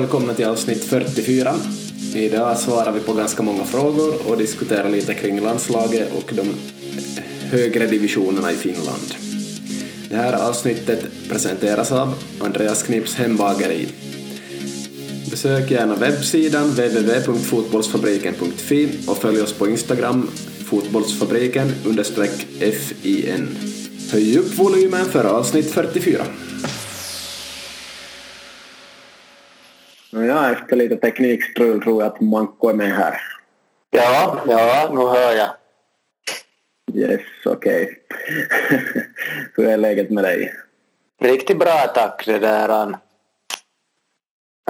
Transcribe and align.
välkomna 0.00 0.26
välkommen 0.26 0.36
till 0.36 0.46
avsnitt 0.46 0.84
44. 0.84 1.54
Idag 2.14 2.58
svarar 2.58 2.92
vi 2.92 3.00
på 3.00 3.12
ganska 3.12 3.42
många 3.42 3.64
frågor 3.64 4.28
och 4.28 4.36
diskuterar 4.36 4.90
lite 4.90 5.14
kring 5.14 5.40
landslaget 5.40 6.12
och 6.12 6.32
de 6.34 6.54
högre 7.50 7.86
divisionerna 7.86 8.52
i 8.52 8.54
Finland. 8.54 9.14
Det 10.08 10.16
här 10.16 10.48
avsnittet 10.48 11.06
presenteras 11.28 11.92
av 11.92 12.14
Andreas 12.40 12.82
Knips 12.82 13.14
hembageri. 13.14 13.88
Besök 15.30 15.70
gärna 15.70 15.94
webbsidan 15.94 16.70
www.fotbollsfabriken.fi 16.70 18.88
och 19.06 19.18
följ 19.18 19.42
oss 19.42 19.52
på 19.52 19.68
Instagram 19.68 20.30
fotbollsfabriken-fin. 20.64 23.58
Höj 24.12 24.38
upp 24.38 24.58
volymen 24.58 25.04
för 25.04 25.24
avsnitt 25.24 25.70
44. 25.70 26.24
Ja, 30.24 30.52
efter 30.52 30.76
lite 30.76 30.96
teknikstrul 30.96 31.82
tror 31.82 32.02
jag 32.02 32.12
att 32.12 32.20
Manko 32.20 32.68
är 32.68 32.74
med 32.74 32.92
här. 32.92 33.20
Ja, 33.90 34.40
ja, 34.48 34.90
nu 34.92 35.00
hör 35.00 35.32
jag. 35.32 35.50
Yes, 36.94 37.20
okej. 37.44 37.84
Okay. 37.84 39.02
Hur 39.54 39.68
är 39.68 39.76
läget 39.76 40.10
med 40.10 40.24
dig? 40.24 40.54
Riktigt 41.20 41.58
bra 41.58 41.92
tack. 41.94 42.26
Det 42.26 42.38
där. 42.38 42.98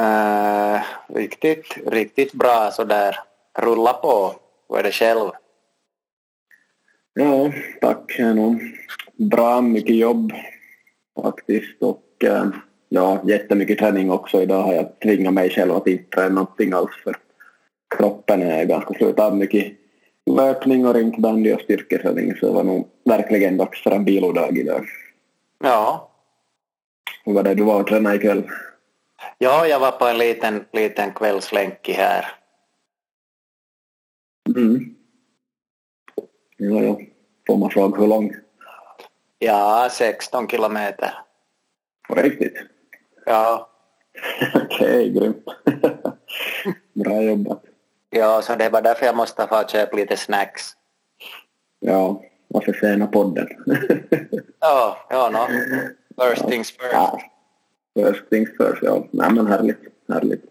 Uh, 0.00 0.82
riktigt, 1.08 1.78
riktigt 1.86 2.32
bra 2.32 2.70
sådär. 2.70 3.16
Rulla 3.58 3.92
på. 3.92 4.34
Hur 4.68 4.78
är 4.78 4.82
det 4.82 4.92
själv? 4.92 5.30
Ja, 7.14 7.52
tack. 7.80 8.14
Det 8.16 8.22
är 8.22 8.34
nog 8.34 8.60
bra. 9.16 9.60
Mycket 9.60 9.96
jobb 9.96 10.32
faktiskt. 11.22 11.82
Och 11.82 12.24
uh, 12.24 12.46
ja, 12.88 13.22
jättemycket 13.24 13.78
träning 13.78 14.10
också. 14.10 14.42
Idag 14.42 14.62
har 14.62 14.74
jag 14.74 15.00
tvingat 15.00 15.34
mig 15.34 15.50
själv 15.50 15.72
att 15.72 15.86
inte 15.86 16.16
träna 16.16 16.34
någonting 16.34 16.72
alls 16.72 17.02
för 17.04 17.16
kroppen 17.96 18.42
är 18.42 18.64
ganska 18.64 18.94
slut 18.94 19.18
av 19.18 19.36
mycket 19.36 19.72
löpning 20.30 20.86
och 20.86 20.94
rinkbandy 20.94 21.52
och 21.52 21.60
styrketräning 21.60 22.36
så 22.36 22.46
det 22.46 22.52
var 22.52 22.64
nog 22.64 22.88
verkligen 23.04 23.56
dags 23.56 23.82
för 23.82 23.90
en 23.90 24.04
vilodag 24.04 24.58
idag. 24.58 24.86
Ja. 25.58 26.10
Hur 27.24 27.32
var 27.32 27.42
det 27.42 27.54
du 27.54 27.62
var 27.62 27.80
och 27.80 27.86
tränade 27.86 28.16
ikväll? 28.16 28.50
Ja, 29.38 29.66
jag 29.66 29.80
var 29.80 29.92
på 29.92 30.06
en 30.06 30.18
liten, 30.18 30.64
liten 30.72 31.12
kvällslänk 31.12 31.88
här. 31.88 32.26
Mm. 34.56 34.94
Ja, 36.56 36.82
ja. 36.82 37.00
Får 37.46 37.56
man 37.56 37.70
fråga 37.70 38.00
hur 38.00 38.06
lång? 38.06 38.34
Ja, 39.38 39.88
16 39.92 40.48
kilometer. 40.48 41.10
På 42.08 42.14
riktigt? 42.14 42.75
Ja. 43.26 43.68
Okej, 44.54 45.10
grymt. 45.10 45.44
Bra 46.94 47.22
jobbat. 47.22 47.62
Ja, 48.10 48.42
så 48.42 48.54
det 48.54 48.68
var 48.68 48.82
därför 48.82 49.06
jag 49.06 49.16
måste 49.16 49.46
få 49.46 49.64
köpa 49.68 49.96
lite 49.96 50.16
snacks. 50.16 50.62
Ja, 51.80 52.22
varför 52.48 52.72
sena 52.72 53.06
podden? 53.06 53.48
ja, 54.60 54.96
ja, 55.10 55.30
no. 55.30 55.46
First 56.22 56.42
ja. 56.42 56.48
things 56.48 56.70
first. 56.70 56.92
Ja. 56.92 57.20
First 57.94 58.30
things 58.30 58.48
first, 58.58 58.82
ja. 58.82 59.06
Nej 59.10 59.30
men 59.32 59.46
härligt, 59.46 59.80
härligt. 60.08 60.44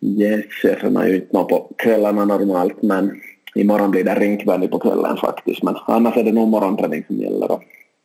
Yes, 0.00 0.44
jag 0.62 0.80
tränar 0.80 1.06
ju 1.06 1.14
inte 1.14 1.28
på 1.32 1.72
kvällarna 1.78 2.24
normalt 2.24 2.82
men 2.82 3.20
imorgon 3.54 3.90
blir 3.90 4.04
det 4.04 4.14
rinkbandy 4.14 4.68
på 4.68 4.78
kvällen 4.78 5.16
faktiskt. 5.16 5.62
Men 5.62 5.76
annars 5.86 6.16
är 6.16 6.24
det 6.24 6.32
nog 6.32 6.48
morgonträning 6.48 7.04
som 7.06 7.16
gäller. 7.16 7.50
Och 7.50 7.62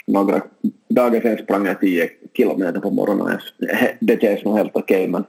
några 0.08 0.42
dagar 0.88 1.22
sedan 1.22 1.44
sprang 1.44 1.66
jag 1.66 1.80
10 1.80 2.10
kilometer 2.38 2.80
på 2.80 2.92
morgonen. 2.92 3.40
Det 4.00 4.22
känns 4.22 4.44
nog 4.44 4.58
helt 4.58 4.76
okej 4.76 4.98
okay, 4.98 5.08
men 5.08 5.24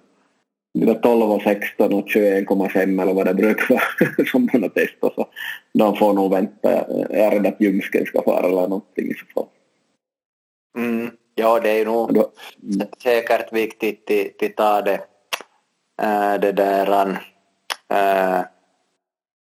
det 0.78 0.86
var 0.86 0.94
12 0.94 1.30
och 1.30 1.42
16 1.42 1.92
och 1.92 2.08
21,5 2.08 3.02
eller 3.02 3.14
vad 3.14 3.26
det 3.26 3.34
brukar 3.34 3.74
vara 3.74 4.26
som 4.30 4.48
man 4.52 4.62
har 4.62 4.68
testat 4.68 5.14
så 5.14 5.28
de 5.72 5.96
får 5.96 6.12
nog 6.12 6.30
vänta. 6.30 6.72
Jag 6.72 7.10
är 7.10 7.30
rädd 7.30 7.46
att 7.46 7.60
ljumsken 7.60 8.06
ska 8.06 8.22
fara 8.22 8.46
eller 8.46 8.68
någonting 8.68 9.10
i 9.10 9.14
så 9.14 9.26
fall. 9.34 9.48
Mm, 10.78 11.10
ja, 11.34 11.60
det 11.60 11.70
är 11.70 11.84
nog 11.84 12.10
mm. 12.10 12.26
säkert 13.02 13.52
viktigt 13.52 14.42
att 14.42 14.56
ta 14.56 14.82
det, 14.82 15.00
äh, 16.02 16.40
det 16.40 16.52
där 16.52 17.18
äh, 17.88 18.40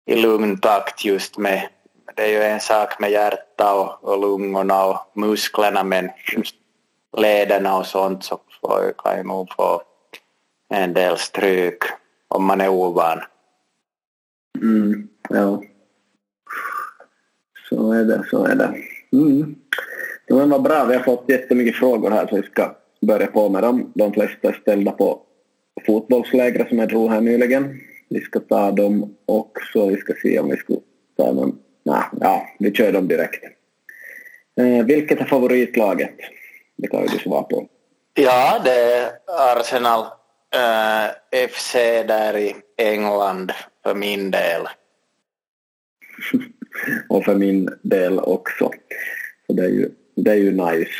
i 0.05 0.15
lugn 0.15 0.57
takt 0.57 1.05
just 1.05 1.37
med 1.37 1.67
det 2.15 2.23
är 2.23 2.29
ju 2.29 2.43
en 2.43 2.59
sak 2.59 2.99
med 2.99 3.11
hjärta 3.11 3.73
och, 3.73 4.03
och 4.03 4.21
lungorna 4.21 4.85
och 4.85 4.97
musklerna 5.13 5.83
men 5.83 6.09
just 6.35 6.55
lederna 7.17 7.77
och 7.77 7.85
sånt 7.85 8.23
så 8.23 8.39
får, 8.61 8.93
kan 8.97 9.17
ju 9.17 9.23
nog 9.23 9.53
få 9.53 9.81
en 10.69 10.93
del 10.93 11.17
stryk 11.17 11.83
om 12.27 12.45
man 12.45 12.61
är 12.61 12.69
ovan. 12.69 13.19
Mm, 14.61 15.07
ja. 15.29 15.63
Så 17.69 17.91
är 17.91 18.03
det, 18.03 18.25
så 18.29 18.45
är 18.45 18.55
det. 18.55 18.75
Mm. 19.13 19.55
Men 20.29 20.49
vad 20.49 20.61
bra, 20.61 20.85
vi 20.85 20.95
har 20.95 21.03
fått 21.03 21.25
jättemycket 21.27 21.75
frågor 21.75 22.11
här 22.11 22.27
så 22.27 22.35
vi 22.35 22.43
ska 22.43 22.75
börja 23.01 23.27
på 23.27 23.49
med 23.49 23.63
dem. 23.63 23.91
De 23.95 24.13
flesta 24.13 24.47
är 24.47 24.53
ställda 24.53 24.91
på 24.91 25.21
fotbollslägret 25.85 26.69
som 26.69 26.79
jag 26.79 26.89
drog 26.89 27.09
här 27.09 27.21
nyligen. 27.21 27.79
Vi 28.09 28.21
ska 28.21 28.39
ta 28.39 28.71
dem 28.71 29.15
också. 29.25 29.87
Vi 29.87 29.97
ska 29.97 30.13
se 30.21 30.39
om 30.39 30.49
vi 30.49 30.57
ska 30.57 30.73
ta 31.17 31.33
någon... 31.33 31.59
Nej, 31.85 32.03
ja, 32.19 32.47
vi 32.59 32.71
kör 32.71 32.91
dem 32.91 33.07
direkt. 33.07 33.43
Eh, 34.59 34.85
vilket 34.85 35.21
är 35.21 35.25
favoritlaget? 35.25 36.15
Det 36.75 36.87
kan 36.87 37.01
ju 37.01 37.07
du 37.07 37.19
svara 37.19 37.43
på. 37.43 37.67
Ja, 38.13 38.61
det 38.63 38.93
är 38.93 39.11
Arsenal 39.27 40.05
eh, 40.55 41.47
FC 41.49 41.73
där 42.07 42.37
i 42.37 42.55
England 42.77 43.51
för 43.83 43.95
min 43.95 44.31
del. 44.31 44.61
och 47.09 47.25
för 47.25 47.35
min 47.35 47.69
del 47.81 48.19
också. 48.19 48.71
Så 49.47 49.53
det 49.53 49.63
är 49.63 49.69
ju, 49.69 49.89
det 50.15 50.31
är 50.31 50.35
ju 50.35 50.51
nice. 50.51 50.91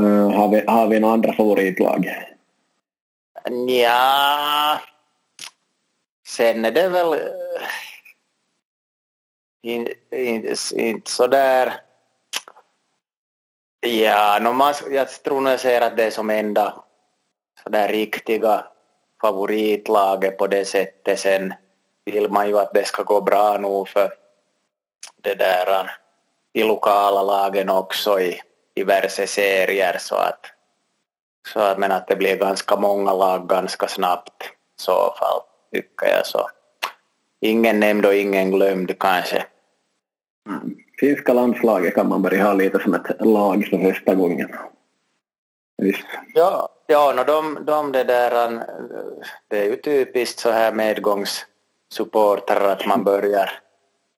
Uh, 0.00 0.30
har, 0.30 0.48
vi, 0.48 0.64
har 0.66 0.88
vi 0.88 1.00
några 1.00 1.14
andra 1.14 1.32
favoritlag? 1.32 2.26
Ja, 3.68 4.80
sen 6.26 6.64
är 6.64 6.70
det 6.70 6.88
väl 6.88 7.20
inte 9.62 9.94
in, 10.10 10.56
in, 10.74 11.02
sådär... 11.04 11.80
Ja, 13.80 14.38
no, 14.40 14.52
man, 14.52 14.74
jag 14.90 15.08
tror 15.22 15.40
nog 15.40 15.52
jag 15.52 15.60
säger 15.60 15.80
att 15.80 15.96
det 15.96 16.04
är 16.04 16.10
som 16.10 16.30
enda 16.30 16.84
sådär 17.64 17.88
riktiga 17.88 18.64
favoritlaget 19.20 20.38
på 20.38 20.46
det 20.46 20.64
sättet. 20.64 21.20
Sen 21.20 21.54
vill 22.04 22.30
man 22.30 22.48
ju 22.48 22.58
att 22.58 22.74
det 22.74 22.84
ska 22.84 23.02
gå 23.02 23.20
bra 23.20 23.58
nog 23.58 23.88
för 23.88 24.12
det 25.22 25.34
där 25.34 25.80
äh, 25.80 25.90
i 26.52 26.62
lokala 26.62 27.22
lagen 27.22 27.70
också 27.70 28.20
i 28.20 28.40
diverse 28.74 29.26
serier 29.26 29.98
så 29.98 30.14
att, 30.14 30.46
så 31.52 31.60
att, 31.60 31.78
men 31.78 31.92
att 31.92 32.08
det 32.08 32.16
blir 32.16 32.36
ganska 32.36 32.76
många 32.76 33.12
lag 33.12 33.48
ganska 33.48 33.88
snabbt 33.88 34.42
i 34.42 34.82
så 34.82 35.14
fall 35.18 35.40
tycker 35.72 36.06
jag 36.06 36.26
så. 36.26 36.48
Ingen 37.40 37.80
nämnd 37.80 38.06
och 38.06 38.14
ingen 38.14 38.50
glömd 38.50 38.98
kanske. 38.98 39.44
Mm. 40.48 40.76
Finska 41.00 41.32
landslaget 41.32 41.94
kan 41.94 42.08
man 42.08 42.22
börja 42.22 42.44
ha 42.44 42.52
lite 42.52 42.78
som 42.78 42.94
ett 42.94 43.20
lag 43.20 43.66
för 43.70 43.78
första 43.78 44.14
gången. 44.14 44.48
Visst. 45.82 46.06
Ja, 46.34 46.68
ja 46.86 47.12
no, 47.16 47.24
de, 47.24 47.64
de 47.64 47.92
det 47.92 48.04
där, 48.04 48.62
det 49.48 49.58
är 49.58 49.64
ju 49.64 49.76
typiskt 49.76 50.38
så 50.38 50.50
här 50.50 50.72
medgångssupportrar 50.72 52.68
att 52.68 52.86
man 52.86 53.04
börjar, 53.04 53.50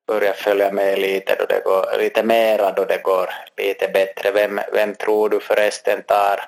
börjar 0.06 0.32
följa 0.32 0.73
med 0.73 0.99
lite, 0.99 1.37
då 1.38 1.47
det 1.47 1.62
går, 1.64 1.99
lite 1.99 2.23
mera 2.23 2.73
då 2.73 2.85
det 2.85 3.02
går 3.02 3.29
lite 3.56 3.88
bättre. 3.88 4.31
Vem, 4.31 4.61
vem 4.73 4.94
tror 4.94 5.29
du 5.29 5.41
förresten 5.41 6.02
tar 6.02 6.41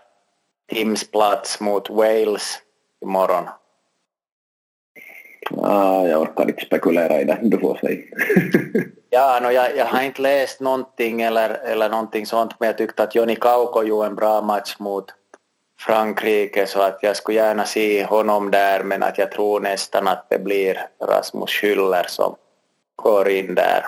Tims 0.73 1.11
plats 1.11 1.61
mot 1.61 1.91
Wales 1.91 2.59
imorgon? 3.05 3.45
Ah, 5.67 6.07
jag 6.07 6.23
orkar 6.23 6.49
inte 6.49 6.65
spekulera 6.65 7.21
i 7.21 7.25
det, 7.25 7.39
du 7.43 7.59
får 7.59 7.79
säga. 7.81 8.03
ja, 9.11 9.41
no, 9.43 9.51
jag, 9.51 9.77
jag 9.77 9.85
har 9.85 10.03
inte 10.03 10.23
läst 10.23 10.61
någonting 10.61 11.23
eller, 11.23 11.51
eller 11.51 11.89
någonting 11.89 12.27
sånt 12.27 12.53
men 12.61 12.67
jag 12.67 12.79
tyckte 12.79 13.03
att 13.03 13.15
Joni 13.15 13.37
Kauko 13.37 13.83
gjorde 13.83 14.07
en 14.07 14.15
bra 14.15 14.43
match 14.43 14.77
mot 14.79 15.05
Frankrike 15.81 16.67
så 16.67 16.81
att 16.81 16.99
jag 17.03 17.17
skulle 17.17 17.39
gärna 17.39 17.65
se 17.65 18.05
honom 18.05 18.51
där 18.51 18.85
men 18.85 19.03
att 19.03 19.19
jag 19.19 19.33
tror 19.33 19.61
nästan 19.61 20.09
att 20.09 20.27
det 20.31 20.39
blir 20.39 20.87
Rasmus 21.09 21.51
Schüller 21.51 22.05
som 22.09 22.37
går 22.97 23.29
in 23.29 23.55
där. 23.55 23.85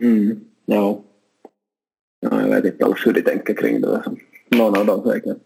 Mm, 0.00 0.40
ja. 0.64 0.98
ja. 2.20 2.40
Jag 2.40 2.48
vet 2.48 2.64
inte 2.64 2.84
alls 2.84 3.06
hur 3.06 3.12
de 3.12 3.22
tänker 3.22 3.54
kring 3.54 3.80
det. 3.80 4.02
Någon 4.48 4.78
av 4.78 4.86
dem 4.86 5.02
säkert. 5.04 5.36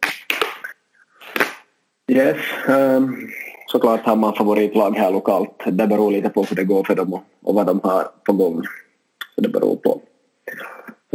Yes. 2.09 2.37
Um, 2.69 3.31
såklart 3.71 4.07
har 4.07 4.17
man 4.17 4.35
favoritlag 4.35 4.97
här 4.97 5.11
lokalt. 5.11 5.63
Det 5.67 5.87
beror 5.87 6.11
lite 6.11 6.29
på 6.29 6.43
hur 6.43 6.57
det 6.57 6.65
går 6.65 6.85
för 6.85 6.95
dem 6.95 7.15
och, 7.15 7.23
och 7.43 7.55
vad 7.55 7.67
de 7.67 7.81
har 7.83 8.09
på 8.25 8.33
gång. 8.33 8.63
Så 9.35 9.41
det 9.41 9.49
beror 9.49 9.77
på. 9.77 10.01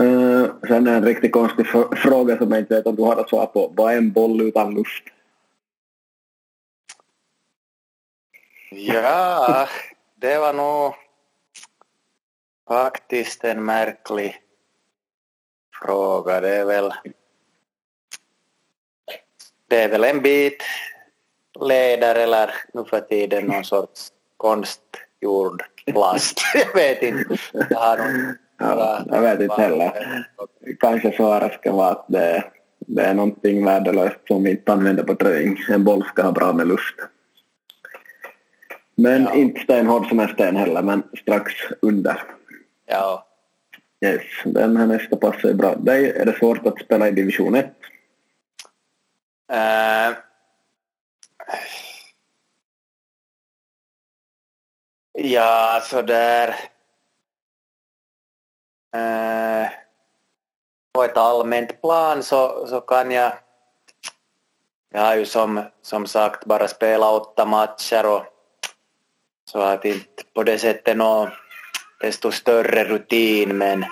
Uh, 0.02 0.46
sen 0.68 0.88
en 0.88 1.06
riktigt 1.06 1.32
konstig 1.32 1.68
fråga 1.96 2.38
som 2.38 2.52
jag 2.52 2.62
inte 2.62 2.76
vet 2.76 2.88
om 2.88 2.96
du 2.96 3.04
har 3.04 3.16
att 3.16 3.30
svara 3.30 3.46
på. 3.46 3.74
Vad 3.76 3.94
är 3.94 3.98
en 3.98 4.12
boll 4.12 4.42
utan 4.42 4.76
luft? 4.76 5.04
Ja, 8.72 9.68
det 10.16 10.38
var 10.38 10.54
nog 10.54 10.94
faktiskt 12.68 13.44
en 13.44 13.66
märklig 13.66 14.36
fråga. 15.82 16.42
Det 16.42 16.56
är 16.56 16.66
väl, 16.66 16.94
det 19.68 19.84
är 19.84 19.90
väl 19.90 20.04
en 20.04 20.22
bit 20.22 20.64
läder 21.60 22.16
eller 22.16 22.50
nu 22.74 22.84
för 22.86 23.00
tiden 23.02 23.46
någon 23.46 23.64
sorts 23.64 24.12
konstgjord 24.38 25.64
plast. 25.86 26.42
jag 26.54 26.74
vet 26.74 27.02
inte. 27.04 27.36
Jag, 27.70 27.78
har 27.78 27.98
nog 27.98 28.36
Ja, 28.58 29.04
jag 29.12 29.22
vet 29.22 29.40
inte 29.42 29.62
heller. 29.62 29.92
Kanske 30.80 31.12
svaret 31.16 31.54
ska 31.54 31.72
vara 31.72 31.90
att 31.90 32.06
det, 32.08 32.44
det 32.80 33.02
är 33.02 33.14
någonting 33.14 33.66
värdelöst 33.66 34.20
som 34.28 34.44
vi 34.44 34.52
inte 34.52 34.74
använder 34.74 35.04
på 35.04 35.16
träning. 35.16 35.58
En 35.70 35.84
boll 35.84 36.04
ska 36.04 36.22
ha 36.24 36.32
bra 36.32 36.54
med 36.54 36.68
luft. 36.68 36.96
Men 38.96 39.24
Ja. 39.24 39.34
inte 39.34 39.62
stenhård 39.62 40.08
som 40.08 40.20
en 40.20 40.28
sten 40.28 40.56
heller, 40.56 40.82
men 40.82 41.04
strax 41.22 41.54
under. 41.82 42.24
Ja, 42.86 43.28
Yes, 44.06 44.22
den 44.46 44.78
här 44.78 44.86
nästa 44.88 45.16
passar 45.16 45.50
ju 45.50 45.54
bra. 45.54 45.76
Dig 45.76 46.10
är 46.12 46.26
det 46.26 46.34
svårt 46.34 46.66
att 46.68 46.80
spela 46.82 47.08
i 47.08 47.12
division 47.12 47.56
1. 47.56 47.66
Eh, 49.52 50.16
ja, 55.14 55.82
så 55.84 56.02
där. 56.02 56.56
Eh, 58.96 59.70
på 60.94 61.04
ett 61.04 61.18
allmänt 61.18 61.82
plan 61.82 62.24
så, 62.24 62.68
så 62.68 62.82
kan 62.82 63.12
jag... 63.12 63.34
Jag 64.90 65.02
har 65.02 65.16
ju 65.16 65.26
som, 65.26 65.64
som 65.82 66.08
sagt 66.08 66.46
bara 66.46 66.68
spelat 66.68 67.22
åtta 67.22 67.46
matcher 67.46 68.06
och 68.06 68.26
så 69.52 69.60
att 69.60 69.86
inte 69.86 70.24
på 70.34 70.44
det 70.44 70.60
sättet 70.60 70.98
någon 70.98 71.30
desto 72.00 72.32
större 72.32 72.84
rutin 72.84 73.58
men 73.58 73.86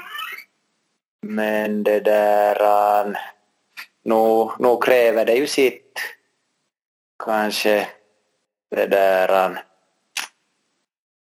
men 1.22 1.84
det 1.84 2.00
där... 2.00 2.62
Uh, 2.62 3.14
nu, 4.04 4.50
nu 4.60 4.78
kräver 4.82 5.26
det 5.26 5.36
ju 5.36 5.48
sitt. 5.48 5.81
Kanske 7.26 7.88
det 8.76 8.86
där... 8.86 9.64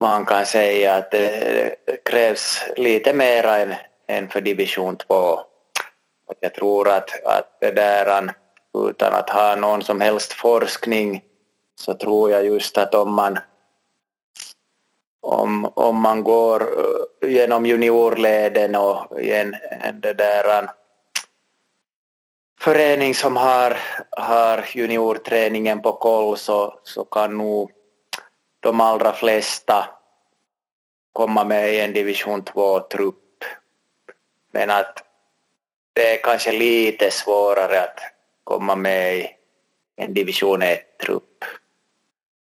Man 0.01 0.27
kan 0.27 0.47
säga 0.47 0.95
att 0.95 1.11
det 1.11 1.77
krävs 2.05 2.65
lite 2.77 3.13
mer 3.13 3.45
än, 3.45 3.75
än 4.09 4.29
för 4.29 4.41
division 4.41 4.97
2. 4.97 5.41
Jag 6.41 6.55
tror 6.55 6.89
att, 6.89 7.25
att 7.25 7.57
det 7.61 7.71
där, 7.71 8.35
utan 8.89 9.15
att 9.15 9.31
ha 9.31 9.57
någon 9.57 9.83
som 9.83 10.01
helst 10.01 10.33
forskning, 10.33 11.23
så 11.81 11.95
tror 11.95 12.31
jag 12.31 12.45
just 12.45 12.79
att 12.79 12.95
om 12.95 13.15
man 13.15 13.39
om, 15.21 15.73
om 15.75 16.01
man 16.01 16.25
går 16.25 16.61
eh, 16.61 17.31
genom 17.31 17.67
juniorleden 17.67 18.75
och 18.75 19.21
i 19.21 19.33
en, 19.33 19.57
en 19.71 20.01
det 20.01 20.13
där, 20.13 20.69
förening 22.65 23.15
som 23.15 23.37
har, 23.37 23.77
har 24.11 24.65
juniorträningen 24.73 25.83
på 25.83 25.93
koll 25.93 26.37
så, 26.37 26.81
så 26.83 27.05
kan 27.05 27.39
nog 27.39 27.71
de 28.61 28.81
allra 28.81 29.13
flesta 29.13 29.89
komma 31.13 31.45
med 31.45 31.75
i 31.75 31.81
en 31.81 31.93
division 31.93 32.43
2-trupp. 32.43 33.45
Men 34.53 34.71
att 34.71 35.05
det 35.93 36.15
är 36.15 36.23
kanske 36.23 36.53
lite 36.53 37.11
svårare 37.11 37.81
att 37.81 38.01
komma 38.45 38.77
med 38.77 39.17
i 39.17 39.31
en 39.97 40.15
division 40.15 40.63
1-trupp. 40.63 41.45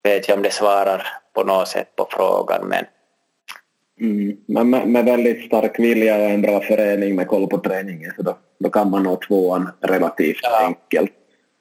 Vet 0.02 0.28
jag 0.28 0.36
om 0.36 0.42
det 0.42 0.50
svarar 0.50 1.06
på 1.32 1.44
något 1.44 1.68
sätt 1.68 1.96
på 1.96 2.08
frågan 2.10 2.66
men 2.66 2.86
Mm. 4.00 4.36
Men 4.46 4.70
med, 4.70 4.88
med 4.88 5.04
väldigt 5.04 5.46
stark 5.46 5.78
vilja 5.78 6.16
och 6.16 6.22
en 6.30 6.42
bra 6.42 6.60
förening 6.60 7.16
med 7.16 7.28
koll 7.28 7.46
på 7.46 7.58
träningen 7.58 8.12
så 8.16 8.22
då, 8.22 8.36
då 8.58 8.70
kan 8.70 8.90
man 8.90 9.02
nå 9.02 9.16
tvåan 9.16 9.68
relativt 9.80 10.40
Ja. 10.42 10.66
enkelt. 10.66 11.10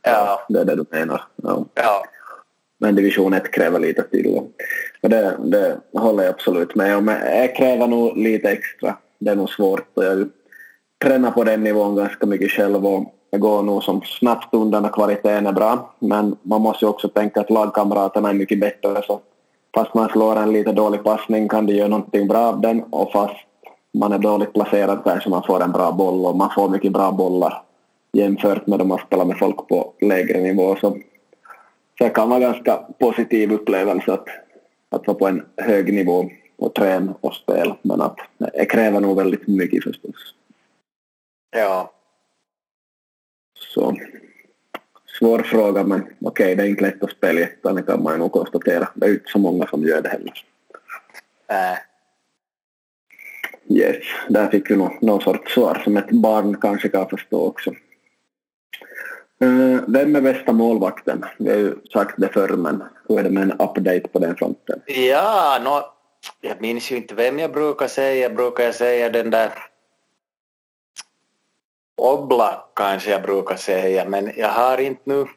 ja, 0.04 0.46
Det 0.50 0.60
är 0.60 0.66
det 0.66 0.76
du 0.76 0.86
menar. 0.92 1.22
Ja. 1.44 1.66
ja, 1.74 2.04
Men 2.80 2.96
division 2.96 3.34
1 3.34 3.52
kräver 3.52 3.80
lite 3.80 4.04
till. 4.04 4.40
Och 5.02 5.10
det, 5.10 5.38
det 5.44 5.78
håller 5.94 6.24
jag 6.24 6.34
absolut 6.34 6.76
med 6.76 6.98
om. 6.98 7.08
Jag 7.08 7.56
kräver 7.56 7.88
nog 7.88 8.18
lite 8.18 8.50
extra. 8.52 8.98
Det 9.20 9.32
är 9.32 9.36
nog 9.36 9.50
svårt. 9.50 9.88
Och 9.98 10.04
jag 10.04 10.30
tränar 11.04 11.32
på 11.32 11.44
den 11.44 11.64
nivån 11.64 11.96
ganska 11.96 12.26
mycket 12.26 12.52
själv 12.52 12.86
och 12.86 13.14
jag 13.30 13.42
går 13.42 13.64
nog 13.64 13.84
som 13.84 14.02
snabbt 14.02 14.54
undan 14.54 14.84
när 14.84 14.90
kvaliteten 14.90 15.48
är 15.48 15.52
bra. 15.52 15.96
Men 16.00 16.36
man 16.42 16.62
måste 16.62 16.86
ju 16.86 16.90
också 16.90 17.08
tänka 17.10 17.40
att 17.42 17.50
lagkamraterna 17.50 18.30
är 18.30 18.34
mycket 18.34 18.60
bättre. 18.60 19.02
Så 19.08 19.22
fast 19.76 19.94
man 19.94 20.10
slår 20.10 20.36
en 20.36 20.54
lite 20.54 20.72
dålig 20.72 21.04
passning 21.04 21.48
kan 21.48 21.66
de 21.66 21.74
göra 21.74 21.88
någonting 21.88 22.28
bra 22.28 22.40
av 22.40 22.62
den 22.62 22.84
och 22.84 23.12
fast 23.12 23.36
man 23.94 24.14
är 24.14 24.20
dåligt 24.20 24.54
placerad 24.54 25.04
kanske 25.04 25.30
man 25.30 25.44
får 25.44 25.64
en 25.64 25.72
bra 25.72 25.92
boll 25.92 26.26
och 26.26 26.38
man 26.38 26.50
får 26.56 26.70
mycket 26.70 26.92
bra 26.92 27.12
bollar 27.12 27.62
jämfört 28.14 28.68
med 28.68 28.82
om 28.82 28.88
man 28.88 29.00
spelar 29.08 29.26
med 29.26 29.38
folk 29.38 29.68
på 29.68 29.94
lägre 30.02 30.42
nivå. 30.42 30.76
Så 30.76 30.98
så 31.98 32.04
det 32.04 32.10
kan 32.10 32.30
vara 32.30 32.40
ganska 32.40 32.78
positiv 33.00 33.52
upplevelse 33.52 34.14
att, 34.14 34.28
att 34.90 35.08
vara 35.08 35.18
på 35.18 35.28
en 35.28 35.46
hög 35.58 35.94
nivå 35.94 36.30
och 36.58 36.74
träna 36.74 37.14
och 37.22 37.34
spela. 37.34 37.78
Men 37.82 38.02
att 38.02 38.18
det 38.38 38.66
kräver 38.66 39.00
nog 39.00 39.18
väldigt 39.18 39.48
mycket 39.48 39.84
förstås. 39.84 40.36
ja. 41.52 41.92
Så 43.74 43.96
svår 45.20 45.40
fråga 45.40 45.84
men 45.84 46.04
okej, 46.22 46.56
det 46.56 46.64
är 46.64 46.68
inte 46.68 46.82
lätt 46.84 47.04
att 47.04 47.12
spela 47.12 47.42
ettan, 47.42 47.76
det 47.76 47.84
kan 47.84 48.04
man 48.04 48.20
nog 48.20 48.32
konstatera. 48.32 48.88
Det 48.94 49.06
är 49.06 49.10
inte 49.14 49.32
så 49.32 49.40
många 49.40 49.68
som 49.68 49.84
gör 49.84 50.02
det 50.02 50.10
heller. 50.10 50.34
Äh, 51.48 51.78
Yes, 53.70 53.96
där 54.30 54.50
fick 54.50 54.72
vi 54.72 54.76
nog 54.76 54.98
någon 55.02 55.22
sorts 55.22 55.54
svar 55.54 55.82
som 55.84 55.98
ett 55.98 56.12
barn 56.12 56.58
kanske 56.62 56.90
kan 56.90 57.10
förstå 57.10 57.48
också. 57.48 57.70
Eh, 59.42 59.82
Vem 59.88 60.16
är 60.16 60.22
bästa 60.22 60.52
målvakten? 60.52 61.26
Vi 61.38 61.50
har 61.50 61.58
ju 61.58 61.76
sagt 61.94 62.14
det 62.18 62.28
förr 62.34 62.50
men 62.58 62.84
hur 63.10 63.20
är 63.20 63.24
det 63.24 63.30
med 63.30 63.44
en 63.44 63.52
update 63.52 64.08
på 64.14 64.20
den 64.20 64.36
fronten? 64.36 64.82
Ja, 64.86 65.60
nå, 65.64 65.94
jag 66.42 66.62
minns 66.62 66.92
ju 66.92 66.96
inte 66.96 67.16
vem 67.16 67.40
jag 67.40 67.52
brukar 67.52 67.88
säga. 67.88 68.30
Brukar 68.30 68.64
jag 68.64 68.76
säga 68.76 69.10
den 69.10 69.30
där 69.30 69.50
Oblak 71.96 72.72
kanske 72.76 73.12
jag 73.12 73.22
brukar 73.22 73.56
säga, 73.56 74.06
men 74.06 74.34
jag 74.38 74.50
har 74.50 74.78
inte 74.78 75.02
nu 75.04 75.28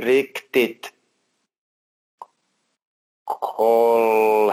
riktigt 0.00 0.92
koll. 3.24 4.52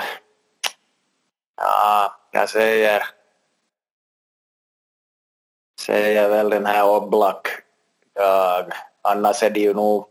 Ja, 1.55 2.19
jag 2.31 2.49
säger 2.49 3.03
säger 5.79 6.29
väl 6.29 6.49
den 6.49 6.65
här 6.65 6.89
Oblak. 6.89 7.47
Ja, 8.13 8.67
annars 9.01 9.43
är 9.43 9.49
det 9.49 9.59
ju 9.59 9.73
nog 9.73 10.05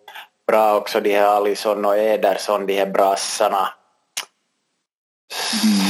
bra 0.47 0.77
också 0.77 1.01
de 1.01 1.17
här 1.17 1.27
Alisson 1.27 1.85
och 1.85 1.97
Ederson, 1.97 2.67
de 2.67 2.75
här 2.75 2.87
brassarna. 2.87 3.69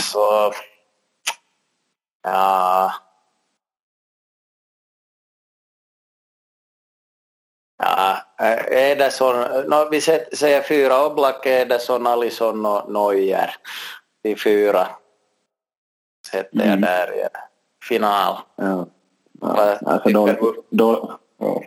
Så... 0.03 0.53
Ja... 2.23 2.93
Ja, 7.79 8.17
eh, 8.41 8.91
Ederson, 8.91 9.37
no, 9.69 9.89
vi 9.91 9.99
sä- 10.01 10.35
säger 10.37 10.63
fyra, 10.63 11.07
Oblak, 11.07 11.47
Ederson, 11.47 12.07
Alisson 12.07 12.67
och 12.67 12.93
Neuer. 12.93 13.55
De 14.23 14.37
fyra 14.37 14.87
sätter 16.31 16.59
jag 16.59 16.67
Mm. 16.67 16.81
där 16.81 17.17
i 17.17 17.23
final. 17.89 18.39
Ja. 18.57 18.87
Ja, 19.41 19.79
alltså 19.87 20.09
dåligt. 20.09 20.39
du? 20.41 20.63
Då, 20.71 21.19
ja. 21.39 21.63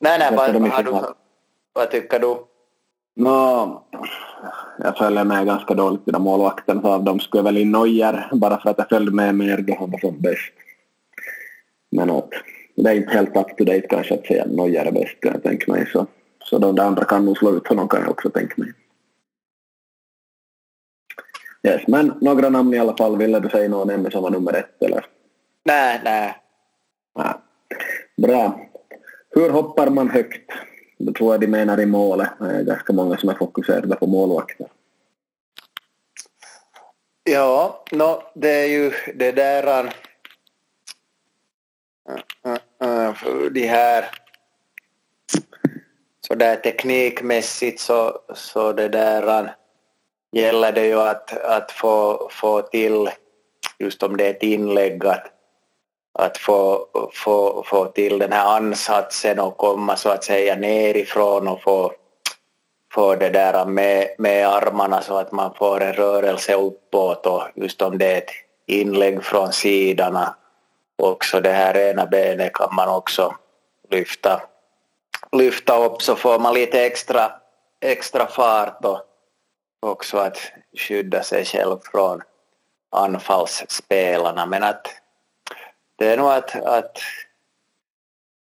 Nej, 0.00 0.18
nej, 0.18 0.28
vad, 0.36 0.50
har 0.72 0.82
du, 0.82 0.90
vad 1.72 1.90
tycker 1.90 2.18
du? 2.18 2.36
Nå, 3.16 3.82
jag 4.78 4.98
följer 4.98 5.24
med 5.24 5.46
ganska 5.46 5.74
dåligt 5.74 6.08
i 6.08 6.10
de 6.10 6.22
målvakten 6.22 6.82
så 6.82 6.88
av 6.92 7.04
dem 7.04 7.20
skulle 7.20 7.38
jag 7.38 7.44
väl 7.44 7.56
in 7.58 7.72
Neuer 7.72 8.28
bara 8.32 8.60
för 8.60 8.70
att 8.70 8.78
jag 8.78 8.88
följde 8.88 9.12
med 9.12 9.34
mer 9.34 9.56
då 9.58 9.76
han 9.78 9.90
var 9.90 9.98
som 9.98 10.20
bäst. 10.20 10.52
Men 11.90 12.10
att 12.10 12.28
det 12.76 12.90
är 12.90 12.94
inte 12.94 13.10
helt 13.10 13.36
up 13.36 13.56
to 13.56 13.64
date 13.64 13.86
kanske 13.88 14.14
att 14.14 14.26
säga 14.26 14.44
Neuer 14.44 14.84
är 14.84 14.92
bäst 14.92 15.20
kan 15.20 15.32
jag 15.32 15.42
tänka 15.42 15.72
mig. 15.72 15.86
Så, 15.92 16.06
så 16.44 16.58
de 16.58 16.74
där 16.74 16.84
andra 16.84 17.04
kan 17.04 17.24
nog 17.24 17.38
slå 17.38 17.56
ut 17.56 17.68
honom 17.68 17.88
kan 17.88 18.00
jag 18.00 18.10
också 18.10 18.30
tänka 18.30 18.54
mig. 18.56 18.72
Yes, 21.66 21.82
men 21.88 22.12
några 22.20 22.48
namn 22.48 22.74
i 22.74 22.78
alla 22.78 22.96
fall. 22.96 23.16
Ville 23.16 23.40
du 23.40 23.48
säga 23.48 23.68
någon 23.68 23.90
ännu 23.90 24.10
som 24.10 24.22
var 24.22 24.30
nummer 24.30 24.52
ett 24.52 24.82
eller? 24.82 25.06
Nej, 25.64 26.00
nej. 26.04 26.36
Ja. 27.14 27.42
Bra. 28.16 28.60
Hur 29.30 29.50
hoppar 29.50 29.90
man 29.90 30.10
högt? 30.10 30.50
Det 30.98 31.12
tror 31.12 31.34
jag 31.34 31.40
de 31.40 31.46
menar 31.46 31.80
i 31.80 31.86
målet. 31.86 32.28
Det 32.38 32.44
är 32.46 32.62
ganska 32.62 32.92
många 32.92 33.16
som 33.16 33.28
är 33.28 33.34
fokuserade 33.34 33.96
på 33.96 34.06
målvakter. 34.06 34.66
Ja, 37.24 37.84
no, 37.92 38.22
det 38.34 38.50
är 38.50 38.66
ju 38.66 38.92
det 39.14 39.32
där... 39.32 39.84
uh, 39.84 39.90
uh, 42.46 42.52
uh, 42.52 42.96
de 43.50 43.66
här. 43.66 44.10
Så 46.28 46.34
där 46.34 46.56
teknikmässigt 46.56 47.80
så, 47.80 48.18
så 48.34 48.72
det 48.72 48.88
där 48.88 49.44
äh, 49.44 49.50
gäller 50.32 50.72
det 50.72 50.86
ju 50.86 51.00
att, 51.00 51.36
att 51.36 51.72
få, 51.72 52.28
få 52.32 52.62
till, 52.62 53.10
just 53.78 54.02
om 54.02 54.16
det 54.16 54.26
är 54.26 54.30
ett 54.30 54.42
inlägg, 54.42 55.06
att, 55.06 55.26
att 56.18 56.38
få, 56.38 56.86
få, 57.12 57.62
få 57.66 57.84
till 57.84 58.18
den 58.18 58.32
här 58.32 58.56
ansatsen 58.56 59.40
och 59.40 59.56
komma 59.56 59.96
så 59.96 60.08
att 60.08 60.24
säga 60.24 60.56
nerifrån 60.56 61.48
och 61.48 61.62
få, 61.62 61.92
få 62.94 63.14
det 63.14 63.30
där 63.30 63.54
äh, 63.54 63.66
med, 63.66 64.08
med 64.18 64.48
armarna 64.48 65.02
så 65.02 65.16
att 65.16 65.32
man 65.32 65.54
får 65.54 65.82
en 65.82 65.92
rörelse 65.92 66.54
uppåt 66.54 67.26
och 67.26 67.42
just 67.54 67.82
om 67.82 67.98
det 67.98 68.12
är 68.12 68.18
ett 68.18 68.30
inlägg 68.66 69.24
från 69.24 69.52
sidorna 69.52 70.34
också 70.96 71.40
det 71.40 71.52
här 71.52 71.76
ena 71.76 72.06
benet 72.06 72.52
kan 72.52 72.74
man 72.74 72.88
också 72.88 73.36
lyfta, 73.90 74.42
lyfta 75.32 75.84
upp 75.84 76.02
så 76.02 76.16
får 76.16 76.38
man 76.38 76.54
lite 76.54 76.86
extra, 76.86 77.32
extra 77.80 78.26
fart 78.26 78.84
och 78.84 79.02
också 79.80 80.18
att 80.18 80.38
skydda 80.76 81.22
sig 81.22 81.44
själv 81.44 81.78
från 81.92 82.22
anfallsspelarna. 82.90 84.46
Men 84.46 84.62
att 84.62 84.86
det 85.96 86.12
är 86.12 86.16
nog 86.16 86.30
att, 86.30 86.62
att 86.62 86.98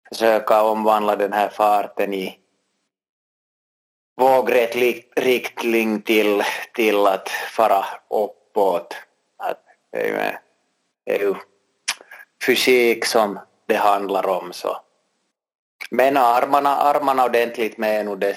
försöka 0.09 0.63
omvandla 0.63 1.17
den 1.17 1.33
här 1.33 1.49
farten 1.49 2.15
i 2.15 2.39
vågrätt 4.17 4.77
riktning 5.17 6.03
till, 6.03 6.43
till 6.75 7.07
att 7.07 7.29
fara 7.29 7.85
uppåt. 8.11 8.97
Att 9.37 9.65
det 9.93 10.09
är 11.05 11.19
ju, 11.19 11.35
fysik 12.47 13.05
som 13.05 13.39
det 13.67 13.77
handlar 13.77 14.27
om. 14.27 14.53
Så. 14.53 14.77
Men 15.91 16.17
armarna, 16.17 16.77
armarna 16.77 17.25
ordentligt 17.25 17.79
med 17.79 18.01
är 18.01 18.05
nog 18.05 18.19
det 18.19 18.37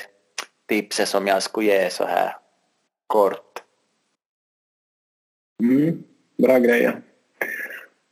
tipset 0.67 1.07
som 1.07 1.27
jag 1.27 1.43
skulle 1.43 1.67
ge 1.67 1.89
så 1.89 2.05
här 2.05 2.35
kort. 3.07 3.63
Mm, 5.61 6.03
bra 6.37 6.59
grejer. 6.59 7.01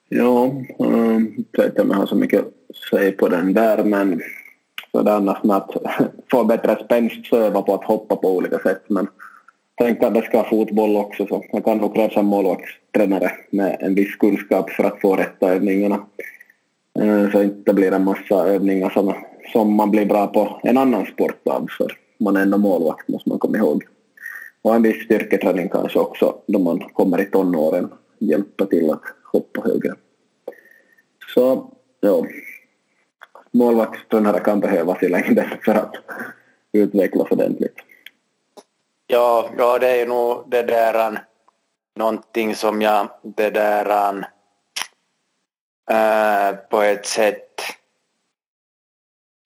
Ja, 0.09 0.51
um, 0.79 1.45
jag 1.51 1.63
vet 1.63 1.69
inte 1.71 1.81
om 1.81 1.89
jag 1.89 1.97
har 1.97 2.05
så 2.05 2.15
mycket 2.15 2.39
att 2.39 2.75
säga 2.89 3.11
på 3.11 3.27
den 3.27 3.53
där 3.53 3.83
men 3.83 4.21
så 4.91 5.01
det 5.01 5.13
annars 5.13 5.43
med 5.43 5.57
att 5.57 5.71
få 6.31 6.43
bättre 6.43 6.83
spänst 6.85 7.25
söva 7.25 7.61
på 7.61 7.73
att 7.73 7.83
hoppa 7.83 8.15
på 8.15 8.35
olika 8.35 8.59
sätt 8.59 8.83
men 8.87 9.07
tänk 9.81 10.03
att 10.03 10.13
det 10.13 10.21
ska 10.21 10.43
fotboll 10.43 10.95
också 10.95 11.27
så 11.27 11.43
jag 11.51 11.65
kan 11.65 11.77
nog 11.77 11.95
kräva 11.95 12.13
en 12.13 12.25
målvaktstränare 12.25 13.31
med 13.49 13.77
en 13.79 13.95
viss 13.95 14.15
kunskap 14.15 14.69
för 14.69 14.83
att 14.83 15.01
få 15.01 15.15
rätta 15.15 15.53
övningarna. 15.53 16.05
Uh, 16.99 17.31
så 17.31 17.43
inte 17.43 17.73
blir 17.73 17.91
en 17.91 18.03
massa 18.03 18.35
övningar 18.47 18.89
som, 18.89 19.13
som 19.53 19.75
man 19.75 19.91
blir 19.91 20.05
bra 20.05 20.27
på 20.27 20.59
en 20.63 20.77
annan 20.77 21.05
sport 21.05 21.47
av 21.47 21.67
för 21.77 21.91
man 22.19 22.37
är 22.37 22.41
ändå 22.41 22.57
målvakt 22.57 23.07
måste 23.07 23.29
man 23.29 23.39
komma 23.39 23.57
ihåg. 23.57 23.83
Och 24.61 24.75
en 24.75 24.81
viss 24.81 25.03
styrketräning 25.05 25.69
kanske 25.69 25.99
också 25.99 26.35
då 26.47 26.59
man 26.59 26.79
kommer 26.79 27.21
i 27.21 27.25
tonåren 27.25 27.89
hjälpa 28.19 28.65
till 28.65 28.89
att 28.91 29.03
hoppa 29.31 29.61
högre. 29.61 29.93
Så 31.33 31.71
ja, 31.99 32.25
målvaktstränare 33.51 34.39
kan 34.39 34.59
behövas 34.59 35.03
i 35.03 35.09
längden 35.09 35.45
för 35.65 35.73
att 35.73 35.95
utvecklas 36.71 37.31
ordentligt. 37.31 37.75
Ja, 39.11 39.49
ja, 39.57 39.77
det 39.79 40.01
är 40.01 40.05
nog 40.05 40.49
det 40.49 40.63
där 40.63 40.93
äh, 40.93 41.19
någonting 41.95 42.55
som 42.55 42.81
jag 42.81 43.09
det 43.23 43.49
där 43.49 44.25
äh, 45.91 46.55
på 46.69 46.81
ett 46.81 47.05
sätt 47.05 47.61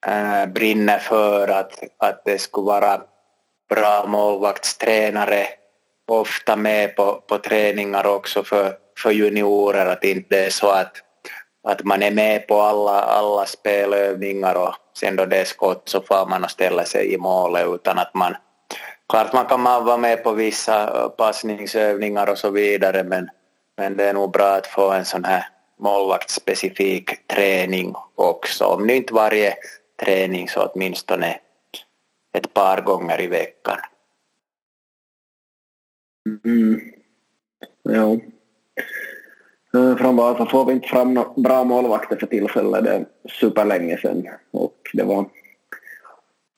äh, 0.08 0.46
brinner 0.46 1.00
för 1.00 1.48
att, 1.48 1.84
att 1.98 2.26
det 2.26 2.40
skulle 2.40 2.66
vara 2.66 3.02
bra 3.70 4.06
målvaktstränare. 4.08 5.48
Ofta 6.08 6.56
med 6.56 6.96
på, 6.96 7.24
på 7.28 7.38
träningar 7.38 8.08
också 8.08 8.44
för, 8.44 8.74
för 8.98 9.12
juniorer, 9.12 9.86
att 9.86 10.04
inte 10.04 10.46
är 10.46 10.50
så 10.50 10.68
att, 10.68 10.98
att 11.68 11.84
man 11.84 12.04
är 12.04 12.12
med 12.12 12.48
på 12.48 12.62
alla, 12.62 13.02
alla 13.02 13.46
spelövningar 13.46 14.56
och 14.56 14.76
sen 14.98 15.16
då 15.16 15.26
det 15.26 15.38
är 15.38 15.46
skott 15.46 15.90
så 15.90 16.02
får 16.02 16.26
man 16.30 16.44
och 16.44 16.52
ställa 16.52 16.84
sig 16.84 17.14
i 17.14 17.18
målet 17.18 17.68
utan 17.68 17.98
att 17.98 18.14
man 18.14 18.36
Klart 19.10 19.34
man 19.34 19.46
kan 19.46 19.64
vara 19.64 19.98
med 19.98 20.24
på 20.24 20.32
vissa 20.32 21.04
eh, 21.04 21.10
passningsövningar 21.10 22.30
och 22.30 22.38
så 22.38 22.50
vidare 22.50 23.04
men, 23.04 23.30
men 23.78 23.98
det 23.98 24.04
är 24.04 24.14
nog 24.14 24.32
bra 24.32 24.48
att 24.48 24.68
få 24.68 24.92
en 24.92 25.06
sån 25.06 25.26
här 25.26 25.48
målvaktsspecifik 25.80 27.28
träning 27.28 27.94
också. 28.16 28.66
Om 28.66 28.88
det 28.88 28.96
inte 28.96 29.14
varje 29.14 29.54
träning 30.04 30.50
så 30.50 30.66
åtminstone 30.66 31.40
ett 32.34 32.54
par 32.54 32.82
gånger 32.82 33.22
i 33.22 33.28
veckan. 33.28 33.78
Mm. 36.46 36.82
Ja. 37.84 38.20
Eh, 39.76 39.98
från 39.98 40.16
Vasa 40.16 40.46
får 40.46 40.66
vi 40.66 40.74
inte 40.74 40.88
fram 40.88 41.14
några 41.14 41.34
bra 41.36 41.64
målvakter 41.64 42.16
för 42.16 42.28
tillfället. 42.28 42.84
Det 42.84 42.92
är 42.92 43.06
superlänge 43.30 43.98
sedan. 43.98 44.28
Och 44.52 44.90
det 44.94 45.04
var... 45.04 45.26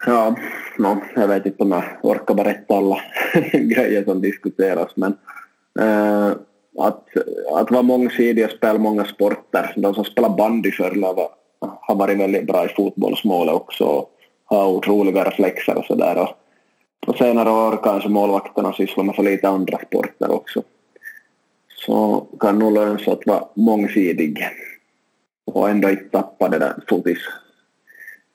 Ja, 0.09 0.35
no, 0.77 0.97
jag 1.15 1.27
vet 1.27 1.45
inte 1.45 1.63
om 1.63 1.71
jag 1.71 1.83
orkar 2.01 2.33
berätta 2.33 2.75
alla 2.75 2.99
grejer 3.51 4.03
som 4.03 4.21
diskuteras 4.21 4.91
men 4.95 5.17
äh, 5.79 6.31
att, 6.77 7.03
att 7.53 7.71
vara 7.71 7.81
mångsidig 7.81 8.45
och 8.45 8.51
spela 8.51 8.79
många 8.79 9.05
sporter. 9.05 9.73
De 9.75 9.93
som 9.93 10.05
spelar 10.05 10.29
bandy 10.29 10.71
förr 10.71 10.93
har 11.59 11.95
varit 11.95 12.19
väldigt 12.19 12.47
bra 12.47 12.65
i 12.65 12.67
fotbollsmålet 12.67 13.55
också 13.55 13.83
och 13.83 14.11
har 14.45 14.67
otroliga 14.67 15.23
reflexer 15.23 15.77
och 15.77 15.85
sådär. 15.85 16.21
Och 16.21 16.29
på 17.05 17.13
senare 17.13 17.49
år 17.49 17.79
kanske 17.83 18.09
målvakterna 18.09 18.73
sysslar 18.73 19.03
med 19.03 19.15
för 19.15 19.23
lite 19.23 19.49
andra 19.49 19.77
sporter 19.77 20.31
också. 20.31 20.63
Så 21.85 22.27
kan 22.39 22.59
nog 22.59 22.73
löna 22.73 22.97
sig 22.97 23.13
att 23.13 23.25
vara 23.27 23.43
mångsidig 23.53 24.47
och 25.45 25.69
ändå 25.69 25.89
inte 25.89 26.09
tappa 26.09 26.49
det 26.49 26.59
där 26.59 26.73
fotis, 26.89 27.19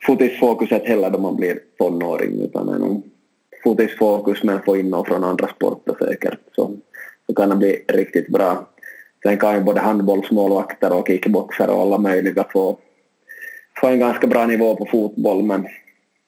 fotisfokuset 0.06 0.84
heller 0.84 1.10
då 1.10 1.18
man 1.18 1.36
blir 1.36 1.58
tonåring 1.78 2.40
utan 2.42 2.66
det 2.66 2.74
är 2.74 2.78
nog 2.78 3.02
fotisfokus 3.64 4.42
men 4.42 4.62
få 4.62 4.76
in 4.76 4.90
något 4.90 5.08
från 5.08 5.24
andra 5.24 5.48
sporter 5.48 5.96
säkert 6.06 6.38
så, 6.56 6.76
så 7.26 7.34
kan 7.34 7.48
det 7.48 7.56
bli 7.56 7.84
riktigt 7.88 8.28
bra. 8.28 8.68
Sen 9.22 9.38
kan 9.38 9.54
ju 9.54 9.60
både 9.60 9.80
handbollsmålvakter 9.80 10.92
och 10.92 11.06
kickboxare 11.06 11.70
och 11.70 11.82
alla 11.82 11.98
möjliga 11.98 12.44
få, 12.52 12.78
få 13.80 13.86
en 13.86 13.98
ganska 13.98 14.26
bra 14.26 14.46
nivå 14.46 14.76
på 14.76 14.86
fotboll 14.86 15.42
men 15.42 15.66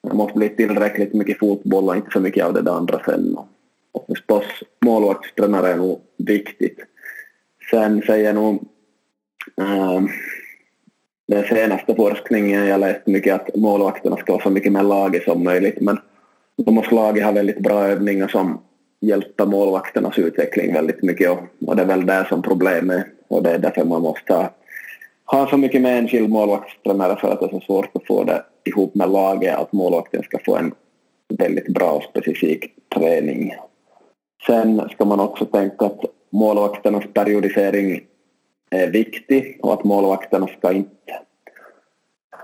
det 0.02 0.14
måste 0.14 0.38
bli 0.38 0.49
tillräckligt 0.49 1.14
mycket 1.14 1.38
fotboll 1.38 1.88
och 1.88 1.97
inte 1.97 2.11
så 2.12 2.21
mycket 2.21 2.45
av 2.45 2.52
det 2.64 2.73
andra 2.73 3.00
sen. 3.04 3.37
Och 3.93 4.07
förstås 4.07 4.45
målvaktstränare 4.85 5.69
är 5.69 5.76
nog 5.76 6.00
viktigt. 6.16 6.78
Sen 7.71 8.02
säger 8.02 8.33
nog 8.33 8.54
äh, 9.61 10.02
den 11.26 11.45
senaste 11.45 11.95
forskningen 11.95 12.66
jag 12.66 12.81
läst 12.81 13.07
mycket 13.07 13.35
att 13.35 13.57
målvakterna 13.57 14.16
ska 14.16 14.33
vara 14.33 14.43
så 14.43 14.50
mycket 14.50 14.73
med 14.73 14.85
laget 14.85 15.23
som 15.25 15.45
möjligt 15.45 15.81
men 15.81 15.99
då 16.57 16.73
måste 16.73 16.95
laget 16.95 17.25
ha 17.25 17.33
väldigt 17.33 17.59
bra 17.59 17.85
övningar 17.85 18.28
som 18.28 18.61
hjälper 19.00 19.47
målvakternas 19.47 20.19
utveckling 20.19 20.75
väldigt 20.75 21.02
mycket 21.02 21.31
och, 21.31 21.38
och 21.66 21.76
det 21.76 21.83
är 21.83 21.87
väl 21.87 22.07
där 22.07 22.25
som 22.25 22.43
problemet 22.43 22.97
är 22.97 23.04
och 23.28 23.43
det 23.43 23.50
är 23.50 23.59
därför 23.59 23.85
man 23.85 24.02
måste 24.02 24.35
ha, 24.35 24.50
ha 25.25 25.50
så 25.50 25.57
mycket 25.57 25.83
med 25.83 25.99
enskild 25.99 26.31
målvaktstränare 26.31 27.16
för 27.21 27.33
att 27.33 27.40
det 27.40 27.47
är 27.47 27.50
så 27.50 27.61
svårt 27.61 27.97
att 27.97 28.07
få 28.07 28.25
det 28.25 28.45
ihop 28.64 28.95
med 28.95 29.11
laget 29.11 29.57
att 29.57 29.73
målvakten 29.73 30.23
ska 30.23 30.38
få 30.45 30.57
en 30.57 30.75
väldigt 31.38 31.69
bra 31.69 31.90
och 31.90 32.02
specifik 32.02 32.64
träning. 32.95 33.54
Sen 34.47 34.88
ska 34.88 35.04
man 35.04 35.21
också 35.21 35.45
tänka 35.45 35.87
att 35.87 36.00
målvakternas 36.31 37.04
periodisering 37.12 38.00
är 38.75 38.90
viktig 38.90 39.59
och 39.62 39.73
att 39.73 39.85
målvakterna 39.85 40.47
ska 40.59 40.73
inte 40.73 40.95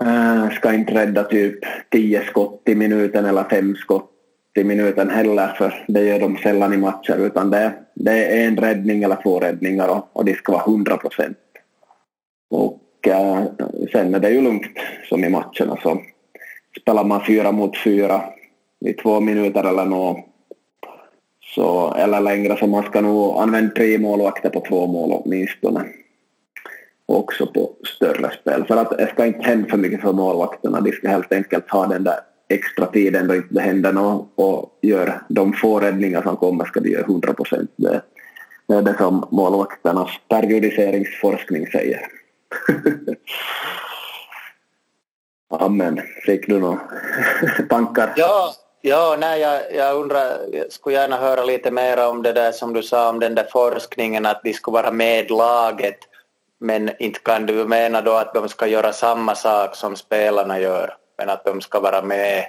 äh, 0.01 0.49
ska 0.49 0.73
inte 0.73 0.93
rädda 0.93 1.23
typ 1.23 1.59
10 1.89 2.21
skott 2.21 2.61
i 2.65 2.75
minuten 2.75 3.25
eller 3.25 3.43
5 3.43 3.75
skott 3.75 4.11
i 4.55 4.63
minuten 4.63 5.09
heller 5.09 5.47
för 5.47 5.85
det 5.87 6.03
gör 6.03 6.19
de 6.19 6.37
sällan 6.37 6.73
i 6.73 6.77
matcher 6.77 7.17
utan 7.17 7.49
det, 7.49 7.73
det 7.93 8.25
är 8.25 8.47
en 8.47 8.57
räddning 8.57 9.03
eller 9.03 9.21
två 9.23 9.39
räddningar 9.39 9.87
och, 9.87 10.09
och 10.13 10.25
det 10.25 10.33
ska 10.33 10.51
vara 10.51 10.63
100 10.63 10.97
procent. 10.97 11.37
Och 12.49 13.07
äh, 13.07 13.43
sen 13.91 14.15
är 14.15 14.19
det 14.19 14.29
ju 14.29 14.41
lugnt 14.41 14.77
som 15.09 15.23
i 15.23 15.29
matcherna 15.29 15.77
så 15.83 16.01
spelar 16.81 17.03
man 17.03 17.25
fyra 17.25 17.51
mot 17.51 17.77
fyra 17.77 18.21
i 18.85 18.93
två 18.93 19.19
minuter 19.19 19.63
eller 19.63 19.85
nå 19.85 20.25
så, 21.55 21.93
eller 21.93 22.21
längre 22.21 22.57
så 22.57 22.67
man 22.67 22.83
ska 22.83 23.01
nog 23.01 23.37
använda 23.37 23.73
tre 23.75 23.97
målvakter 23.97 24.49
på 24.49 24.59
två 24.59 24.87
mål 24.87 25.11
åtminstone. 25.11 25.85
Också 27.11 27.47
på 27.47 27.75
större 27.95 28.31
spel. 28.31 28.65
För 28.67 28.77
att 28.77 28.97
det 28.97 29.07
ska 29.07 29.25
inte 29.25 29.41
hända 29.41 29.69
för 29.69 29.77
mycket 29.77 30.01
för 30.01 30.13
målvakterna. 30.13 30.81
De 30.81 30.91
ska 30.91 31.09
helt 31.09 31.33
enkelt 31.33 31.71
ha 31.71 31.87
den 31.87 32.03
där 32.03 32.19
extra 32.49 32.85
tiden 32.85 33.27
då 33.27 33.35
inte 33.35 33.53
det 33.53 33.61
händer 33.61 33.93
något 33.93 34.33
och 34.35 34.79
gör 34.81 35.21
de 35.29 35.53
få 35.53 35.79
räddningar 35.79 36.21
som 36.21 36.37
kommer 36.37 36.65
ska 36.65 36.79
de 36.79 36.89
göra 36.89 37.01
100 37.01 37.33
procent. 37.33 37.71
Det, 37.75 38.01
det 38.67 38.73
är 38.73 38.81
det 38.81 38.97
som 38.97 39.27
målvakternas 39.31 40.09
periodiseringsforskning 40.29 41.67
säger. 41.67 42.01
Amen. 45.49 46.01
Fick 46.25 46.47
du 46.47 46.59
några 46.59 46.79
tankar? 47.69 48.13
Ja, 48.15 48.53
ja 48.81 49.17
nej, 49.19 49.41
jag, 49.41 49.61
jag 49.75 49.95
undrar, 49.95 50.37
jag 50.51 50.71
skulle 50.71 50.95
gärna 50.95 51.17
höra 51.17 51.43
lite 51.43 51.71
mer 51.71 52.07
om 52.09 52.21
det 52.23 52.33
där 52.33 52.51
som 52.51 52.73
du 52.73 52.83
sa 52.83 53.09
om 53.09 53.19
den 53.19 53.35
där 53.35 53.47
forskningen 53.51 54.25
att 54.25 54.41
de 54.43 54.53
skulle 54.53 54.73
vara 54.73 54.91
med 54.91 55.31
laget 55.31 56.10
men 56.61 56.91
inte 56.99 57.19
kan 57.19 57.45
du 57.45 57.65
mena 57.65 58.01
då 58.01 58.11
att 58.11 58.33
de 58.33 58.49
ska 58.49 58.67
göra 58.67 58.93
samma 58.93 59.35
sak 59.35 59.75
som 59.75 59.95
spelarna 59.95 60.59
gör 60.59 60.93
men 61.17 61.29
att 61.29 61.45
de 61.45 61.61
ska 61.61 61.79
vara 61.79 62.01
med 62.01 62.45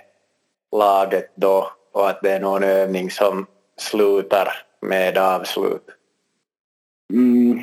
laget 0.72 1.32
då 1.34 1.70
och 1.92 2.10
att 2.10 2.22
det 2.22 2.32
är 2.32 2.40
någon 2.40 2.64
övning 2.64 3.10
som 3.10 3.46
slutar 3.76 4.48
med 4.80 5.18
avslut? 5.18 5.86
Mm. 7.12 7.60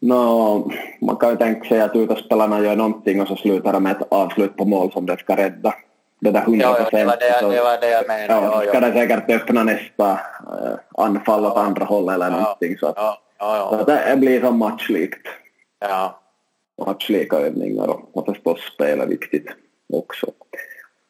No, 0.00 0.70
man 1.00 1.16
kan 1.16 1.30
ju 1.30 1.36
tänka 1.36 1.68
sig 1.68 1.80
att 1.80 1.96
utespelarna 1.96 2.60
gör 2.60 2.76
någonting 2.76 3.20
och 3.20 3.28
så 3.28 3.36
slutar 3.36 3.72
de 3.72 3.82
med 3.82 3.96
ett 3.96 4.12
avslut 4.12 4.56
på 4.56 4.64
mål 4.64 4.92
som 4.92 5.06
de 5.06 5.16
ska 5.16 5.36
rädda. 5.36 5.74
Det 6.20 6.30
där 6.30 6.42
100 6.42 6.66
ja, 6.66 6.78
ja, 6.78 6.98
det, 6.98 7.04
det, 7.04 7.54
det 7.54 7.62
var 7.62 7.80
det 7.80 7.90
jag 7.90 8.08
menade. 8.08 8.46
Ja, 8.46 8.64
ja, 8.64 8.70
ska 8.70 8.80
det 8.80 8.92
säkert 8.92 9.30
öppna 9.30 9.64
nästa 9.64 10.10
äh, 10.12 11.04
anfall 11.04 11.46
åt 11.46 11.56
andra 11.56 11.84
hållet 11.84 12.14
eller 12.14 12.30
ja, 12.30 12.40
någonting. 12.40 12.78
Så, 12.78 12.86
att, 12.86 12.94
ja, 12.96 13.18
ja, 13.38 13.68
så 13.70 13.74
att 13.74 13.86
det 13.86 14.16
blir 14.16 14.40
som 14.40 14.58
matchlikt. 14.58 15.26
Ja. 15.80 16.20
Matchlika 16.86 17.36
övningar 17.36 17.88
och, 17.88 18.16
och 18.16 18.26
förstås 18.26 18.60
spel 18.74 19.00
är 19.00 19.06
viktigt 19.06 19.46
också. 19.92 20.26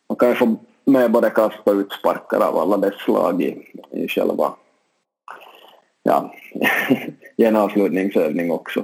Man 0.09 0.17
kan 0.17 0.29
ju 0.29 0.35
få 0.35 0.57
med 0.85 1.13
både 1.13 1.31
kast 1.31 1.59
och 1.65 1.75
utsparkar 1.75 2.41
av 2.41 2.59
alla 2.59 2.77
dess 2.77 2.95
slag 2.95 3.43
i, 3.43 3.73
i 3.91 4.09
själva 4.09 4.55
ja, 6.03 6.35
i 7.37 7.45
en 7.45 7.57
avslutningsövning 7.57 8.51
också. 8.51 8.83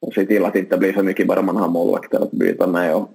Och 0.00 0.14
se 0.14 0.26
till 0.26 0.44
att 0.44 0.52
det 0.52 0.58
inte 0.58 0.78
blir 0.78 0.92
för 0.92 1.02
mycket 1.02 1.26
bara 1.26 1.42
man 1.42 1.56
har 1.56 1.68
målvakter 1.68 2.20
att 2.20 2.30
byta 2.30 2.66
med 2.66 2.94
och, 2.94 3.08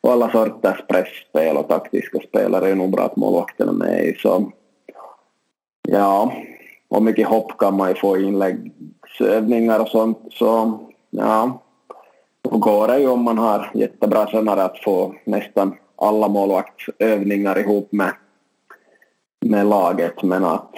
och 0.00 0.12
alla 0.12 0.30
sorters 0.30 0.86
pressspel 0.88 1.56
och 1.56 1.68
taktiska 1.68 2.18
spelare 2.28 2.70
är 2.70 2.74
nog 2.74 2.90
bra 2.90 3.04
att 3.04 3.16
målvakterna 3.16 3.72
med 3.72 4.04
i 4.04 4.14
så 4.14 4.52
ja, 5.88 6.32
och 6.88 7.02
mycket 7.02 7.28
hopp 7.28 7.58
kan 7.58 7.76
man 7.76 7.88
ju 7.88 7.94
få 7.94 8.18
i 8.18 8.26
inläggsövningar 9.20 9.80
och 9.80 9.88
sånt 9.88 10.18
så 10.32 10.78
ja, 11.10 11.62
då 12.42 12.58
går 12.58 12.88
det 12.88 12.98
ju 12.98 13.08
om 13.08 13.22
man 13.22 13.38
har 13.38 13.70
jättebra 13.74 14.26
tränare 14.26 14.62
att 14.62 14.78
få 14.78 15.14
nästan 15.24 15.76
alla 15.96 16.28
målvaktsövningar 16.28 17.58
ihop 17.58 17.92
med, 17.92 18.12
med 19.40 19.66
laget 19.66 20.22
men 20.22 20.44
att 20.44 20.74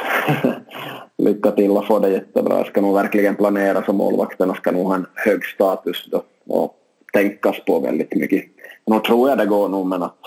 lycka 1.19 1.51
till 1.51 1.77
att 1.77 1.87
få 1.87 1.99
det 1.99 2.11
jättebra. 2.11 2.57
Jag 2.57 2.67
ska 2.67 2.81
nog 2.81 2.95
verkligen 2.95 3.37
planera 3.37 3.85
så 3.85 3.93
målvakterna 3.93 4.55
ska 4.55 4.71
nog 4.71 4.87
ha 4.87 4.95
en 4.95 5.07
hög 5.15 5.45
status 5.45 6.09
då 6.11 6.23
och 6.49 6.75
tänkas 7.13 7.65
på 7.67 7.81
väldigt 7.81 8.15
mycket. 8.15 8.45
Nu 8.87 8.99
tror 8.99 9.29
jag 9.29 9.39
det 9.39 9.47
går 9.47 9.69
nog 9.69 9.87
men 9.87 10.03
att... 10.03 10.19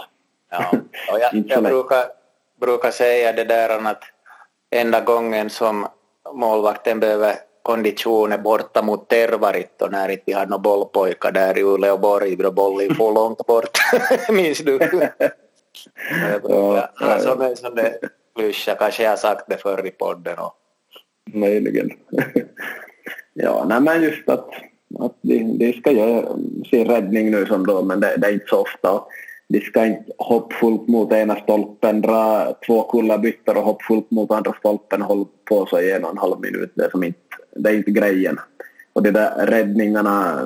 Ja, 0.51 0.72
och 1.12 1.19
jag, 1.19 1.43
jag 1.48 1.63
brukar, 1.63 2.05
brukar 2.60 2.91
säga 2.91 3.34
det 3.34 3.43
där 3.43 3.88
att 3.88 4.03
enda 4.69 5.01
gången 5.01 5.50
som 5.50 5.88
målvakten 6.34 7.00
behöver 7.00 7.36
konditionen 7.65 8.43
borta 8.43 8.81
mot 8.81 9.10
Tervarit 9.10 9.81
och 9.81 9.91
när 9.91 10.10
inte 10.10 10.24
vi 10.25 10.34
hade 10.34 10.50
några 10.50 10.62
bollpojkar 10.62 11.31
där 11.31 11.57
i 11.57 11.63
Uleåborg 11.63 12.36
då 12.36 12.51
bollen 12.51 12.95
for 12.95 13.13
långt 13.13 13.45
bort. 13.45 13.77
Minns 14.29 14.60
du? 14.60 14.79
ja, 16.43 16.89
ja, 17.00 17.19
som 17.19 17.41
en 17.41 17.55
sån 17.55 17.75
där 17.75 17.93
klyscha, 18.36 18.75
kanske 18.75 19.03
jag 19.03 19.10
har 19.10 19.17
sagt 19.17 19.46
det 19.50 19.57
förr 19.57 19.87
i 19.87 19.92
podden. 19.92 20.37
Och... 20.37 20.53
Möjligen. 21.33 21.90
ja, 23.33 23.66
nej 23.70 23.81
men 23.81 24.01
just 24.01 24.29
att, 24.29 24.50
att 25.00 25.16
de, 25.22 25.57
de 25.57 25.74
ska 25.74 25.92
göra 25.92 26.27
sin 26.70 26.85
räddning 26.85 27.31
nu 27.31 27.46
som 27.46 27.66
då, 27.66 27.81
men 27.81 28.00
det, 28.00 28.18
det 28.18 28.27
är 28.27 28.33
inte 28.33 28.48
så 28.48 28.61
ofta. 28.61 29.03
De 29.48 29.61
ska 29.61 29.85
inte 29.85 30.11
hoppfullt 30.18 30.87
mot 30.87 31.11
ena 31.11 31.35
stolpen, 31.35 32.01
dra 32.01 32.53
två 32.66 32.83
kullerbyttor 32.83 33.57
och 33.57 33.63
hoppfullt 33.63 34.11
mot 34.11 34.31
andra 34.31 34.53
stolpen 34.53 35.01
hålla 35.01 35.25
på 35.46 35.66
så 35.66 35.79
i 35.79 35.92
en 35.92 36.03
och 36.05 36.11
en 36.11 36.18
halv 36.18 36.40
minut. 36.40 36.72
Det 36.75 36.85
är 36.85 36.90
som 36.90 37.03
inte 37.03 37.20
det 37.55 37.70
är 37.70 37.74
inte 37.74 37.91
grejen. 37.91 38.39
Och 38.94 39.03
de 39.03 39.11
där 39.11 39.46
räddningarna, 39.46 40.41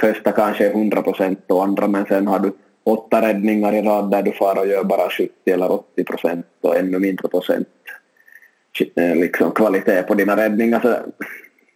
första 0.00 0.32
kanske 0.32 0.70
100 0.70 1.02
procent 1.02 1.40
och 1.46 1.64
andra 1.64 1.88
men 1.88 2.06
sen 2.06 2.26
har 2.26 2.38
du 2.38 2.52
åtta 2.84 3.22
räddningar 3.22 3.74
i 3.74 3.82
rad 3.82 4.10
där 4.10 4.22
du 4.22 4.32
far 4.32 4.58
och 4.58 4.66
gör 4.66 4.84
bara 4.84 5.10
70 5.10 5.32
eller 5.46 5.72
80 5.72 6.04
procent 6.04 6.46
och 6.60 6.76
ännu 6.76 6.98
mindre 6.98 7.28
procent 7.28 7.68
eh, 8.94 9.16
liksom 9.16 9.50
kvalitet 9.50 10.02
på 10.02 10.14
dina 10.14 10.36
räddningar. 10.36 10.80
Så 10.80 10.96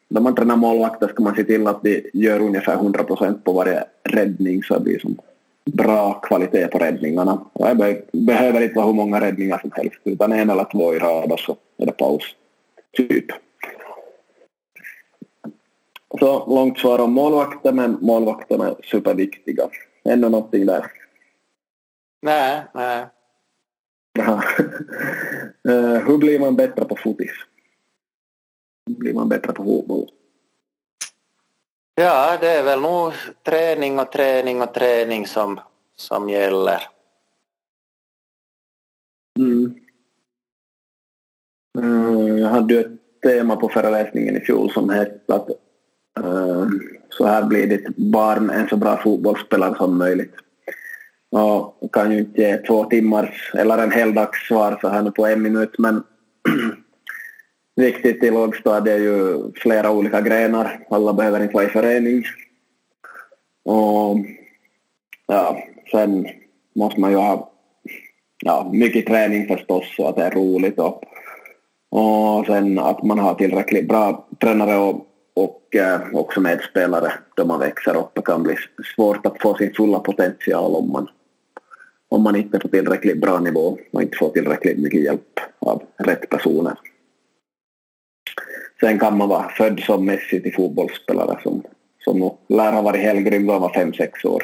när 0.09 0.21
man 0.21 0.35
tränar 0.35 0.57
målvakter 0.57 1.09
ska 1.09 1.23
man 1.23 1.37
se 1.37 1.45
till 1.45 1.67
att 1.67 1.83
de 1.83 2.11
gör 2.13 2.41
ungefär 2.41 2.75
100 2.75 3.05
procent 3.05 3.45
på 3.45 3.53
varje 3.53 3.85
räddning 4.05 4.63
så 4.63 4.75
det 4.75 4.81
blir 4.81 4.99
som 4.99 5.19
bra 5.65 6.13
kvalitet 6.13 6.67
på 6.67 6.79
räddningarna. 6.79 7.41
Och 7.53 7.77
det 7.77 8.03
behöver 8.13 8.61
inte 8.61 8.75
vara 8.75 8.87
hur 8.87 8.93
många 8.93 9.21
räddningar 9.21 9.59
som 9.59 9.71
helst 9.75 10.01
utan 10.05 10.33
en 10.33 10.51
eller 10.51 10.65
två 10.73 10.95
i 10.95 10.99
rad 10.99 11.33
och 11.33 11.41
så 11.41 11.57
är 11.77 11.87
det 11.87 11.93
paus. 11.93 12.23
Typ. 12.97 13.25
Så 16.11 16.47
långt 16.47 16.79
svar 16.79 16.99
om 16.99 17.13
målvakter, 17.13 17.73
men 17.73 17.99
målvakterna 18.01 18.69
är 18.69 18.77
superviktiga. 18.85 19.69
Ännu 20.05 20.29
någonting 20.29 20.67
där? 20.67 20.93
Nej, 22.23 22.65
nej. 22.75 23.07
uh, 25.69 25.99
hur 26.07 26.19
blir 26.19 26.41
man 26.41 26.57
bättre 26.57 26.85
på 26.85 26.97
fotis? 26.97 27.31
Hur 28.87 28.95
blir 28.95 29.15
man 29.15 29.29
bättre 29.29 29.53
på 29.53 29.65
fotboll? 29.65 30.11
Ja, 31.95 32.39
det 32.41 32.49
är 32.49 32.65
väl 32.65 32.81
nog 32.81 33.13
träning 33.43 33.99
och 33.99 34.13
träning 34.13 34.63
och 34.63 34.75
träning 34.75 35.27
som, 35.27 35.61
som 35.97 36.29
gäller. 36.29 36.83
Mm. 39.39 39.75
Uh, 41.79 42.41
jag 42.41 42.49
hade 42.49 42.81
ett 42.81 43.21
tema 43.23 43.57
på 43.57 43.69
föreläsningen 43.69 44.37
i 44.37 44.41
fjol 44.41 44.71
som 44.71 44.91
hette 44.91 45.35
att 45.35 45.49
Eh, 46.25 46.69
så 47.09 47.27
här 47.27 47.45
blir 47.45 47.67
ditt 47.67 47.97
barn 47.97 48.51
en 48.51 48.69
så 48.69 48.77
bra 48.77 48.97
fotbollsspelare 48.97 49.75
som 49.77 49.99
möjligt. 49.99 50.35
Och 51.31 51.95
kan 51.95 52.13
ju 52.13 52.19
inte 52.19 52.41
ge 52.41 52.57
två 52.57 52.85
timmars 52.85 53.53
eller 53.55 53.79
en 53.79 53.93
hel 53.93 54.15
dags 54.15 54.49
svar 54.49 54.79
så 54.81 54.89
här 54.89 55.03
nu 55.03 55.11
på 55.11 55.27
en 55.27 55.43
minut 55.43 55.79
men 55.79 56.03
viktigt 57.77 58.23
i 58.23 58.31
lågstadiet 58.31 58.97
är 58.97 59.03
ju 59.03 59.53
flera 59.57 59.91
olika 59.91 60.21
grenar. 60.21 60.87
Alla 60.91 61.13
behöver 61.13 61.43
inte 61.43 61.55
vara 61.55 61.65
i 61.65 61.69
förening. 61.69 62.25
Och 63.65 64.17
ja, 65.27 65.59
sen 65.91 66.27
måste 66.75 67.01
man 67.01 67.11
ju 67.11 67.17
ha 67.17 67.53
ja, 68.45 68.71
mycket 68.73 69.07
träning 69.07 69.47
förstås 69.47 69.97
så 69.97 70.09
att 70.09 70.17
det 70.17 70.23
är 70.23 70.31
roligt 70.31 70.79
och, 70.79 71.03
och 71.91 72.47
sen 72.47 72.79
att 72.79 73.03
man 73.03 73.19
har 73.19 73.35
tillräckligt 73.35 73.89
bra 73.89 74.29
tränare 74.41 74.77
och 74.77 75.08
och 75.39 75.77
eh, 75.77 76.01
också 76.13 76.41
medspelare 76.41 77.13
då 77.37 77.45
man 77.45 77.61
växer 77.61 77.97
upp. 77.97 78.11
Det 78.15 78.23
kan 78.23 78.43
bli 78.43 78.57
svårt 78.95 79.27
att 79.27 79.43
få 79.43 79.55
sin 79.55 79.75
fulla 79.75 79.99
potential 79.99 80.75
om 80.75 80.93
man, 80.93 81.09
om 82.09 82.23
man 82.23 82.37
inte 82.37 82.57
är 82.57 82.61
på 82.61 82.69
tillräckligt 82.69 83.21
bra 83.21 83.41
nivå 83.41 83.79
och 83.93 84.03
inte 84.03 84.17
får 84.17 84.31
tillräckligt 84.31 84.79
mycket 84.79 85.01
hjälp 85.01 85.41
av 85.59 85.83
rätt 85.97 86.31
personer. 86.31 86.79
Sen 88.81 88.99
kan 88.99 89.17
man 89.19 89.29
vara 89.29 89.49
född 89.49 89.81
som 89.81 90.05
Messi 90.05 90.41
till 90.43 90.55
fotbollsspelare 90.55 91.41
som, 91.43 91.63
som 92.05 92.37
lär 92.49 92.73
ha 92.73 92.83
varit 92.83 93.01
helgrym 93.01 93.47
då 93.47 93.53
han 93.53 93.63
var 93.63 93.75
fem 93.75 93.95
sex 93.95 94.25
år 94.25 94.43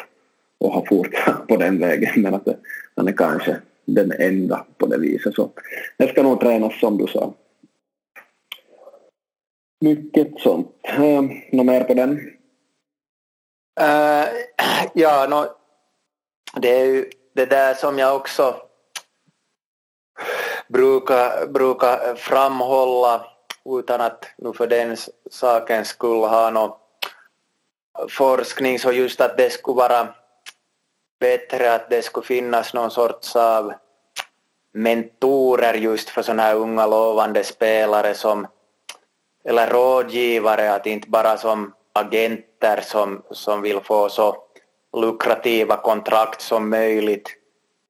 och 0.58 0.72
har 0.72 0.86
fortsatt 0.86 1.46
på 1.48 1.56
den 1.56 1.78
vägen 1.78 2.22
men 2.22 2.34
att 2.34 2.44
det, 2.44 2.56
han 2.96 3.08
är 3.08 3.12
kanske 3.12 3.56
den 3.84 4.12
enda 4.12 4.66
på 4.78 4.86
det 4.86 4.98
viset. 4.98 5.34
Så 5.34 5.50
det 5.96 6.08
ska 6.08 6.22
nog 6.22 6.40
tränas 6.40 6.80
som 6.80 6.98
du 6.98 7.06
sa 7.06 7.34
mycket 9.80 10.40
sånt. 10.40 10.76
Eh, 10.82 11.00
uh, 11.00 11.30
något 11.52 11.66
mer 11.66 11.84
på 11.84 11.94
den? 11.94 12.10
Uh, 13.80 14.26
ja, 14.94 15.26
no, 15.26 15.46
det 16.60 16.80
är 16.80 16.84
ju 16.84 17.10
det 17.34 17.46
där 17.46 17.74
som 17.74 17.98
jag 17.98 18.16
också 18.16 18.56
brukar, 20.68 21.46
brukar 21.46 22.14
framhålla 22.14 23.26
utan 23.64 24.00
att 24.00 24.26
nu 24.38 24.52
för 24.52 24.66
den 24.66 24.96
sakens 25.30 25.88
skull 25.88 26.24
ha 26.24 26.50
någon 26.50 26.72
forskning 28.08 28.78
så 28.78 28.92
just 28.92 29.20
att 29.20 29.36
det 29.36 29.50
skulle 29.50 29.76
vara 29.76 30.14
bättre 31.20 31.74
att 31.74 31.90
det 31.90 32.02
skulle 32.02 32.26
finnas 32.26 32.74
någon 32.74 32.90
sorts 32.90 33.36
av 33.36 33.72
mentorer 34.72 35.74
just 35.74 36.08
för 36.08 36.22
sådana 36.22 36.42
här 36.42 36.54
unga 36.54 36.86
lovande 36.86 37.44
spelare 37.44 38.14
som 38.14 38.46
eller 39.44 39.70
rådgivare, 39.70 40.72
att 40.72 40.86
inte 40.86 41.08
bara 41.08 41.36
som 41.36 41.72
agenter 41.92 42.80
som, 42.80 43.22
som 43.30 43.62
vill 43.62 43.80
få 43.80 44.08
så 44.08 44.36
lukrativa 44.96 45.76
kontrakt 45.76 46.40
som 46.40 46.70
möjligt 46.70 47.36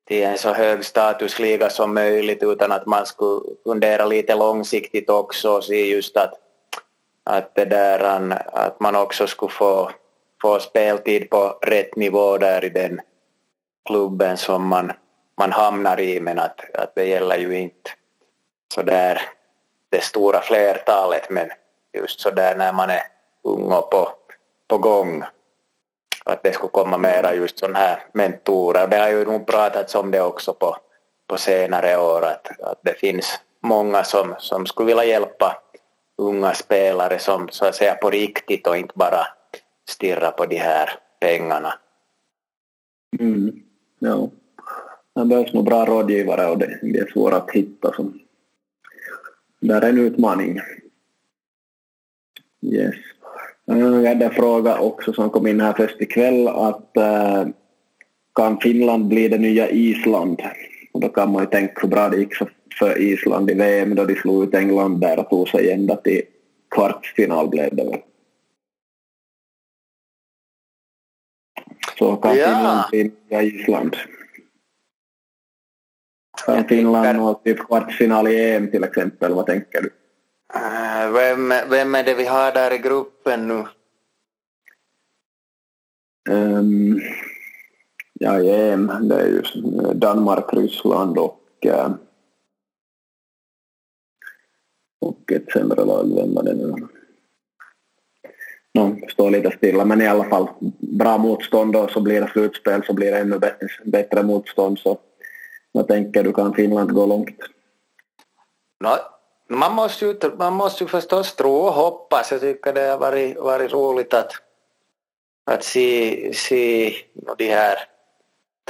till 0.06 0.22
en 0.22 0.38
så 0.38 0.52
hög 0.52 0.84
statusliga 0.84 1.70
som 1.70 1.94
möjligt 1.94 2.42
utan 2.42 2.72
att 2.72 2.86
man 2.86 3.06
skulle 3.06 3.40
fundera 3.64 4.06
lite 4.06 4.34
långsiktigt 4.34 5.10
också 5.10 5.50
och 5.50 5.64
se 5.64 5.86
just 5.86 6.16
att, 6.16 6.34
att, 7.24 7.54
det 7.54 7.64
där, 7.64 8.00
att 8.52 8.80
man 8.80 8.96
också 8.96 9.26
skulle 9.26 9.52
få, 9.52 9.90
få 10.42 10.58
speltid 10.58 11.30
på 11.30 11.58
rätt 11.62 11.96
nivå 11.96 12.38
där 12.38 12.64
i 12.64 12.68
den 12.68 13.00
klubben 13.86 14.36
som 14.36 14.66
man, 14.66 14.92
man 15.38 15.52
hamnar 15.52 16.00
i. 16.00 16.20
Men 16.20 16.38
att, 16.38 16.74
att 16.74 16.94
det 16.94 17.04
gäller 17.04 17.38
ju 17.38 17.58
inte 17.58 17.90
så 18.74 18.82
där 18.82 19.20
det 19.94 20.04
stora 20.04 20.40
flertalet 20.40 21.30
men 21.30 21.48
just 21.92 22.20
så 22.20 22.30
där 22.30 22.56
när 22.56 22.72
man 22.72 22.90
är 22.90 23.02
ung 23.44 23.72
och 23.72 23.90
på, 23.90 24.08
på 24.68 24.78
gång 24.78 25.24
att 26.24 26.42
det 26.42 26.52
skulle 26.52 26.70
komma 26.70 26.98
mera 26.98 27.34
just 27.34 27.58
sådana 27.58 27.78
här 27.78 28.02
mentorer. 28.12 28.86
Det 28.86 28.96
har 28.96 29.08
ju 29.08 29.24
nog 29.24 29.46
pratats 29.46 29.94
om 29.94 30.10
det 30.10 30.20
också 30.20 30.54
på, 30.54 30.76
på 31.26 31.36
senare 31.36 31.98
år 31.98 32.22
att, 32.24 32.60
att 32.60 32.78
det 32.82 32.94
finns 32.94 33.40
många 33.62 34.04
som, 34.04 34.34
som 34.38 34.66
skulle 34.66 34.86
vilja 34.86 35.04
hjälpa 35.04 35.62
unga 36.18 36.54
spelare 36.54 37.18
som 37.18 37.48
så 37.50 37.66
att 37.66 37.74
säga 37.74 37.94
på 37.94 38.10
riktigt 38.10 38.66
och 38.66 38.76
inte 38.76 38.94
bara 38.96 39.26
stirra 39.88 40.30
på 40.30 40.46
de 40.46 40.56
här 40.56 40.90
pengarna. 41.20 41.74
Mm. 43.20 43.62
Ja. 43.98 44.28
Det 45.14 45.24
behövs 45.24 45.52
nog 45.52 45.64
bra 45.64 45.84
rådgivare 45.84 46.46
och 46.46 46.58
det, 46.58 46.78
det 46.82 46.98
är 46.98 47.10
svårt 47.12 47.32
att 47.32 47.50
hitta. 47.50 47.92
som, 47.92 48.23
där 49.68 49.82
är 49.82 49.88
en 49.88 49.98
utmaning. 49.98 50.60
Yes. 52.62 52.94
Jag 53.64 54.08
hade 54.08 54.24
en 54.24 54.30
fråga 54.30 54.78
också 54.78 55.12
som 55.12 55.30
kom 55.30 55.46
in 55.46 55.60
här 55.60 55.72
först 55.72 56.00
ikväll 56.00 56.48
att 56.48 56.96
äh, 56.96 57.46
kan 58.34 58.60
Finland 58.60 59.08
bli 59.08 59.28
det 59.28 59.38
nya 59.38 59.70
Island? 59.70 60.42
Och 60.92 61.00
då 61.00 61.08
kan 61.08 61.32
man 61.32 61.42
ju 61.42 61.50
tänka 61.50 61.80
hur 61.80 61.88
bra 61.88 62.08
det 62.08 62.16
gick 62.16 62.34
för 62.78 62.98
Island 62.98 63.50
i 63.50 63.54
VM 63.54 63.94
då 63.94 64.04
de 64.04 64.14
slog 64.14 64.44
ut 64.44 64.54
England 64.54 65.00
där 65.00 65.18
och 65.18 65.30
tog 65.30 65.48
sig 65.48 65.70
ända 65.70 65.96
till 65.96 66.22
kvartsfinal 66.70 67.48
blev 67.48 67.76
det 67.76 67.84
väl. 67.84 68.00
Så 71.98 72.16
kan 72.16 72.36
ja. 72.36 72.46
Finland 72.46 72.90
bli 72.90 73.12
nya 73.28 73.42
Island? 73.42 73.96
Kan 76.44 76.68
Finland 76.68 77.18
nå 77.18 77.34
typ 77.34 77.66
kvartsfinal 77.66 78.28
i 78.28 78.50
EM 78.50 78.70
till 78.70 78.84
exempel, 78.84 79.34
vad 79.34 79.46
tänker 79.46 79.82
du? 79.82 79.90
Uh, 80.54 81.12
vem, 81.12 81.52
vem 81.70 81.94
är 81.94 82.04
det 82.04 82.14
vi 82.14 82.24
har 82.24 82.52
där 82.52 82.72
i 82.72 82.78
gruppen 82.78 83.48
nu? 83.48 83.64
Um, 86.30 87.00
ja, 88.12 88.40
i 88.40 88.70
EM, 88.70 89.08
det 89.08 89.20
är 89.20 89.26
ju 89.26 89.42
Danmark, 89.94 90.52
Ryssland 90.52 91.18
och, 91.18 91.40
uh, 91.66 91.90
och 95.00 95.32
ett 95.32 95.52
sämre 95.52 95.84
lag, 95.84 96.14
vem 96.16 96.34
var 96.34 96.42
det 96.42 96.54
nu? 96.54 96.74
No, 98.74 98.98
står 99.08 99.30
lite 99.30 99.50
stilla, 99.50 99.84
men 99.84 100.00
i 100.00 100.06
alla 100.06 100.24
fall 100.24 100.48
bra 100.78 101.18
motstånd 101.18 101.76
och 101.76 101.90
så 101.90 102.00
blir 102.00 102.20
det 102.20 102.28
slutspel 102.28 102.82
så 102.86 102.92
blir 102.92 103.10
det 103.10 103.18
ännu 103.18 103.38
bättre, 103.38 103.68
bättre 103.84 104.22
motstånd. 104.22 104.78
Så 104.78 104.98
vad 105.74 105.88
tänker 105.88 106.22
du, 106.22 106.32
kan 106.32 106.54
Finland 106.54 106.94
gå 106.94 107.06
långt? 107.06 107.38
No, 108.80 108.96
man, 109.48 109.72
måste 109.72 110.04
ju, 110.06 110.14
man 110.38 110.52
måste 110.52 110.84
ju 110.84 110.88
förstås 110.88 111.36
tro 111.36 111.52
och 111.52 111.72
hoppas. 111.72 112.32
Jag 112.32 112.40
tycker 112.40 112.72
det 112.72 112.80
har 112.80 112.98
varit, 112.98 113.38
varit 113.38 113.72
roligt 113.72 114.14
att, 114.14 114.32
att 115.50 115.64
se, 115.64 116.32
se 116.34 116.92
de 117.38 117.48
här 117.48 117.78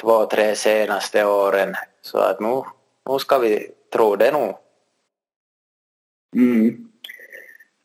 två, 0.01 0.27
tre 0.27 0.55
senaste 0.55 1.25
åren. 1.25 1.75
Så 2.03 2.19
att 2.19 2.41
nu, 2.41 2.63
nu 3.09 3.19
ska 3.19 3.39
vi 3.39 3.71
tro 3.93 4.17
det 4.17 4.33
nog. 4.33 4.55
Mm. 6.37 6.89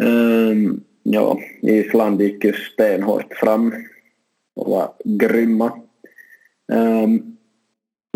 Um, 0.03 0.84
ja, 1.03 1.39
Island 1.62 2.21
gick 2.21 2.43
ju 2.43 2.53
stenhårt 2.53 3.34
fram 3.34 3.73
och 4.55 4.71
var 4.71 4.93
grymma. 5.03 5.79
Um, 6.71 7.38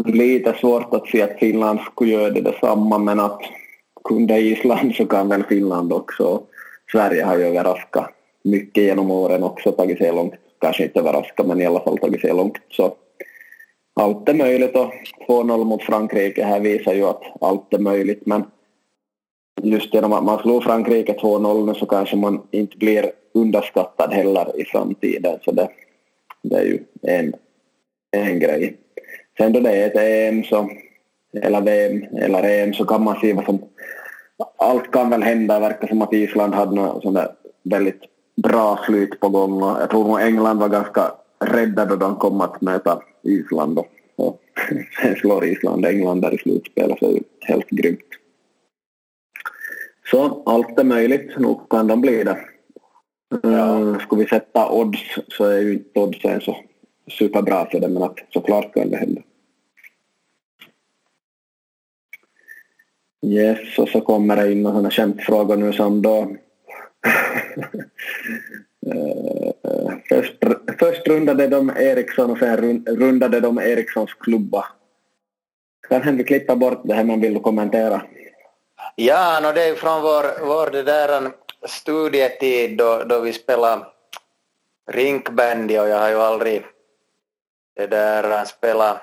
lite 0.05 0.53
svårt 0.53 0.93
att 0.93 1.07
se 1.07 1.21
att 1.21 1.39
Finland 1.39 1.79
skulle 1.79 2.11
göra 2.11 2.29
det 2.29 2.41
detsamma 2.41 2.97
men 2.97 3.19
att 3.19 3.41
kunde 4.03 4.39
Island 4.39 4.95
så 4.95 5.05
kan 5.05 5.29
väl 5.29 5.43
Finland 5.43 5.93
också. 5.93 6.43
Sverige 6.91 7.23
har 7.23 7.37
ju 7.37 7.43
överraskat 7.43 8.09
mycket 8.43 8.83
genom 8.83 9.11
åren 9.11 9.43
också, 9.43 9.71
tagit 9.71 9.97
sig 9.97 10.11
långt. 10.11 10.33
Kanske 10.59 10.83
inte 10.83 10.99
överraskat 10.99 11.47
men 11.47 11.61
i 11.61 11.65
alla 11.65 11.79
fall 11.79 11.97
tagit 11.97 12.21
sig 12.21 12.33
långt. 12.33 12.57
Så 12.69 12.95
allt 13.95 14.29
är 14.29 14.33
möjligt 14.33 14.75
och 14.75 14.93
2-0 15.27 15.63
mot 15.63 15.83
Frankrike 15.83 16.43
här 16.43 16.59
visar 16.59 16.93
ju 16.93 17.03
att 17.03 17.23
allt 17.41 17.73
är 17.73 17.79
möjligt 17.79 18.25
men 18.25 18.43
just 19.61 19.93
genom 19.93 20.13
att 20.13 20.23
man 20.23 20.39
slår 20.39 20.61
Frankrike 20.61 21.13
2-0 21.13 21.65
nu 21.65 21.73
så 21.73 21.85
kanske 21.85 22.15
man 22.15 22.41
inte 22.51 22.77
blir 22.77 23.11
underskattad 23.33 24.13
heller 24.13 24.61
i 24.61 24.65
framtiden 24.65 25.39
så 25.45 25.51
det, 25.51 25.69
det 26.41 26.55
är 26.55 26.63
ju 26.63 26.79
en, 27.01 27.33
en 28.11 28.39
grej. 28.39 28.77
Sen 29.37 29.53
då 29.53 29.59
det 29.59 29.71
är 29.71 29.87
ett 29.87 29.95
EM 29.95 30.43
så, 30.43 30.69
eller 31.41 31.61
VM 31.61 32.03
eller 32.17 32.43
EM 32.43 32.73
så 32.73 32.85
kan 32.85 33.03
man 33.03 33.19
se 33.21 33.33
vad 33.33 33.45
som... 33.45 33.59
Allt 34.57 34.91
kan 34.91 35.09
väl 35.09 35.23
hända. 35.23 35.53
Det 35.53 35.59
verkar 35.59 35.87
som 35.87 36.01
att 36.01 36.13
Island 36.13 36.53
hade 36.53 36.75
något 36.75 37.03
sånt 37.03 37.15
där 37.15 37.31
väldigt 37.63 38.01
bra 38.35 38.79
flyt 38.85 39.19
på 39.19 39.29
gång 39.29 39.63
och 39.63 39.81
jag 39.81 39.89
tror 39.89 40.03
nog 40.03 40.21
England 40.21 40.59
var 40.59 40.69
ganska 40.69 41.11
rädda 41.39 41.85
då 41.85 41.95
de 41.95 42.15
kom 42.15 42.41
att 42.41 42.61
möta 42.61 43.01
Island 43.23 43.75
då. 43.75 43.85
Och 44.15 44.41
sen 45.01 45.15
slår 45.15 45.45
Island 45.45 45.85
England 45.85 46.21
där 46.21 46.33
i 46.33 46.37
slutspelet 46.37 46.99
så 46.99 47.09
är 47.09 47.13
det 47.13 47.23
helt 47.41 47.69
grymt. 47.69 47.99
Så 50.11 50.43
allt 50.45 50.79
är 50.79 50.83
möjligt, 50.83 51.39
nog 51.39 51.69
kan 51.69 51.87
de 51.87 52.01
bli 52.01 52.23
det. 52.23 52.37
Ja. 53.43 53.99
Ska 53.99 54.15
vi 54.15 54.25
sätta 54.25 54.71
odds 54.71 54.99
så 55.27 55.45
är 55.45 55.59
ju 55.59 55.73
inte 55.73 55.99
oddsen 55.99 56.41
så 56.41 56.57
superbra 57.07 57.65
för 57.71 57.79
det 57.79 57.87
men 57.87 58.03
att 58.03 58.19
såklart 58.29 58.73
kan 58.73 58.89
det 58.89 58.97
hända. 58.97 59.21
Yes, 63.25 63.79
och 63.79 63.89
så 63.89 64.01
kommer 64.01 64.35
det 64.35 64.51
in 64.51 64.63
några 64.63 64.91
skämtfrågor 64.91 65.57
nu 65.57 65.73
som 65.73 66.01
då 66.01 66.21
eh, 68.87 69.51
först, 70.09 70.33
först 70.79 71.07
rundade 71.07 71.47
de 71.47 71.69
Eriksson 71.69 72.31
och 72.31 72.37
sen 72.37 72.85
rundade 72.87 73.39
de 73.39 73.57
Erikssons 73.57 74.13
klubba. 74.13 74.65
Kan 75.89 76.01
Henrik 76.01 76.27
klippa 76.27 76.55
bort 76.55 76.81
det 76.83 76.93
här 76.93 77.03
man 77.03 77.21
vill 77.21 77.39
kommentera? 77.39 78.01
Ja, 78.95 79.39
no, 79.43 79.51
det 79.51 79.63
är 79.63 79.75
från 79.75 80.01
vår, 80.01 80.45
vår 80.45 80.71
det 80.71 80.83
där 80.83 81.31
studietid 81.67 82.77
då, 82.77 83.03
då 83.03 83.19
vi 83.19 83.33
spelade 83.33 83.85
rinkbandy 84.91 85.79
och 85.79 85.89
jag 85.89 85.99
har 85.99 86.09
ju 86.09 86.15
aldrig 86.15 86.65
det 87.75 87.87
där 87.87 88.45
spela, 88.45 89.01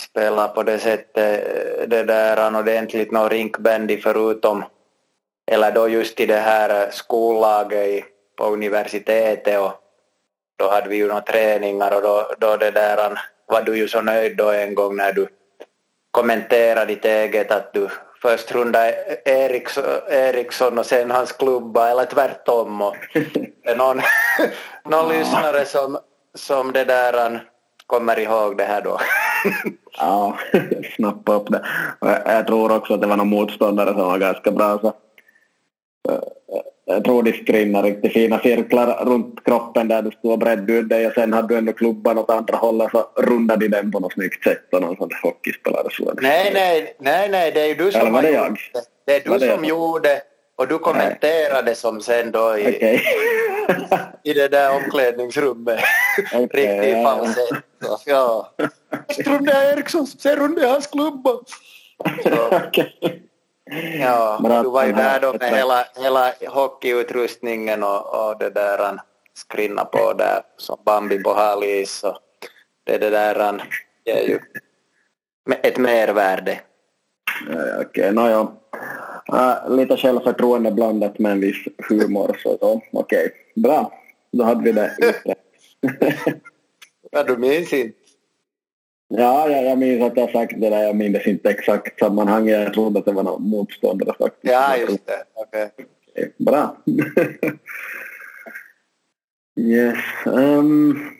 spela 0.00 0.48
på 0.48 0.62
det 0.62 0.78
sättet. 0.78 1.90
Det 1.90 2.04
där 2.04 2.58
ordentligt 2.58 3.10
någon 3.10 3.30
rinkbandy 3.30 4.00
förutom 4.00 4.64
eller 5.46 5.72
då 5.72 5.88
just 5.88 6.20
i 6.20 6.26
det 6.26 6.40
här 6.40 6.90
skollaget 6.90 7.88
i, 7.88 8.04
på 8.36 8.44
universitetet 8.44 9.58
och 9.58 9.72
då 10.58 10.68
hade 10.68 10.88
vi 10.88 10.96
ju 10.96 11.08
några 11.08 11.20
träningar 11.20 11.96
och 11.96 12.02
då, 12.02 12.34
då 12.38 12.56
det 12.56 12.70
där 12.70 13.18
var 13.46 13.62
du 13.62 13.76
ju 13.76 13.88
så 13.88 14.00
nöjd 14.00 14.36
då 14.36 14.50
en 14.50 14.74
gång 14.74 14.96
när 14.96 15.12
du 15.12 15.28
kommenterade 16.10 16.94
ditt 16.94 17.04
eget 17.04 17.50
att 17.50 17.72
du 17.72 17.88
först 18.22 18.52
runda 18.52 18.92
Eriksson, 19.24 19.84
Eriksson 20.08 20.78
och 20.78 20.86
sen 20.86 21.10
hans 21.10 21.32
klubba 21.32 21.88
eller 21.88 22.04
tvärtom. 22.04 22.82
Och 22.82 22.96
någon, 23.76 24.00
någon 24.84 25.08
lyssnare 25.08 25.64
som 25.64 25.98
som 26.34 26.72
det 26.72 26.84
där 26.84 27.46
kommer 27.86 28.18
ihåg 28.18 28.58
det 28.58 28.64
här 28.64 28.82
då. 28.82 29.00
ja, 29.98 30.38
snappa 30.96 31.34
upp 31.34 31.50
det. 31.50 31.64
Jag 32.26 32.46
tror 32.46 32.76
också 32.76 32.94
att 32.94 33.00
det 33.00 33.06
var 33.06 33.16
någon 33.16 33.28
motståndare 33.28 33.88
som 33.88 34.06
var 34.06 34.18
ganska 34.18 34.50
bra. 34.50 34.78
Så. 34.78 34.92
Jag 36.84 37.04
tror 37.04 37.22
de 37.22 37.32
skrinnade 37.32 37.88
riktigt 37.88 38.12
fina 38.12 38.38
cirklar 38.38 39.04
runt 39.04 39.44
kroppen 39.44 39.88
där 39.88 40.02
du 40.02 40.10
stod 40.10 40.32
och 40.32 40.38
bredde 40.38 40.72
ut 40.72 40.88
dig 40.88 41.06
och 41.06 41.12
sen 41.12 41.32
hade 41.32 41.48
du 41.48 41.58
ändå 41.58 41.72
klubban 41.72 42.18
åt 42.18 42.30
andra 42.30 42.56
hållet 42.56 42.90
så 42.90 43.06
rundade 43.16 43.68
de 43.68 43.68
den 43.68 43.92
på 43.92 44.00
något 44.00 44.12
snyggt 44.12 44.44
sätt 44.44 44.68
och 44.72 44.80
någon 44.80 44.96
sån 44.96 45.10
hockeyspelare 45.22 45.90
slog 45.90 46.22
Nej, 46.22 46.50
nej, 46.54 46.96
nej, 46.98 47.28
nej, 47.28 47.52
det 47.52 47.60
är 47.60 47.66
ju 47.66 47.74
du 47.74 47.92
som 47.92 48.00
Eller 48.00 48.10
var 48.10 48.22
det 48.22 48.30
jag? 48.30 48.58
Det 49.06 49.16
är 49.16 49.20
du 49.20 49.38
som 49.38 49.48
jag? 49.48 49.64
gjorde 49.64 50.22
och 50.56 50.68
du 50.68 50.78
kommenterade 50.78 51.62
Nej. 51.64 51.74
som 51.74 52.00
sen 52.00 52.30
då 52.30 52.58
i, 52.58 52.76
okay. 52.76 53.00
I 54.24 54.32
det 54.32 54.48
där 54.48 54.76
omklädningsrummet. 54.76 55.80
Okay, 56.34 56.90
ja. 56.90 57.02
falsett. 57.02 57.64
Ja. 58.06 58.54
Strunde 59.08 59.52
Eriksson, 59.52 60.06
sen 60.06 60.36
rundade 60.36 60.68
hans 60.68 60.86
klubba. 60.86 61.30
okay. 62.68 63.20
Ja, 64.00 64.38
du 64.62 64.70
var 64.70 64.84
ju 64.84 64.92
där 64.92 65.20
då 65.20 65.32
med 65.32 65.50
hela, 65.50 65.84
hela 65.96 66.32
hockeyutrustningen 66.48 67.82
och, 67.82 68.28
och 68.28 68.38
det 68.38 68.50
där 68.50 69.00
skrinna 69.34 69.84
på 69.84 70.12
där 70.12 70.42
som 70.56 70.78
Bambi 70.84 71.22
på 71.22 71.34
halis 71.34 72.04
och 72.04 72.18
det, 72.86 72.98
det 72.98 73.10
där 73.10 73.62
det 74.04 74.10
är 74.10 74.28
ju 74.28 74.40
ett 75.62 75.78
mervärde. 75.78 76.60
Ja, 77.50 77.80
Okej, 77.80 77.86
okay. 77.86 78.10
no, 78.10 78.28
ja. 78.28 78.52
Uh, 79.32 79.76
lite 79.76 79.96
självförtroende 79.96 80.72
blandat 80.72 81.18
med 81.18 81.32
en 81.32 81.40
viss 81.40 81.64
humor. 81.88 82.36
Så, 82.42 82.58
så 82.58 82.82
okej, 82.92 83.26
okay. 83.26 83.62
bra. 83.62 83.92
Då 84.32 84.44
hade 84.44 84.64
vi 84.64 84.72
det 84.72 84.92
ja, 87.10 87.22
du 87.22 87.36
minns 87.36 87.72
inte. 87.72 87.98
Ja, 89.08 89.48
ja, 89.48 89.62
jag 89.62 89.78
minns 89.78 90.02
att 90.02 90.16
jag 90.16 90.30
sagt 90.30 90.60
det 90.60 90.70
där. 90.70 90.82
Jag 90.82 90.96
minns 90.96 91.26
inte 91.26 91.50
exakt 91.50 91.98
sammanhanget. 91.98 92.60
Jag 92.60 92.74
trodde 92.74 92.98
att 92.98 93.04
det 93.04 93.12
var 93.12 93.22
någon 93.22 93.48
motståndare 93.48 94.14
faktiskt. 94.18 94.52
Ja, 94.52 94.76
just 94.76 95.06
det. 95.06 95.24
Okej. 95.34 95.70
Okay. 96.12 96.30
Bra. 96.38 96.76
yes. 99.60 99.98
Um, 100.26 101.10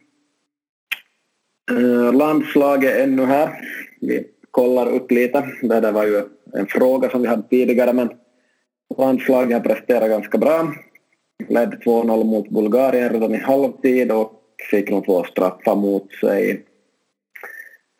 uh, 1.71 2.15
landslaget 2.15 2.97
ännu 2.97 3.25
här. 3.25 3.61
Vi 4.01 4.29
kollar 4.53 4.91
upp 4.91 5.11
lite. 5.11 5.45
Det 5.63 5.81
där 5.81 5.93
var 5.93 6.07
ju 6.07 6.23
en 6.53 6.67
fråga 6.67 7.11
som 7.11 7.23
vi 7.23 7.29
hade 7.29 7.49
tidigare 7.49 7.93
men 7.93 8.11
landslaget 8.99 9.53
har 9.53 9.75
presterat 9.75 10.09
ganska 10.09 10.39
bra. 10.39 10.73
Ledde 11.49 11.77
2-0 11.77 12.25
mot 12.25 12.49
Bulgarien 12.49 13.09
redan 13.09 13.35
i 13.35 13.39
halvtid 13.39 14.13
och 14.13 14.33
fick 14.71 14.91
de 14.91 15.03
två 15.03 15.25
straffar 15.25 15.77
mot 15.77 16.13
sig. 16.13 16.65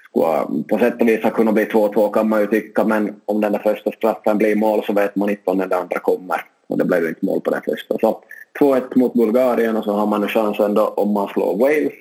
Skulle 0.09 0.65
på 0.69 0.79
sätt 0.79 1.01
och 1.01 1.09
vis 1.09 1.23
ha 1.23 1.31
kunnat 1.31 1.55
bli 1.55 1.65
2-2 1.65 2.13
kan 2.13 2.29
man 2.29 2.41
ju 2.41 2.47
tycka 2.47 2.85
men 2.85 3.21
om 3.25 3.41
den 3.41 3.53
där 3.53 3.59
första 3.59 3.93
straffen 3.93 4.39
blir 4.39 4.57
mål 4.57 4.85
så 4.85 4.93
vet 4.93 5.17
man 5.17 5.31
inte 5.31 5.51
om 5.51 5.59
den 5.59 5.73
andra 5.73 5.99
kommer. 5.99 6.41
Och 6.67 6.79
det 6.79 6.85
blev 6.85 7.03
ju 7.03 7.09
inte 7.09 7.27
mål 7.27 7.41
på 7.41 7.51
den 7.51 7.63
första. 7.63 7.99
Så 7.99 8.23
2-1 8.61 8.99
mot 8.99 9.15
Bulgarien 9.15 9.77
och 9.77 9.85
så 9.85 9.93
har 9.93 10.07
man 10.07 10.21
nu 10.21 10.27
chansen 10.27 10.75
då 10.75 10.87
om 10.87 11.13
man 11.13 11.29
slår 11.29 11.57
Wales 11.57 11.93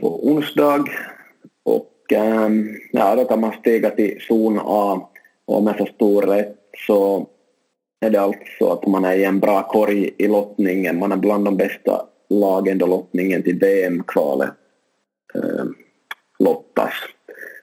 på 0.00 0.28
onsdag. 0.28 0.84
Och 1.64 1.91
Ähm, 2.14 2.80
ja, 2.92 3.14
då 3.16 3.24
kan 3.24 3.40
man 3.40 3.52
stiga 3.52 3.90
till 3.90 4.20
zon 4.28 4.58
A 4.64 5.10
och 5.46 5.58
om 5.58 5.66
jag 5.66 5.76
förstår 5.76 6.22
rätt 6.22 6.56
så 6.86 7.26
är 8.00 8.10
det 8.10 8.20
alltså 8.20 8.72
att 8.72 8.86
man 8.86 9.04
är 9.04 9.16
i 9.16 9.24
en 9.24 9.40
bra 9.40 9.62
korg 9.62 10.14
i 10.18 10.28
lottningen. 10.28 10.98
Man 10.98 11.12
är 11.12 11.16
bland 11.16 11.44
de 11.44 11.56
bästa 11.56 12.06
lagen 12.28 12.78
då 12.78 12.86
lottningen 12.86 13.42
till 13.42 13.58
VM-kvalet 13.58 14.50
eh, 15.34 15.60
ähm, 15.60 15.74
lottas. 16.38 16.94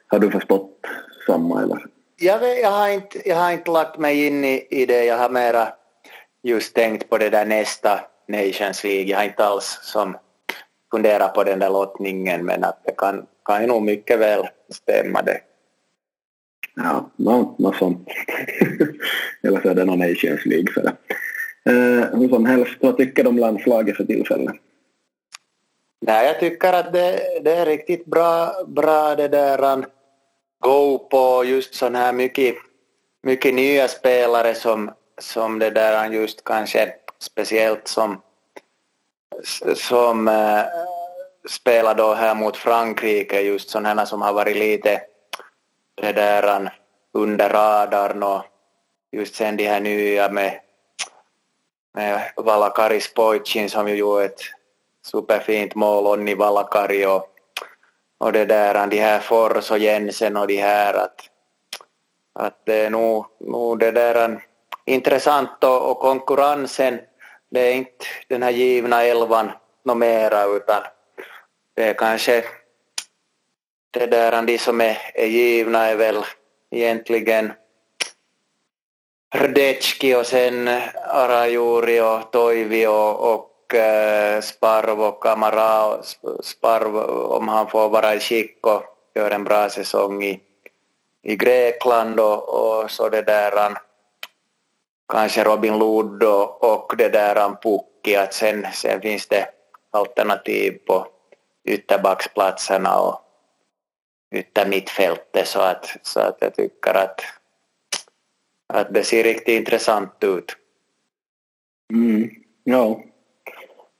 Har 0.07 0.19
du 0.19 0.31
förstått 0.31 0.79
samma 1.27 1.63
eller? 1.63 1.85
Jag, 2.19 2.39
vet, 2.39 2.61
jag, 2.61 2.71
har 2.71 2.89
inte, 2.89 3.29
jag 3.29 3.35
har 3.35 3.51
inte 3.51 3.71
lagt 3.71 3.97
mig 3.97 4.27
in 4.27 4.45
i, 4.45 4.67
i 4.69 4.85
det. 4.85 5.05
Jag 5.05 5.17
har 5.17 5.29
mera 5.29 5.67
just 6.43 6.75
tänkt 6.75 7.09
på 7.09 7.17
det 7.17 7.29
där 7.29 7.45
nästa 7.45 7.99
Nations 8.27 8.83
League. 8.83 9.05
Jag 9.11 9.17
har 9.17 9.25
inte 9.25 9.45
alls 9.45 9.79
som 9.81 10.17
funderat 10.91 11.33
på 11.33 11.43
den 11.43 11.59
där 11.59 11.69
lottningen 11.69 12.45
men 12.45 12.63
att 12.63 12.81
det 12.85 12.91
kan, 12.97 13.25
kan 13.49 13.61
ju 13.61 13.67
nog 13.67 13.81
mycket 13.81 14.19
väl 14.19 14.47
stämma 14.69 15.21
det. 15.21 15.41
Ja, 16.75 17.09
något, 17.15 17.59
något 17.59 17.75
sånt. 17.75 18.07
Eller 19.43 19.61
så 19.61 19.69
är 19.69 19.75
det 19.75 19.85
någon 19.85 19.99
Nations 19.99 20.45
League 20.45 20.73
för 20.73 20.81
det. 20.81 20.95
Eh, 21.71 22.19
hur 22.19 22.29
som 22.29 22.45
helst, 22.45 22.77
vad 22.79 22.97
tycker 22.97 23.23
du 23.23 23.29
om 23.29 23.37
landslaget 23.37 23.97
för 23.97 24.03
tillfället? 24.05 24.55
Nej, 26.01 26.27
jag 26.27 26.39
tycker 26.39 26.73
att 26.73 26.93
det, 26.93 27.19
det 27.43 27.55
är 27.55 27.65
riktigt 27.65 28.05
bra, 28.05 28.53
bra 28.67 29.15
det 29.15 29.27
där 29.27 29.85
go 30.59 30.97
på 31.11 31.43
just 31.45 31.75
sån 31.75 31.95
här 31.95 32.13
mycket, 32.13 32.55
mycket 33.23 33.53
nya 33.53 33.87
spelare 33.87 34.55
som, 34.55 34.91
som 35.21 35.59
det 35.59 35.69
där 35.69 36.11
just 36.11 36.43
kanske 36.43 36.93
speciellt 37.19 37.87
som, 37.87 38.21
som 39.75 40.27
äh, 40.27 40.63
spelar 41.49 41.95
då 41.95 42.13
här 42.13 42.35
mot 42.35 42.57
Frankrike 42.57 43.41
just 43.41 43.69
sådana 43.69 44.05
som 44.05 44.21
har 44.21 44.33
varit 44.33 44.57
lite 44.57 45.01
det 45.95 46.11
där 46.11 46.71
under 47.13 47.49
radarn 47.49 48.23
och 48.23 48.41
just 49.11 49.35
sen 49.35 49.57
de 49.57 49.67
här 49.67 49.79
nya 49.79 50.29
med, 50.29 50.59
med 51.93 52.31
Valakaris 52.35 53.03
Spoicin 53.03 53.69
som 53.69 53.87
ju 53.87 53.95
gjorde 53.95 54.25
ett 54.25 54.41
superfint 55.05 55.75
mål, 55.75 56.07
Onni 56.07 56.35
Valakari 56.35 57.05
och, 57.05 57.27
och 58.17 58.31
det 58.31 58.45
där, 58.45 58.87
de 58.87 58.97
här 58.97 59.19
Fors 59.19 59.71
och 59.71 59.77
Jensen 59.77 60.37
och 60.37 60.47
de 60.47 60.57
här 60.57 60.93
att, 60.93 61.29
att 62.33 62.65
det 62.65 62.75
är 62.75 62.89
nog, 62.89 63.25
nog 63.39 63.79
det 63.79 63.91
där 63.91 64.43
intressant 64.85 65.63
och, 65.63 65.91
och 65.91 65.99
konkurrensen 65.99 66.99
det 67.49 67.59
är 67.59 67.73
inte 67.73 68.05
den 68.27 68.43
här 68.43 68.51
givna 68.51 69.03
elvan 69.03 69.51
något 69.83 69.97
mera 69.97 70.43
utan 70.45 70.81
det 71.79 71.85
är 71.85 71.93
kanske 71.93 72.43
det 73.91 74.05
där, 74.05 74.41
de 74.41 74.57
som 74.57 74.81
är, 74.81 74.97
är 75.13 75.25
givna 75.25 75.85
är 75.87 75.95
väl 75.95 76.23
egentligen 76.71 77.53
Rdecki 79.35 80.15
och 80.15 80.25
sen 80.25 80.67
Arajuri 81.07 82.01
och 82.01 82.31
Toivi 82.31 82.87
och, 82.87 83.33
och 83.33 83.75
eh, 83.75 84.35
äh, 84.35 84.41
Sparv 84.41 85.01
och 85.01 85.23
Kamara. 85.23 86.03
Sparv 86.43 86.95
om 87.37 87.47
han 87.47 87.69
får 87.69 87.89
vara 87.89 88.15
i 88.15 88.19
skick 88.19 88.67
och 88.67 88.83
gör 89.15 89.31
en 89.31 89.43
bra 89.43 89.69
säsong 89.69 90.23
i, 90.23 90.39
i 91.23 91.35
Grekland 91.35 92.19
och, 92.19 92.49
och 92.49 92.91
så 92.91 93.09
det 93.09 93.21
där 93.21 93.77
kanske 95.13 95.43
Robin 95.43 95.79
Ludd 95.79 96.23
och, 96.23 96.63
och 96.63 96.93
det 96.97 97.09
där 97.09 97.55
Pukki 97.61 98.15
att 98.15 98.33
sen, 98.33 98.67
sen 98.73 99.01
finns 99.01 99.27
det 99.27 99.45
alternativ 99.91 100.77
på 100.87 101.07
ytterbacksplatserna 101.63 102.99
och 102.99 103.21
yttermittfältet 104.35 105.47
så 105.47 105.59
att, 105.59 105.97
så 106.01 106.19
att 106.19 106.37
jag 106.41 106.55
tycker 106.55 106.93
att, 106.93 107.21
att 108.73 108.93
det 108.93 109.03
ser 109.03 109.23
riktigt 109.23 109.59
intressant 109.59 110.23
ut. 110.23 110.55
Mm, 111.93 112.29
ja. 112.63 113.03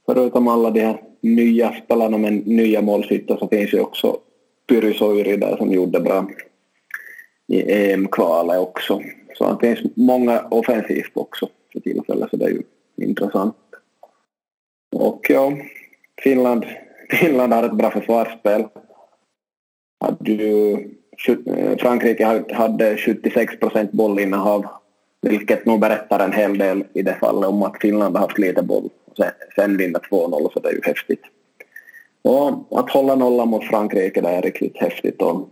Förutom 0.06 0.48
alla 0.48 0.69
de 0.69 0.82
här 0.82 1.04
nya 1.22 1.82
spelarna 1.84 2.17
med 2.17 2.48
nya 2.48 2.82
målskyttar 2.82 3.38
så 3.38 3.48
finns 3.48 3.74
ju 3.74 3.80
också 3.80 4.19
Pyry 4.67 4.93
Soiri 4.93 5.38
där 5.38 5.58
som 5.58 5.72
gjorde 5.72 6.00
bra 6.00 6.30
i 7.48 7.74
EM-kvalet 7.74 8.60
också. 8.60 9.02
Så 9.34 9.54
det 9.54 9.76
finns 9.76 9.91
många 9.95 10.48
offensivt 10.52 11.12
också 11.13 11.50
för 11.74 11.80
tillfället 11.80 12.30
så 12.30 12.38
det 12.38 12.45
är 12.45 12.50
ju 12.50 12.63
intressant. 12.98 13.56
Och 14.91 15.26
ja, 15.30 15.58
Finland, 16.22 16.65
Finland 17.12 17.54
har 17.54 17.63
ett 17.63 17.74
bra 17.74 17.91
försvarsspel 17.91 18.62
eh, 20.02 21.78
Frankrike 21.80 22.43
hade 22.54 22.98
76 22.98 23.60
procent 23.60 23.91
bollinnehav 23.91 24.65
vilket 25.22 25.65
nog 25.65 25.80
berättar 25.80 26.19
en 26.19 26.34
hel 26.34 26.58
del 26.58 26.84
i 26.93 27.02
det 27.02 27.17
fallet 27.19 27.50
om 27.50 27.63
att 27.63 27.82
Finland 27.82 28.15
har 28.15 28.22
haft 28.22 28.38
lite 28.38 28.63
boll. 28.63 28.89
Sen, 29.17 29.32
sen 29.56 29.78
vinner 29.78 30.00
2-0 30.00 30.54
så 30.54 30.60
det 30.60 30.69
är 30.69 30.74
ju 30.74 30.82
häftigt. 30.84 31.22
Och 32.22 32.80
att 32.80 32.89
hålla 32.89 33.15
nollan 33.15 33.48
mot 33.48 33.63
Frankrike 33.63 34.22
det 34.22 34.30
är 34.30 34.41
riktigt 34.41 34.78
häftigt 34.78 35.22
och 35.22 35.50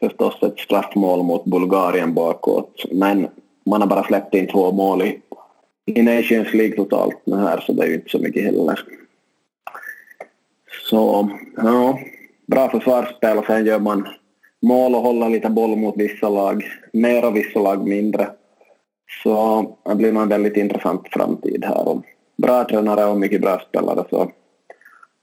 förstås 0.00 0.42
ett 0.42 0.58
straffmål 0.58 1.22
mot 1.22 1.44
Bulgarien 1.44 2.14
bakåt 2.14 2.84
men 2.90 3.28
man 3.66 3.80
har 3.80 3.88
bara 3.88 4.04
släppt 4.04 4.34
in 4.34 4.46
två 4.46 4.72
mål 4.72 5.02
i, 5.02 5.20
i 5.86 6.02
Nations 6.02 6.54
League 6.54 6.76
totalt 6.76 7.20
nu 7.24 7.36
här 7.36 7.60
så 7.66 7.72
det 7.72 7.82
är 7.82 7.88
ju 7.88 7.94
inte 7.94 8.10
så 8.10 8.18
mycket 8.18 8.44
heller. 8.44 8.78
Så 10.82 11.30
ja, 11.56 11.98
bra 12.46 12.70
försvarsspel 12.70 13.38
och 13.38 13.46
sen 13.46 13.66
gör 13.66 13.78
man 13.78 14.08
mål 14.62 14.94
och 14.94 15.00
håller 15.00 15.28
lite 15.28 15.50
boll 15.50 15.76
mot 15.76 15.96
vissa 15.96 16.28
lag, 16.28 16.64
mer 16.92 17.24
och 17.24 17.36
vissa 17.36 17.58
lag 17.58 17.88
mindre. 17.88 18.28
Så 19.22 19.76
det 19.84 19.94
blir 19.94 20.12
nog 20.12 20.22
en 20.22 20.28
väldigt 20.28 20.56
intressant 20.56 21.08
framtid 21.10 21.64
här. 21.64 21.88
Och 21.88 22.02
bra 22.36 22.64
tränare 22.64 23.04
och 23.04 23.20
mycket 23.20 23.40
bra 23.40 23.60
spelare 23.68 24.04
så 24.10 24.30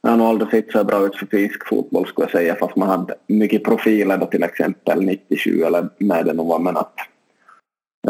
han 0.03 0.11
har 0.11 0.17
nog 0.17 0.27
aldrig 0.27 0.51
sett 0.51 0.71
så 0.71 0.83
bra 0.83 1.05
ut 1.05 1.15
för 1.15 1.25
finsk 1.25 1.67
fotboll 1.67 2.07
skulle 2.07 2.25
jag 2.25 2.31
säga 2.31 2.55
fast 2.55 2.75
man 2.75 2.89
hade 2.89 3.15
mycket 3.27 3.63
profiler 3.63 4.17
då 4.17 4.25
till 4.25 4.43
exempel 4.43 5.01
97 5.01 5.63
eller 5.63 5.89
när 5.97 6.23
det 6.23 6.33
nu 6.33 6.43
var 6.43 6.59
men 6.59 6.77
att 6.77 6.93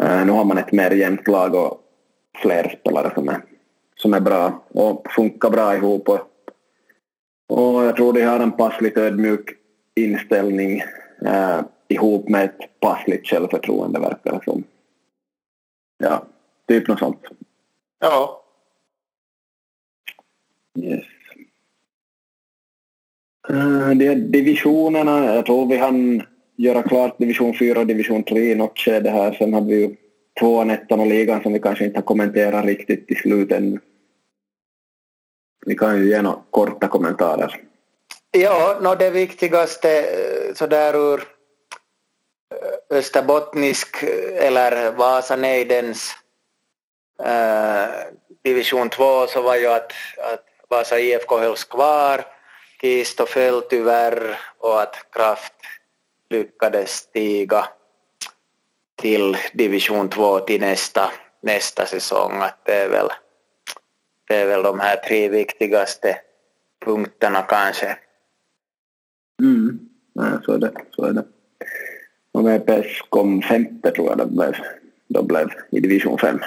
eh, 0.02 0.26
nu 0.26 0.32
har 0.32 0.46
man 0.46 0.58
ett 0.58 0.72
mer 0.72 0.92
jämnt 0.92 1.28
lag 1.28 1.56
och 1.56 1.82
fler 2.42 2.78
spelare 2.80 3.12
som 3.14 3.30
är, 3.30 3.42
som 3.96 4.14
är 4.14 4.20
bra 4.20 4.64
och 4.74 5.08
funkar 5.12 5.50
bra 5.50 5.76
ihop 5.76 6.10
och 6.10 6.20
och 7.52 7.84
jag 7.84 7.96
tror 7.96 8.14
de 8.14 8.24
har 8.24 8.40
en 8.40 8.52
passligt 8.52 8.98
ödmjuk 8.98 9.50
inställning 9.96 10.80
eh, 11.26 11.60
ihop 11.88 12.30
med 12.30 12.46
ett 12.46 12.80
passligt 12.80 13.28
självförtroende 13.28 14.00
verkar 14.00 14.32
det 14.32 14.42
som. 14.46 14.64
Ja, 15.98 16.26
typ 16.68 16.88
något 16.88 17.00
sånt. 17.00 17.22
Ja. 18.00 18.44
Yes. 20.80 21.06
Uh, 23.50 23.90
de 23.90 24.16
divisionerna, 24.16 25.36
jag 25.36 25.46
tror 25.46 25.66
vi 25.66 25.78
hann 25.78 26.24
göra 26.56 26.84
klart 26.84 27.18
division 27.18 27.54
4 27.54 27.80
och 27.80 27.88
division 27.88 28.24
3 28.24 28.52
i 28.52 28.56
något 28.56 28.80
skede 28.80 29.10
här. 29.10 29.34
Sen 29.34 29.54
hade 29.54 29.68
vi 29.68 29.82
ju 29.82 29.96
tvåan, 30.40 30.70
ettan 30.70 31.00
och 31.00 31.08
ligan 31.08 31.42
som 31.42 31.54
vi 31.54 31.60
kanske 31.60 31.86
inte 31.86 31.98
har 31.98 32.04
kommenterat 32.04 32.66
riktigt 32.66 33.12
i 33.12 33.16
sluten 33.16 33.80
ni 35.66 35.76
kan 35.76 35.98
ju 35.98 36.10
ge 36.10 36.22
några 36.22 36.40
korta 36.50 36.88
kommentarer. 36.88 37.62
Ja, 38.32 38.78
no, 38.82 38.96
det 38.96 39.10
viktigaste 39.10 40.00
eh, 40.00 40.54
sådär 40.54 40.96
ur 40.96 41.20
eh, 41.20 42.98
österbottnisk 42.98 44.04
eh, 44.04 44.48
eller 44.48 44.92
Vasa-nejdens 44.92 46.16
äh, 47.24 47.90
division 48.44 48.90
2 48.90 49.28
så 49.28 49.42
var 49.42 49.56
ju 49.56 49.68
att, 49.68 49.94
att 50.18 50.46
Vasa 50.70 51.00
IFK 51.00 51.38
hölls 51.38 51.64
kvar 51.64 52.26
Kisto 52.82 53.26
föll 53.26 53.62
tyvärr 53.62 54.40
och 54.58 54.82
att 54.82 54.96
Kraft 55.12 55.54
lyckades 56.30 56.92
stiga 56.92 57.68
till 58.96 59.38
division 59.54 60.10
2 60.10 60.40
till 60.40 60.62
nästa, 60.62 61.12
nästa 61.42 61.86
säsong. 61.86 62.42
Att 62.42 62.66
det, 62.66 62.74
är 62.74 62.90
väl, 62.90 63.10
det 64.32 64.38
är 64.38 64.48
väl 64.48 64.64
de 64.64 64.80
här 64.80 64.96
tre 64.96 65.30
viktigaste 65.30 66.18
punkterna 66.86 67.42
kanske. 67.42 67.98
Mm. 69.42 69.80
Nej, 70.14 70.32
så 70.46 70.54
är 70.54 70.58
det. 70.58 70.72
Så 70.96 71.06
är 71.06 71.14
det. 71.14 71.26
Och 72.32 72.48
VPS 72.48 73.02
kom 73.10 73.42
femte 73.42 73.92
tror 73.92 74.08
jag 74.10 74.18
det 74.18 74.26
blev, 74.26 74.56
de 75.08 75.28
blev 75.28 75.50
i 75.72 75.80
division 75.80 76.18
5. 76.18 76.40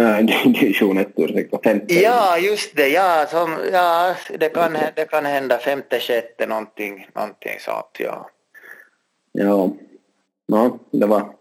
Äh, 0.00 0.18
division 0.44 0.98
1, 0.98 1.08
ursäkta, 1.16 1.58
femte. 1.64 1.94
Ja, 1.94 2.38
just 2.38 2.76
det. 2.76 2.88
Ja, 2.88 3.26
som, 3.30 3.58
ja 3.72 4.14
det, 4.38 4.48
kan, 4.48 4.72
det 4.96 5.04
kan 5.10 5.24
hända 5.24 5.58
femte, 5.58 6.00
sjätte, 6.00 6.46
någonting, 6.46 7.08
någonting 7.14 7.60
sånt. 7.60 7.96
Ja. 7.98 8.30
Ja, 9.32 9.70
no, 10.48 10.78
det 10.90 11.06
var 11.06 11.37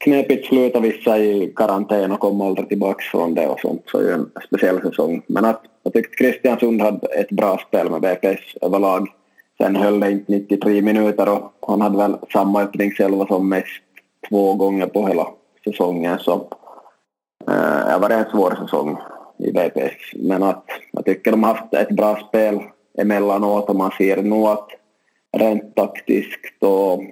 knepigt 0.00 0.46
sluta 0.46 0.80
vissa 0.80 1.18
i 1.18 1.52
karantän 1.56 2.12
och 2.12 2.20
kom 2.20 2.40
aldrig 2.40 2.68
tillbaka 2.68 3.02
från 3.10 3.34
det 3.34 3.46
och 3.46 3.60
sånt. 3.60 3.82
Så 3.86 4.00
det 4.00 4.12
en 4.12 4.30
speciell 4.46 4.82
säsong. 4.82 5.22
Men 5.26 5.44
att, 5.44 5.62
jag 5.82 5.92
tyckte 5.92 6.16
Kristiansund 6.16 6.82
hade 6.82 7.06
ett 7.06 7.30
bra 7.30 7.58
spel 7.58 7.90
med 7.90 8.00
VPS 8.00 8.56
överlag. 8.62 9.08
Sen 9.58 9.76
höll 9.76 10.00
det 10.00 10.10
inte 10.10 10.32
93 10.32 10.82
minuter 10.82 11.28
och 11.28 11.52
han 11.68 11.80
hade 11.80 11.98
väl 11.98 12.16
samma 12.32 12.62
öppningselva 12.62 13.26
som 13.26 13.48
mest 13.48 13.82
två 14.28 14.54
gånger 14.54 14.86
på 14.86 15.06
hela 15.06 15.26
säsongen. 15.64 16.18
Så 16.18 16.32
eh, 17.48 17.92
det 17.92 17.98
var 18.00 18.10
en 18.10 18.30
svår 18.30 18.58
säsong 18.62 18.96
i 19.38 19.50
VPS. 19.50 20.14
Men 20.14 20.42
att 20.42 20.64
jag 20.92 21.04
tycker 21.04 21.30
de 21.30 21.42
har 21.42 21.54
haft 21.54 21.74
ett 21.74 21.90
bra 21.90 22.16
spel 22.28 22.60
emellanåt 22.98 23.68
och 23.68 23.76
man 23.76 23.90
ser 23.98 24.22
nog 24.22 24.46
att 24.46 24.68
rent 25.36 25.74
taktiskt 25.74 26.62
och 26.62 27.02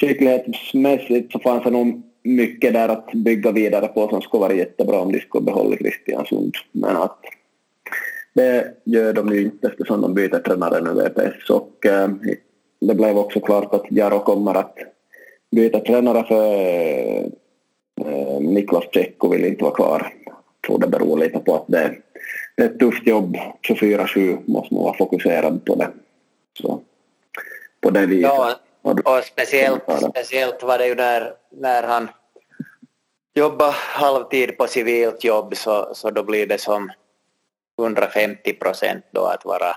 skicklighetsmässigt 0.00 1.32
så 1.32 1.38
fanns 1.38 1.64
det 1.64 1.70
nog 1.70 2.02
mycket 2.22 2.72
där 2.72 2.88
att 2.88 3.12
bygga 3.12 3.52
vidare 3.52 3.88
på 3.88 4.08
som 4.08 4.22
skulle 4.22 4.40
vara 4.40 4.54
jättebra 4.54 5.00
om 5.00 5.12
de 5.12 5.20
skulle 5.20 5.44
behålla 5.44 5.76
Kristiansund. 5.76 6.54
Men 6.72 6.96
att 6.96 7.18
det 8.32 8.74
gör 8.84 9.12
de 9.12 9.32
ju 9.32 9.42
inte 9.42 9.66
eftersom 9.66 10.00
de 10.00 10.14
byter 10.14 10.38
tränare 10.38 10.80
nu 10.80 11.02
VPS 11.02 11.50
och 11.50 11.86
eh, 11.86 12.08
det 12.80 12.94
blev 12.94 13.18
också 13.18 13.40
klart 13.40 13.74
att 13.74 13.84
Jaro 13.90 14.18
kommer 14.18 14.54
att 14.54 14.78
byta 15.50 15.80
tränare 15.80 16.24
för 16.28 16.54
eh, 18.06 18.40
Niklas 18.40 18.84
Tjecko 18.92 19.28
vill 19.28 19.44
inte 19.44 19.64
vara 19.64 19.74
kvar. 19.74 20.12
Jag 20.24 20.34
tror 20.66 20.78
det 20.78 20.88
beror 20.88 21.18
lite 21.18 21.38
på 21.38 21.54
att 21.54 21.64
det, 21.66 21.94
det 22.56 22.62
är 22.62 22.66
ett 22.66 22.78
tufft 22.78 23.06
jobb. 23.06 23.36
24-7 23.68 24.38
måste 24.44 24.74
man 24.74 24.84
vara 24.84 24.96
fokuserad 24.96 25.64
på 25.64 25.74
det. 25.74 25.88
Så 26.58 26.80
på 27.80 27.90
det 27.90 28.06
viset. 28.06 28.22
Ja, 28.22 28.54
och 28.84 29.24
speciellt, 29.24 29.82
speciellt 30.10 30.62
var 30.62 30.78
det 30.78 30.86
ju 30.86 30.94
när, 30.94 31.34
när 31.50 31.82
han 31.82 32.08
jobbar 33.34 33.70
halvtid 33.72 34.58
på 34.58 34.66
civilt 34.66 35.24
jobb 35.24 35.56
så, 35.56 35.94
så 35.94 36.10
då 36.10 36.22
blir 36.22 36.46
det 36.46 36.58
som 36.58 36.90
150 37.78 38.52
procent 38.52 39.04
då 39.10 39.24
att 39.24 39.44
vara 39.44 39.76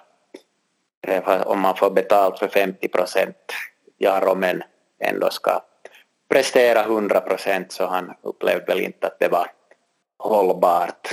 om 1.46 1.60
man 1.60 1.76
får 1.76 1.89
betalt 1.89 2.39
för 2.39 2.48
50 2.48 2.88
procent 2.88 3.54
Jaro 3.98 4.36
men 4.36 4.63
ändå 5.00 5.30
ska 5.30 5.62
prestera 6.30 6.82
100 6.82 7.22
procent 7.22 7.72
så 7.72 7.86
han 7.86 8.13
upplevde 8.22 8.65
väl 8.65 8.82
inte 8.82 9.08
att 9.08 9.20
det 9.20 9.28
var 9.28 9.48
hållbart 10.20 11.10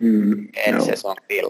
mm, 0.00 0.50
en 0.66 0.74
ja. 0.74 0.80
säsong 0.80 1.16
till. 1.28 1.48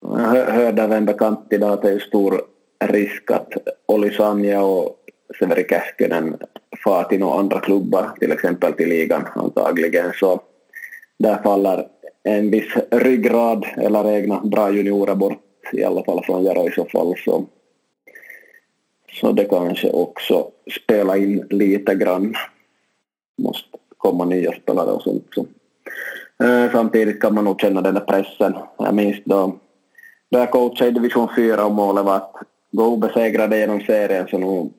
Jag 0.00 0.52
hörde 0.52 0.84
av 0.84 0.92
en 0.92 1.04
bekant 1.04 1.46
idag 1.50 1.72
att 1.72 1.82
det 1.82 1.90
är 1.90 1.98
stor 1.98 2.44
risk 2.84 3.30
att 3.30 3.52
Olli 3.86 4.10
Sanja 4.10 4.62
och 4.62 4.96
Severi 5.38 5.66
Käskynen 5.70 6.36
far 6.84 7.04
till 7.04 7.20
några 7.20 7.38
andra 7.38 7.60
klubbar, 7.60 8.10
till 8.20 8.32
exempel 8.32 8.72
till 8.72 8.88
ligan 8.88 9.28
antagligen, 9.34 10.12
så 10.14 10.40
där 11.18 11.42
faller 11.42 11.88
en 12.22 12.50
viss 12.50 12.76
ryggrad 12.90 13.66
eller 13.76 14.10
egna 14.10 14.40
bra 14.40 14.70
juniorer 14.70 15.14
bort 15.14 15.42
i 15.72 15.84
alla 15.84 16.04
fall 16.04 16.24
från 16.24 16.44
Jaro 16.44 16.68
i 16.68 16.72
så 16.72 16.84
fall. 16.84 17.14
Så, 17.24 17.44
så 19.20 19.32
det 19.32 19.44
kanske 19.44 19.90
också 19.90 20.50
spelar 20.84 21.16
in 21.16 21.46
lite 21.50 21.94
grann. 21.94 22.34
Måste 23.38 23.78
komma 23.96 24.24
nya 24.24 24.52
spelare 24.52 24.90
och 24.90 25.02
sånt. 25.02 25.26
Så. 25.34 25.46
Eh, 26.44 26.72
samtidigt 26.72 27.20
kan 27.20 27.34
man 27.34 27.44
nog 27.44 27.60
känna 27.60 27.80
den 27.80 27.94
där 27.94 28.00
pressen. 28.00 28.54
Jag 28.78 28.94
minns 28.94 29.16
då, 29.24 29.58
då 30.30 30.38
jag 30.38 30.50
coachade 30.50 30.90
i 30.90 30.92
division 30.92 31.28
4 31.36 31.64
och 31.64 31.72
målet 31.72 32.04
var 32.04 32.16
att 32.16 32.34
gå 32.72 32.86
obesegrade 32.86 33.58
genom 33.58 33.80
serien 33.80 34.26
så 34.28 34.38
nu 34.38 34.70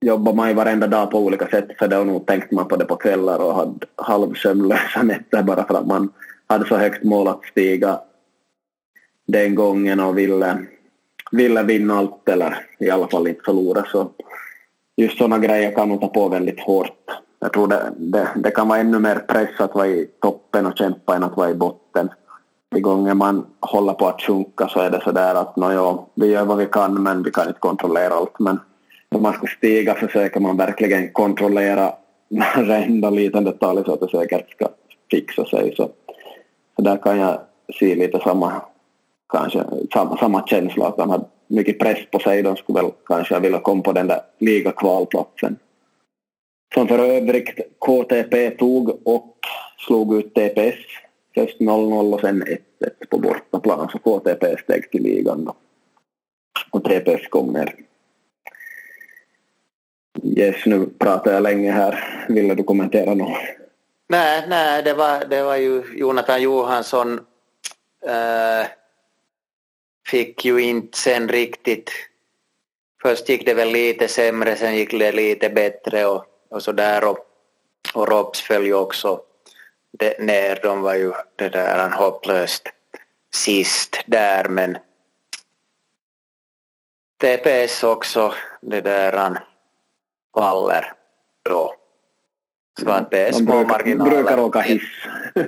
jobbar 0.00 0.32
man 0.32 0.48
ju 0.48 0.54
varenda 0.54 0.86
dag 0.86 1.10
på 1.10 1.18
olika 1.18 1.46
sätt 1.46 1.68
för 1.78 1.88
det 1.88 1.98
och 1.98 2.06
nog 2.06 2.26
tänkte 2.26 2.54
man 2.54 2.68
på 2.68 2.76
det 2.76 2.84
på 2.84 2.96
kvällar 2.96 3.38
och 3.38 3.54
hade 3.54 3.86
halvsömnlösa 3.96 5.02
nätter 5.02 5.42
bara 5.42 5.64
för 5.64 5.74
att 5.74 5.86
man 5.86 6.12
hade 6.46 6.66
så 6.66 6.76
högt 6.76 7.04
mål 7.04 7.28
att 7.28 7.44
stiga 7.44 8.00
den 9.26 9.54
gången 9.54 10.00
och 10.00 10.18
ville, 10.18 10.58
ville 11.30 11.62
vinna 11.62 11.98
allt 11.98 12.28
eller 12.28 12.66
i 12.78 12.90
alla 12.90 13.08
fall 13.08 13.28
inte 13.28 13.40
förlora 13.44 13.84
så 13.92 14.10
just 14.96 15.18
sådana 15.18 15.38
grejer 15.38 15.74
kan 15.74 15.88
nog 15.88 16.00
ta 16.00 16.08
på 16.08 16.28
väldigt 16.28 16.60
hårt. 16.60 17.10
Jag 17.38 17.52
tror 17.52 17.68
det, 17.68 17.92
det, 17.96 18.28
det 18.36 18.50
kan 18.50 18.68
vara 18.68 18.78
ännu 18.78 18.98
mer 18.98 19.18
press 19.18 19.60
att 19.60 19.74
vara 19.74 19.86
i 19.86 20.08
toppen 20.20 20.66
och 20.66 20.78
kämpa 20.78 21.16
än 21.16 21.24
att 21.24 21.36
vara 21.36 21.50
i 21.50 21.54
botten 21.54 22.08
i 22.74 22.80
gånger 22.80 23.14
man 23.14 23.46
håller 23.60 23.92
på 23.92 24.08
att 24.08 24.22
sjunka 24.22 24.68
så 24.68 24.80
är 24.80 24.90
det 24.90 25.00
sådär 25.04 25.34
att 25.34 25.56
no, 25.56 25.72
ja, 25.72 26.06
vi 26.14 26.26
gör 26.26 26.44
vad 26.44 26.58
vi 26.58 26.66
kan 26.66 27.02
men 27.02 27.22
vi 27.22 27.30
kan 27.30 27.48
inte 27.48 27.60
kontrollera 27.60 28.14
allt. 28.14 28.38
Men 28.38 28.60
när 29.10 29.20
man 29.20 29.32
ska 29.32 29.46
stiga 29.46 29.94
försöker 29.94 30.40
man 30.40 30.56
verkligen 30.56 31.12
kontrollera 31.12 31.92
varenda 32.56 33.10
liten 33.10 33.44
detalj 33.44 33.82
så 33.84 33.92
att 33.92 34.00
det 34.00 34.08
säkert 34.08 34.50
ska 34.50 34.68
fixa 35.10 35.44
sig. 35.44 35.74
Så, 35.76 35.90
så 36.76 36.82
där 36.82 36.96
kan 36.96 37.18
jag 37.18 37.40
se 37.78 37.94
lite 37.94 38.18
samma, 38.18 38.52
kanske, 39.32 39.64
samma, 39.92 40.16
samma 40.16 40.46
känsla 40.46 40.86
att 40.86 40.96
de 40.96 41.10
har 41.10 41.24
mycket 41.46 41.78
press 41.78 41.98
på 42.12 42.18
sig. 42.18 42.42
De 42.42 42.56
skulle 42.56 42.82
väl 42.82 42.90
kanske 43.06 43.40
vilja 43.40 43.58
komma 43.58 43.82
på 43.82 43.92
den 43.92 44.06
där 44.06 44.20
ligakvalplatsen. 44.38 45.56
Som 46.74 46.88
för 46.88 46.98
övrigt 46.98 47.60
KTP 47.78 48.50
tog 48.50 49.08
och 49.08 49.36
slog 49.86 50.14
ut 50.14 50.34
TPS 50.34 51.05
Först 51.38 51.60
0-0 51.60 52.14
och 52.14 52.20
sen 52.20 52.42
1-1 52.42 52.58
på 53.10 53.18
bortaplan 53.18 53.88
så 53.92 53.98
KTP 53.98 54.56
steg 54.58 54.90
till 54.90 55.02
ligan 55.02 55.44
då. 55.44 55.56
Och 56.70 56.84
TPS 56.84 57.28
kom 57.28 57.52
ner. 57.52 57.74
Yes, 60.22 60.66
nu 60.66 60.86
pratar 60.98 61.32
jag 61.32 61.42
länge 61.42 61.72
här. 61.72 62.24
Vill 62.28 62.56
du 62.56 62.62
kommentera 62.62 63.14
något? 63.14 63.38
Nej, 64.08 64.44
nej 64.48 64.82
det, 64.82 64.94
var, 64.94 65.24
det 65.24 65.42
var 65.42 65.56
ju 65.56 65.82
Jonathan 65.96 66.42
Johansson 66.42 67.20
äh, 68.06 68.66
fick 70.06 70.44
ju 70.44 70.62
inte 70.62 70.98
sen 70.98 71.28
riktigt... 71.28 71.90
Först 73.02 73.28
gick 73.28 73.46
det 73.46 73.54
väl 73.54 73.68
lite 73.68 74.08
sämre, 74.08 74.56
sen 74.56 74.76
gick 74.76 74.90
det 74.90 75.12
lite 75.12 75.50
bättre 75.50 76.06
och, 76.06 76.24
och 76.48 76.62
så 76.62 76.72
där 76.72 77.04
och, 77.04 77.18
och 77.94 78.08
Robs 78.08 78.40
föll 78.40 78.66
ju 78.66 78.74
också 78.74 79.20
det, 79.98 80.18
ner. 80.18 80.58
De 80.62 80.82
var 80.82 80.94
ju 80.94 81.12
det 81.36 81.48
där 81.48 81.90
hopplöst 81.90 82.62
sist 83.34 84.02
där 84.06 84.48
men 84.48 84.78
TPS 87.20 87.84
också 87.84 88.34
det 88.60 88.80
där 88.80 89.38
faller 90.34 90.92
då. 91.44 91.74
Så 92.80 92.90
att 92.90 93.10
det 93.10 93.28
är 93.28 93.32
små 93.32 93.52
brukar, 93.52 93.68
marginaler. 93.68 94.10
brukar 94.10 94.38
åka 94.38 94.60
hiss. 94.60 94.82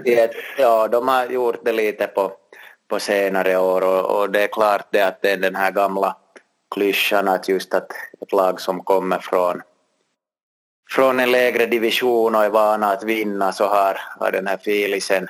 ja, 0.58 0.88
de 0.88 1.08
har 1.08 1.26
gjort 1.26 1.64
det 1.64 1.72
lite 1.72 2.06
på, 2.06 2.32
på 2.88 3.00
senare 3.00 3.58
år 3.58 3.82
och, 3.82 4.18
och, 4.18 4.30
det 4.30 4.42
är 4.42 4.48
klart 4.48 4.86
det 4.90 5.02
att 5.02 5.22
det 5.22 5.30
är 5.30 5.36
den 5.36 5.54
här 5.54 5.70
gamla 5.70 6.16
klyschan 6.74 7.28
att 7.28 7.48
just 7.48 7.74
att 7.74 7.92
ett 8.20 8.32
lag 8.32 8.60
som 8.60 8.84
kommer 8.84 9.18
från 9.18 9.62
från 10.90 11.20
en 11.20 11.30
lägre 11.30 11.66
division 11.66 12.34
och 12.34 12.44
är 12.44 12.50
vana 12.50 12.92
att 12.92 13.02
vinna 13.02 13.52
så 13.52 13.66
har, 13.66 14.00
har 14.20 14.32
den 14.32 14.46
här 14.46 14.56
filisen 14.56 15.28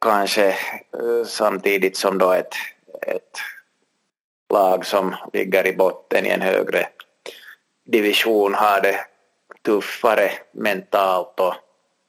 kanske 0.00 0.48
eh, 0.48 1.24
samtidigt 1.26 1.96
som 1.96 2.18
då 2.18 2.32
ett, 2.32 2.54
ett 3.02 3.38
lag 4.52 4.86
som 4.86 5.16
ligger 5.32 5.66
i 5.66 5.76
botten 5.76 6.26
i 6.26 6.28
en 6.28 6.40
högre 6.40 6.88
division 7.84 8.54
har 8.54 8.80
det 8.80 9.00
tuffare 9.62 10.30
mentalt 10.52 11.40
och 11.40 11.54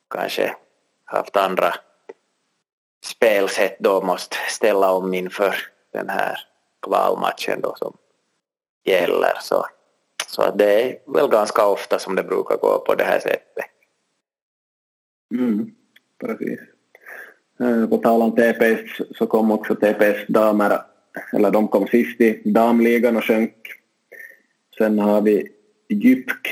kanske 0.09 0.55
haft 1.05 1.37
andra 1.37 1.73
spelsätt 3.03 3.79
då 3.79 4.01
måste 4.01 4.37
ställa 4.49 4.91
om 4.91 5.13
inför 5.13 5.55
den 5.93 6.09
här 6.09 6.39
kvalmatchen 6.81 7.61
då 7.61 7.75
som 7.75 7.97
gäller. 8.83 9.37
Så 9.41 9.65
så 10.31 10.41
att 10.41 10.57
det 10.57 10.83
är 10.83 10.97
väl 11.13 11.29
ganska 11.29 11.65
ofta 11.65 11.99
som 11.99 12.15
det 12.15 12.23
brukar 12.23 12.57
gå 12.57 12.79
på 12.79 12.95
det 12.95 13.03
här 13.03 13.19
sättet. 13.19 13.65
Mm, 15.33 15.71
precis. 16.19 16.59
Eh, 17.59 17.89
på 17.89 17.97
tal 17.97 18.21
om 18.21 18.31
TPS 18.31 19.17
så 19.17 19.27
kom 19.27 19.51
också 19.51 19.75
TPS 19.75 20.27
damer, 20.27 20.81
eller 21.33 21.51
de 21.51 21.67
kom 21.67 21.87
sist 21.87 22.21
i 22.21 22.41
damligan 22.45 23.17
och 23.17 23.23
sjönk. 23.23 23.55
Sen 24.77 24.99
har 24.99 25.21
vi 25.21 25.47
Jypk 25.89 26.47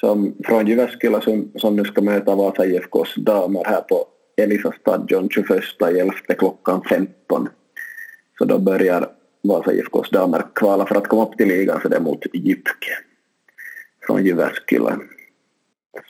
som, 0.00 0.34
från 0.44 0.66
Jyväskylä 0.66 1.20
som, 1.20 1.52
som 1.56 1.76
nu 1.76 1.84
ska 1.84 2.00
möta 2.02 2.34
Vasa 2.34 2.66
IFKs 2.66 3.14
damer 3.16 3.64
här 3.64 3.80
på 3.80 4.06
Elisa 4.36 4.72
stadion 4.80 5.28
21.11 5.28 6.34
klockan 6.38 6.82
15. 6.88 7.48
Så 8.38 8.44
då 8.44 8.58
börjar 8.58 9.08
Vasa 9.42 9.72
IFKs 9.72 10.10
damer 10.10 10.44
kvala 10.54 10.86
för 10.86 10.94
att 10.94 11.08
komma 11.08 11.26
upp 11.26 11.36
till 11.36 11.48
ligan 11.48 11.80
så 11.82 11.88
det 11.88 11.96
är 11.96 12.00
mot 12.00 12.26
Jypk 12.32 12.84
från 14.06 14.24
Jyväskylä. 14.24 14.98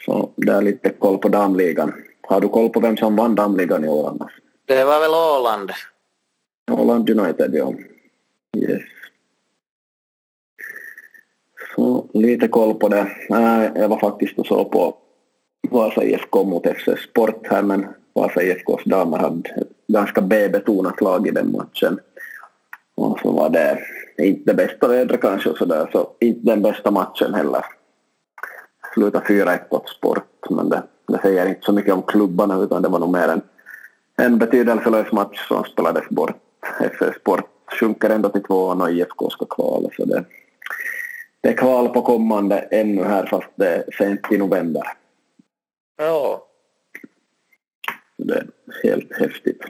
Så 0.04 0.30
det 0.36 0.52
är 0.52 0.62
lite 0.62 0.90
koll 0.90 1.18
på 1.18 1.28
damligan. 1.28 1.92
Har 2.20 2.40
du 2.40 2.48
koll 2.48 2.70
på 2.70 2.80
vem 2.80 2.96
som 2.96 3.16
vann 3.16 3.34
damligan 3.34 3.84
i 3.84 3.88
år 3.88 4.08
annars? 4.08 4.32
Det 4.66 4.84
var 4.84 5.00
väl 5.00 5.10
Åland? 5.10 5.70
Åland 6.70 7.10
United, 7.10 7.54
ja. 7.54 7.74
Yes. 8.56 8.82
Så 11.76 12.06
lite 12.12 12.48
koll 12.48 12.74
på 12.74 12.88
det. 12.88 13.08
Jag 13.74 13.88
var 13.88 13.98
faktiskt 13.98 14.38
och 14.38 14.46
såg 14.46 14.70
på 14.70 14.96
Vasa 15.70 16.04
IFK 16.04 16.44
mot 16.44 16.66
FC 16.66 16.88
Sport 17.10 17.46
här 17.50 17.62
men 17.62 17.86
Vasa 18.12 18.42
IFKs 18.42 18.84
damer 18.84 19.18
hade 19.18 19.48
ett 19.48 19.68
ganska 19.88 20.20
B-betonat 20.20 21.00
lag 21.00 21.28
i 21.28 21.30
den 21.30 21.52
matchen. 21.52 22.00
Och 22.94 23.18
så 23.22 23.30
var 23.30 23.50
det 23.50 23.78
inte 24.18 24.52
det 24.52 24.54
bästa 24.54 24.88
vädret 24.88 25.20
kanske 25.20 25.50
och 25.50 25.56
sådär 25.56 25.88
så 25.92 26.10
inte 26.20 26.46
den 26.46 26.62
bästa 26.62 26.90
matchen 26.90 27.34
heller. 27.34 27.64
Slutade 28.94 29.26
4-1 29.26 29.60
åt 29.70 29.88
Sport 29.88 30.50
men 30.50 30.68
det, 30.68 30.82
det 31.08 31.18
säger 31.22 31.46
inte 31.46 31.60
så 31.62 31.72
mycket 31.72 31.94
om 31.94 32.02
klubbarna 32.02 32.58
utan 32.58 32.82
det 32.82 32.88
var 32.88 32.98
nog 32.98 33.12
mer 33.12 33.28
en, 33.28 33.42
en 34.16 34.38
betydelselös 34.38 35.12
match 35.12 35.48
som 35.48 35.64
spelades 35.64 36.08
bort. 36.08 36.36
FC 36.78 37.20
Sport 37.20 37.48
sjunker 37.80 38.10
ändå 38.10 38.28
till 38.28 38.42
tvåan 38.42 38.82
och 38.82 38.90
IFK 38.90 39.30
ska 39.30 39.46
kvala 39.46 39.88
så 39.96 40.04
det, 40.04 40.24
det 41.40 41.48
är 41.48 41.56
kval 41.56 41.88
på 41.88 42.02
kommande 42.02 42.58
ännu 42.58 43.04
här 43.04 43.26
fast 43.26 43.48
det 43.54 43.68
är 43.68 43.84
sent 43.98 44.20
i 44.30 44.38
november. 44.38 44.82
Ja. 45.96 46.46
Det 48.16 48.34
är 48.34 48.46
helt 48.82 49.18
häftigt. 49.18 49.62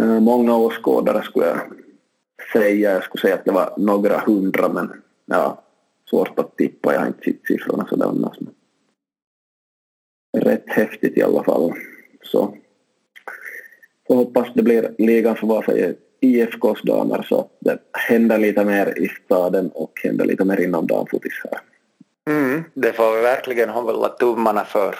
Eh, 0.00 0.20
många 0.20 0.56
åskådare 0.56 1.22
skulle 1.22 1.46
jag 1.46 1.58
säga. 2.52 2.92
Jag 2.92 3.04
skulle 3.04 3.22
säga 3.22 3.34
att 3.34 3.44
det 3.44 3.52
var 3.52 3.74
några 3.76 4.18
hundra 4.18 4.68
men 4.68 5.02
ja, 5.26 5.62
svårt 6.10 6.38
att 6.38 6.56
tippa. 6.56 6.92
Jag 6.92 7.00
har 7.00 7.06
inte 7.06 7.24
sett 7.24 7.46
siffrorna 7.46 7.86
sådär 7.86 8.06
annars. 8.06 8.36
Men 10.32 10.42
rätt 10.42 10.64
häftigt 10.66 11.18
i 11.18 11.22
alla 11.22 11.44
fall. 11.44 11.72
Så, 12.22 12.56
så 14.06 14.14
hoppas 14.14 14.48
det 14.54 14.62
blir 14.62 14.94
ligan 14.98 15.36
för 15.36 15.46
Vasa 15.46 15.72
IFKs 16.20 16.82
damer 16.82 17.26
så 17.28 17.40
att 17.40 17.56
det 17.60 17.78
händer 17.92 18.38
lite 18.38 18.64
mer 18.64 18.98
i 18.98 19.08
staden 19.24 19.70
och 19.74 20.00
händer 20.02 20.24
lite 20.24 20.44
mer 20.44 20.60
inom 20.60 20.86
damfotis 20.86 21.32
här. 21.44 21.60
Mm, 22.34 22.64
det 22.74 22.92
får 22.92 23.16
vi 23.16 23.22
verkligen 23.22 23.68
hålla 23.68 24.08
tummarna 24.08 24.64
för. 24.64 24.94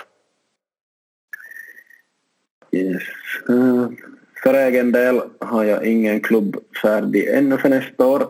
Yes. 2.73 3.03
Uh, 3.49 3.89
för 4.43 4.55
egen 4.55 4.93
del 4.93 5.21
har 5.39 5.65
jag 5.65 5.87
ingen 5.87 6.21
klubb 6.21 6.57
färdig 6.83 7.29
ännu 7.29 7.59
för 7.59 7.69
nästa 7.69 8.07
år. 8.07 8.29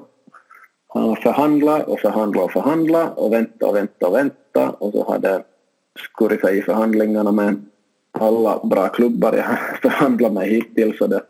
Han 0.93 1.03
har 1.03 1.11
och 1.11 1.18
förhandlat 1.18 1.88
och 1.88 2.51
förhandlat 2.51 3.18
och 3.18 3.32
vänta 3.32 3.66
och 3.66 3.76
vänta 3.76 4.07
och 4.07 4.14
vänta 4.14 4.70
och 4.70 4.93
så 4.93 5.05
har 5.05 5.18
det 5.18 5.43
skurit 5.99 6.41
sig 6.41 6.59
i 6.59 6.62
förhandlingarna 6.62 7.32
med 7.32 7.66
alla 8.12 8.61
bra 8.64 8.88
klubbar 8.88 9.32
jag 9.32 9.43
har 9.45 9.78
förhandlat 9.82 10.32
med 10.32 10.49
hittills 10.49 11.01
och 11.01 11.09
det 11.09 11.22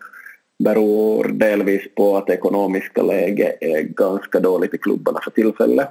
beror 0.64 1.24
delvis 1.24 1.94
på 1.94 2.16
att 2.16 2.26
det 2.26 2.32
ekonomiska 2.32 3.02
läget 3.02 3.58
är 3.61 3.82
ganska 3.82 4.40
dåligt 4.40 4.74
i 4.74 4.78
klubbarna 4.78 5.20
för 5.24 5.30
tillfället. 5.30 5.88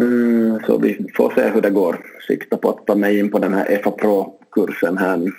Mm, 0.00 0.60
så 0.66 0.78
vi 0.78 1.10
får 1.16 1.32
se 1.34 1.48
hur 1.48 1.60
det 1.60 1.70
går. 1.70 2.06
Sikta 2.26 2.56
på 2.56 2.68
att 2.68 2.86
ta 2.86 2.94
mig 2.94 3.18
in 3.18 3.30
på 3.30 3.38
den 3.38 3.54
här 3.54 3.80
FA 3.82 3.90
Pro-kursen 3.90 4.98
här 4.98 5.32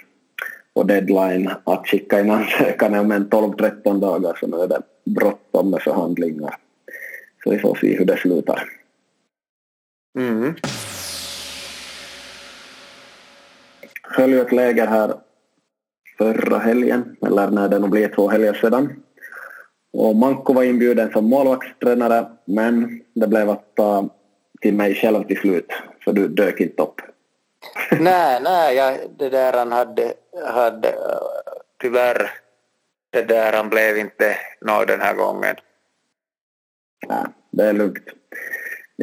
och 0.73 0.85
deadline 0.85 1.49
att 1.63 1.87
skicka 1.87 2.19
in 2.19 2.31
ansökan 2.31 2.95
om 2.95 3.11
en 3.11 3.29
12-13 3.29 3.99
dagar 3.99 4.37
så 4.39 4.47
nu 4.47 4.57
är 4.57 4.67
det 4.67 4.81
bråttom 5.03 5.69
med 5.69 5.81
förhandlingar. 5.81 6.55
Så 7.43 7.49
vi 7.49 7.59
får 7.59 7.75
se 7.75 7.97
hur 7.97 8.05
det 8.05 8.17
slutar. 8.17 8.69
Mm. 10.17 10.55
Höll 14.03 14.31
ju 14.31 14.41
ett 14.41 14.51
läger 14.51 14.87
här 14.87 15.13
förra 16.17 16.57
helgen, 16.57 17.15
eller 17.25 17.51
när 17.51 17.69
det 17.69 17.79
nog 17.79 17.89
blir 17.89 18.07
två 18.07 18.29
helger 18.29 18.53
sedan. 18.53 19.03
Och 19.93 20.15
Manko 20.15 20.53
var 20.53 20.63
inbjuden 20.63 21.11
som 21.11 21.25
målvaktstränare 21.25 22.25
men 22.45 23.01
det 23.13 23.27
blev 23.27 23.49
att 23.49 23.75
ta 23.75 24.09
till 24.61 24.73
mig 24.73 24.95
själv 24.95 25.23
till 25.23 25.37
slut 25.37 25.71
för 26.03 26.13
du 26.13 26.27
dök 26.27 26.59
inte 26.59 26.83
upp. 26.83 27.01
nej, 27.99 28.39
nej, 28.43 28.75
jag, 28.75 28.97
det 29.17 29.29
där 29.29 29.53
han 29.53 29.71
hade, 29.71 30.13
hade 30.45 30.93
tyvärr, 31.81 32.31
det 33.11 33.21
där 33.21 33.53
han 33.53 33.69
blev 33.69 33.97
inte 33.97 34.37
nåd 34.61 34.87
den 34.87 35.01
här 35.01 35.13
gången. 35.13 35.55
Nej, 37.07 37.25
det 37.51 37.63
är 37.63 37.73
lugnt. 37.73 38.05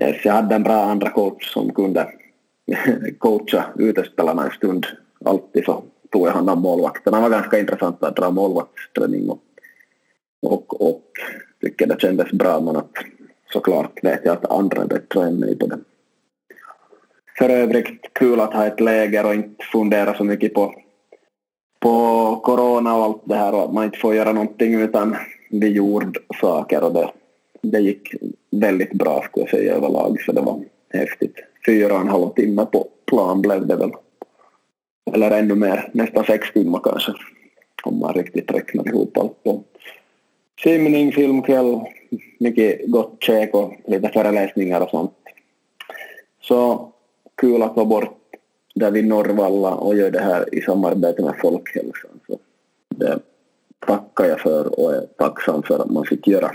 Yes, 0.01 0.25
jag 0.25 0.33
hade 0.33 0.55
en 0.55 0.63
bra 0.63 0.85
andra 0.85 1.11
coach 1.11 1.53
som 1.53 1.75
kunde 1.75 2.13
coacha 3.19 3.65
utespelarna 3.79 4.45
en 4.45 4.51
stund. 4.51 4.87
Alltid 5.25 5.65
så 5.65 5.85
tog 6.11 6.27
jag 6.27 6.33
hand 6.33 6.51
om 6.51 6.63
målvakterna. 6.63 7.17
Det 7.17 7.23
var 7.23 7.31
ganska 7.31 7.59
intressant 7.59 8.03
att 8.03 8.17
dra 8.17 8.31
målvaktsträning 8.31 9.31
och, 9.31 9.43
och, 10.43 10.89
och 10.91 11.03
tycker 11.61 11.87
det 11.87 12.01
kändes 12.01 12.31
bra 12.31 12.61
men 12.61 12.77
att 12.77 12.93
såklart 13.53 14.05
vet 14.05 14.21
jag 14.25 14.33
att 14.33 14.51
andra 14.51 14.83
är 14.83 14.87
bättre 14.87 15.25
än 15.25 15.41
mig 15.41 15.59
på 15.59 15.67
det. 15.67 15.79
För 17.39 17.49
övrigt 17.49 18.13
kul 18.13 18.41
att 18.41 18.55
ha 18.55 18.67
ett 18.67 18.81
läger 18.81 19.27
och 19.27 19.35
inte 19.35 19.65
fundera 19.73 20.15
så 20.15 20.25
mycket 20.25 20.55
på, 20.55 20.75
på 21.89 22.37
corona 22.37 22.97
och 22.97 23.05
allt 23.05 23.23
det 23.25 23.35
här 23.35 23.55
och 23.55 23.65
att 23.65 23.73
man 23.73 23.85
inte 23.85 23.99
får 23.99 24.15
göra 24.15 24.33
någonting 24.33 24.75
utan 24.75 25.17
vi 25.51 25.69
gjorde 25.69 26.21
saker 26.41 26.85
och 26.85 26.93
det, 26.93 27.11
det 27.63 27.81
gick 27.81 28.15
väldigt 28.51 28.93
bra 28.93 29.23
skulle 29.23 29.47
jag 29.47 29.51
säga 29.51 29.75
överlag 29.75 30.21
så 30.21 30.33
det 30.33 30.41
var 30.41 30.61
häftigt. 30.93 31.35
Fyra 31.67 31.95
och 31.95 32.01
en 32.01 32.09
halv 32.09 32.29
timme 32.29 32.67
på 32.73 32.89
plan 33.07 33.43
blev 33.43 33.67
det 33.67 33.77
väl. 33.77 33.91
Eller 35.13 35.31
ännu 35.31 35.55
mer, 35.55 35.91
nästan 35.93 36.25
sex 36.25 36.53
timmar 36.53 36.81
kanske. 36.85 37.13
Om 37.85 37.99
man 37.99 38.15
riktigt 38.15 38.51
räknar 38.51 38.89
ihop 38.89 39.19
allt. 39.19 39.43
på 39.43 39.63
simning, 40.63 41.13
filmkväll, 41.13 41.81
mycket 42.39 42.87
gott 42.87 43.17
käk 43.21 43.55
och 43.55 43.73
lite 43.87 44.09
föreläsningar 44.09 44.81
och 44.81 44.91
sånt. 44.91 45.13
Så 46.43 46.93
kul 47.37 47.63
att 47.63 47.77
vara 47.77 47.87
bort 47.87 48.18
där 48.79 48.91
vid 48.91 49.07
Norrvalla 49.07 49.75
och 49.75 49.97
gör 49.97 50.11
det 50.11 50.21
här 50.21 50.55
i 50.55 50.63
samarbete 50.63 51.23
med 51.23 51.35
Folkhälsan. 51.41 52.21
Så 52.27 52.39
det 52.89 53.19
tackar 53.87 54.25
jag 54.25 54.41
för 54.41 54.81
och 54.81 54.95
är 54.95 55.07
tacksam 55.19 55.63
för 55.63 55.79
att 55.79 55.91
man 55.91 56.05
fick 56.05 56.27
göra. 56.27 56.51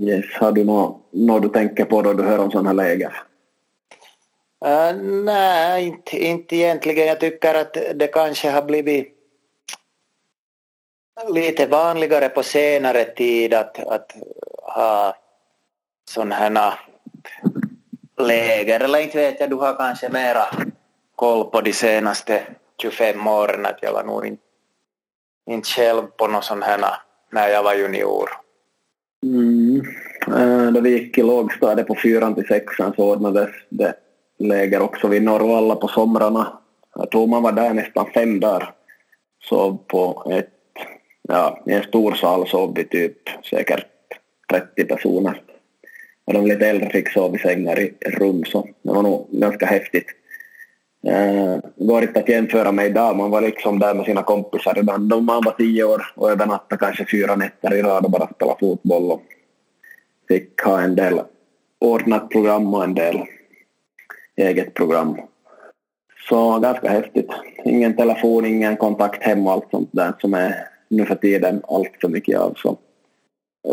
Yes, 0.00 0.24
har 0.34 0.52
du 0.52 0.64
något, 0.64 1.02
något 1.10 1.42
du 1.42 1.48
tänker 1.48 1.84
på 1.84 2.02
då 2.02 2.12
du 2.12 2.22
hör 2.22 2.38
om 2.38 2.50
sådana 2.50 2.68
här 2.68 2.74
läger? 2.74 3.12
Uh, 4.64 5.02
nej, 5.24 5.86
inte, 5.86 6.24
inte 6.24 6.56
egentligen. 6.56 7.06
Jag 7.06 7.20
tycker 7.20 7.54
att 7.54 7.76
det 7.94 8.06
kanske 8.06 8.50
har 8.50 8.62
blivit 8.62 9.12
lite 11.28 11.66
vanligare 11.66 12.28
på 12.28 12.42
senare 12.42 13.04
tid 13.04 13.54
att, 13.54 13.78
att 13.78 14.12
ha 14.62 15.16
sådana 16.10 16.34
här 16.34 16.74
läger. 18.18 18.80
Eller 18.80 18.98
inte 18.98 19.18
vet 19.18 19.40
jag, 19.40 19.50
du 19.50 19.56
har 19.56 19.74
kanske 19.74 20.08
mera 20.08 20.44
koll 21.16 21.44
på 21.44 21.60
de 21.60 21.72
senaste 21.72 22.42
25 22.82 23.26
åren. 23.26 23.66
Att 23.66 23.78
jag 23.82 23.92
var 23.92 24.04
nog 24.04 24.26
inte, 24.26 24.42
inte 25.50 25.68
själv 25.68 26.02
på 26.16 26.26
något 26.26 26.44
sånt 26.44 26.64
här 26.64 26.80
när 27.30 27.48
jag 27.48 27.62
var 27.62 27.74
junior. 27.74 28.28
Mm. 29.22 29.82
Äh, 30.26 30.72
då 30.72 30.80
vi 30.80 30.90
gick 30.90 31.18
i 31.18 31.22
lågstadiet 31.22 31.86
på 31.86 31.94
fyran 31.94 32.34
till 32.34 32.46
sexan 32.46 32.92
så 32.96 33.12
ordnades 33.12 33.50
det 33.68 33.94
läger 34.38 34.82
också 34.82 35.08
vid 35.08 35.22
Norrvalla 35.22 35.76
på 35.76 35.88
somrarna. 35.88 36.58
Jag 36.94 37.10
tror 37.10 37.26
man 37.26 37.42
var 37.42 37.52
där 37.52 37.74
nästan 37.74 38.06
fem 38.14 38.40
dagar. 38.40 38.72
Sov 39.44 39.78
på 39.86 40.26
ett, 40.30 40.50
ja, 41.22 41.62
i 41.66 41.72
en 41.72 41.82
stor 41.82 42.14
sal 42.14 42.48
sov 42.48 42.74
vi 42.74 42.84
typ 42.84 43.18
säkert 43.50 43.86
30 44.50 44.84
personer. 44.84 45.42
Och 46.26 46.32
de 46.32 46.46
lite 46.46 46.66
äldre 46.66 46.90
fick 46.90 47.08
sova 47.08 47.36
i 47.36 47.38
sängar 47.38 47.80
i 47.80 47.94
rum 48.06 48.44
så 48.44 48.68
det 48.82 48.92
var 48.92 49.02
nog 49.02 49.28
ganska 49.30 49.66
häftigt. 49.66 50.06
Äh, 51.06 51.58
det 51.76 51.86
går 51.86 52.02
inte 52.02 52.20
att 52.20 52.28
jämföra 52.28 52.72
med 52.72 52.86
idag, 52.86 53.16
man 53.16 53.30
var 53.30 53.40
liksom 53.40 53.78
där 53.78 53.94
med 53.94 54.04
sina 54.04 54.22
kompisar 54.22 54.74
redan 54.74 55.08
då 55.08 55.20
man 55.20 55.42
var 55.44 55.52
tio 55.52 55.84
år 55.84 56.02
och 56.14 56.30
övernattade 56.30 56.78
kanske 56.78 57.06
fyra 57.10 57.36
nätter 57.36 57.74
i 57.74 57.82
rad 57.82 58.04
och 58.04 58.10
bara 58.10 58.28
spelade 58.34 58.58
fotboll 58.60 59.10
och 59.10 59.22
fick 60.28 60.62
ha 60.62 60.80
en 60.80 60.96
del 60.96 61.20
ordnat 61.80 62.30
program 62.30 62.74
och 62.74 62.84
en 62.84 62.94
del 62.94 63.22
eget 64.36 64.74
program. 64.74 65.16
Så 66.28 66.58
ganska 66.58 66.88
häftigt. 66.88 67.30
Ingen 67.64 67.96
telefon, 67.96 68.46
ingen 68.46 68.76
kontakt 68.76 69.22
hem 69.22 69.46
och 69.46 69.52
allt 69.52 69.70
sånt 69.70 69.88
där 69.92 70.12
som 70.20 70.34
är 70.34 70.54
nu 70.88 71.06
för 71.06 71.14
tiden 71.14 71.62
allt 71.68 71.92
för 72.00 72.08
mycket 72.08 72.38
av. 72.38 72.54
Så, 72.56 72.78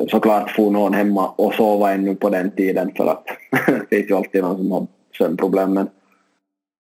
såklart 0.08 0.52
får 0.52 0.72
någon 0.72 0.94
hemma 0.94 1.30
och 1.36 1.54
sova 1.54 1.92
ännu 1.92 2.16
på 2.16 2.30
den 2.30 2.52
tiden 2.52 2.92
för 2.98 3.08
att 3.08 3.26
det 3.90 3.96
finns 3.96 4.10
ju 4.10 4.16
alltid 4.16 4.42
någon 4.42 4.58
som 4.58 4.72
har 4.72 4.88
sömnproblem. 5.18 5.74
Men 5.74 5.88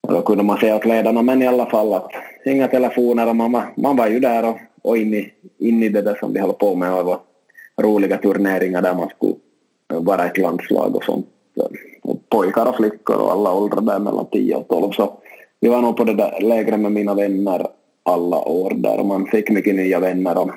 då 0.08 0.22
kunde 0.22 0.44
man 0.44 0.58
säga 0.58 0.76
åt 0.76 0.84
ledarna 0.84 1.22
men 1.22 1.42
i 1.42 1.46
alla 1.46 1.66
fall 1.66 1.94
att 1.94 2.10
inga 2.44 2.68
telefoner 2.68 3.28
och 3.28 3.36
man, 3.36 3.62
man 3.76 3.96
var 3.96 4.08
ju 4.08 4.20
där 4.20 4.48
och, 4.48 4.56
och 4.82 4.96
in, 4.96 5.14
i, 5.14 5.32
in 5.58 5.82
i 5.82 5.88
det 5.88 6.02
där 6.02 6.14
som 6.14 6.32
de 6.32 6.40
höll 6.40 6.52
på 6.52 6.74
med 6.74 6.92
och 6.92 6.98
det 6.98 7.04
var 7.04 7.20
roliga 7.82 8.18
turneringar 8.18 8.82
där 8.82 8.94
man 8.94 9.08
skulle 9.08 9.34
vara 9.88 10.24
ett 10.24 10.38
landslag 10.38 10.96
och 10.96 11.04
sånt. 11.04 11.26
Och 12.02 12.28
pojkar 12.28 12.66
och 12.66 12.76
flickor 12.76 13.16
och 13.16 13.32
alla 13.32 13.54
åldrar 13.54 13.80
där 13.80 13.98
mellan 13.98 14.26
10 14.32 14.56
och 14.56 14.68
12. 14.68 14.92
Så 14.92 15.18
vi 15.60 15.68
var 15.68 15.82
nog 15.82 15.96
på 15.96 16.04
det 16.04 16.14
där 16.14 16.40
lägret 16.40 16.80
med 16.80 16.92
mina 16.92 17.14
vänner 17.14 17.66
alla 18.02 18.36
år 18.36 18.72
där 18.76 18.98
och 18.98 19.06
man 19.06 19.26
fick 19.26 19.50
mycket 19.50 19.74
nya 19.74 20.00
vänner 20.00 20.38
och 20.38 20.50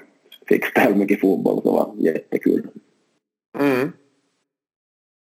fick 0.50 0.66
spela 0.66 0.96
mycket 0.96 1.22
fotboll 1.22 1.62
så 1.62 1.70
det 1.70 1.76
var 1.76 2.14
jättekul. 2.14 2.68
Mm. 3.60 3.92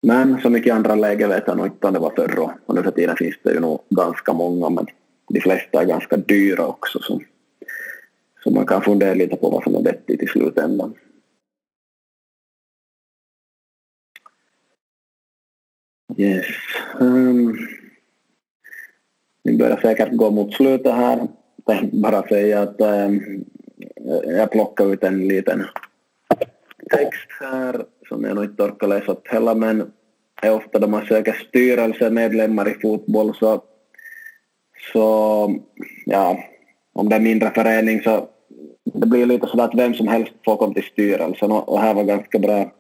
Men 0.07 0.41
så 0.41 0.51
mycket 0.51 0.75
andra 0.75 0.95
läger 0.95 1.29
vet 1.29 1.45
jag 1.47 1.57
nog 1.57 1.67
inte 1.67 1.87
om 1.87 1.93
det 1.93 1.99
var 1.99 2.11
förr 2.17 2.51
och 2.67 2.75
nu 2.75 2.83
för 2.83 2.91
tiden 2.91 3.17
finns 3.17 3.37
det 3.43 3.53
ju 3.53 3.61
nog 3.61 3.81
ganska 3.91 4.33
många 4.33 4.71
men 4.71 4.87
de 5.29 5.41
flesta 5.41 5.81
är 5.81 5.87
ganska 5.87 6.17
dyra 6.17 6.67
också 6.67 6.99
så, 7.03 7.21
så 8.45 8.51
man 8.51 8.67
kan 8.67 8.83
fundera 8.83 9.15
lite 9.15 9.37
på 9.37 9.51
vad 9.51 9.63
som 9.63 9.75
är 9.75 9.83
vettigt 9.83 10.23
i 10.23 10.27
slutändan. 10.27 10.95
Yes. 16.17 16.47
Um, 17.01 17.59
vi 19.43 19.57
börjar 19.57 19.81
säkert 19.81 20.13
gå 20.13 20.31
mot 20.31 20.55
slutet 20.55 20.95
här. 20.95 21.29
Tänkte 21.67 21.97
bara 21.97 22.29
säga 22.29 22.63
att 22.63 22.81
um, 22.81 23.45
jag 24.27 24.51
plockar 24.51 24.93
ut 24.93 25.05
en 25.05 25.29
liten 25.29 25.65
text 26.91 27.29
här 27.41 27.85
som 28.09 28.25
jag 28.25 28.35
nog 28.35 28.45
inte 28.45 28.63
orkar 28.63 28.87
läsa 28.87 29.13
upp 29.13 29.29
heller 29.29 29.55
men 29.55 29.93
är 30.43 30.55
ofta 30.55 30.79
då 30.79 30.87
man 30.87 31.07
söker 31.07 31.33
styrelsemedlemmar 31.33 32.69
i 32.69 32.75
fotboll 32.75 33.35
så, 33.35 33.63
så 34.93 35.55
ja, 36.07 36.39
om 36.93 37.09
det 37.09 37.17
är 37.17 37.21
mindre 37.21 37.51
förening 37.55 38.03
så 38.03 38.29
det 38.85 39.07
blir 39.07 39.27
lite 39.27 39.47
sådär 39.47 39.65
att 39.65 39.75
vem 39.75 39.95
som 39.95 40.09
helst 40.09 40.33
får 40.45 40.57
komma 40.57 40.75
till 40.75 40.85
styrelsen 40.85 41.53
och, 41.53 41.69
och 41.69 41.81
här 41.81 41.95
var 41.95 42.05
ganska 42.05 42.39
bra 42.39 42.73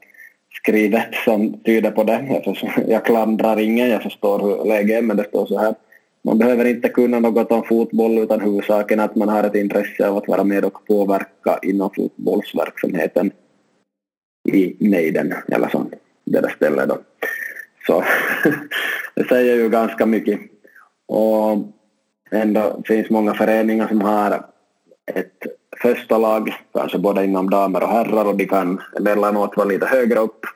skrivet 0.62 1.14
som 1.24 1.61
tyder 1.62 1.91
på 1.91 2.05
det. 2.05 2.43
Jag 2.89 3.05
klandrar 3.05 3.61
ingen, 3.61 3.89
jag 3.89 4.03
förstår 4.03 4.39
hur 4.39 4.64
läget 4.64 4.99
är 4.99 5.03
men 5.03 5.16
det 5.16 5.24
står 5.24 5.47
så 5.47 5.59
här. 5.59 5.74
Man 6.27 6.39
behöver 6.39 6.64
inte 6.64 6.89
kunna 6.89 7.20
något 7.20 7.53
om 7.53 7.64
fotboll 7.64 8.18
utan 8.18 8.41
huvudsaken 8.41 9.01
är 9.01 9.05
att 9.05 9.16
man 9.16 9.29
har 9.29 9.45
ett 9.45 9.55
intresse 9.55 10.09
av 10.09 10.16
att 10.16 10.29
vara 10.29 10.45
med 10.45 10.64
och 10.64 10.87
påverka 10.87 11.59
inom 11.62 11.91
fotbollsverksamheten 11.97 13.31
i 14.53 14.77
nejden 14.79 15.35
eller 15.49 15.68
som 15.68 15.91
det 16.24 16.41
där 16.41 16.49
stället 16.57 16.89
då. 16.89 16.99
Så 17.87 18.05
det 19.14 19.29
säger 19.29 19.57
ju 19.57 19.68
ganska 19.68 20.07
mycket. 20.07 20.41
Och 21.09 21.59
ändå 22.31 22.83
finns 22.87 23.11
många 23.11 23.35
föreningar 23.35 23.89
som 23.89 24.01
har 24.01 24.45
ett 25.14 25.43
första 25.83 26.18
lag, 26.18 26.55
kanske 26.72 26.99
både 26.99 27.24
inom 27.24 27.51
damer 27.51 27.83
och 27.83 27.89
herrar 27.89 28.24
och 28.24 28.37
de 28.37 28.47
kan 28.47 28.81
emellanåt 28.97 29.57
vara 29.57 29.68
lite 29.68 29.87
högre 29.87 30.18
upp 30.18 30.47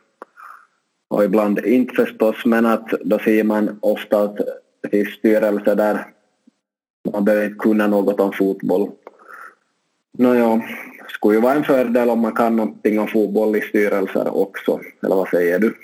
och 1.11 1.25
ibland 1.25 1.59
inte 1.59 1.95
förstås 1.95 2.45
men 2.45 2.67
att 2.67 2.89
då 3.05 3.19
ser 3.19 3.45
man 3.45 3.79
ofta 3.83 4.23
att 4.23 4.39
i 4.93 5.05
styrelser 5.05 5.75
där 5.75 6.07
man 7.13 7.25
behöver 7.25 7.47
inte 7.47 7.59
kunna 7.59 7.87
något 7.87 8.21
om 8.21 8.33
fotboll. 8.33 8.91
Nåja, 10.13 10.63
skulle 11.09 11.35
ju 11.35 11.41
vara 11.41 11.55
en 11.55 11.65
fördel 11.65 12.11
om 12.11 12.21
man 12.21 12.35
kan 12.35 12.57
någonting 12.57 12.99
om 12.99 13.09
fotboll 13.09 13.57
i 13.57 13.61
styrelser 13.61 14.37
också, 14.37 14.81
eller 15.03 15.17
vad 15.17 15.29
säger 15.29 15.59
du? 15.59 15.77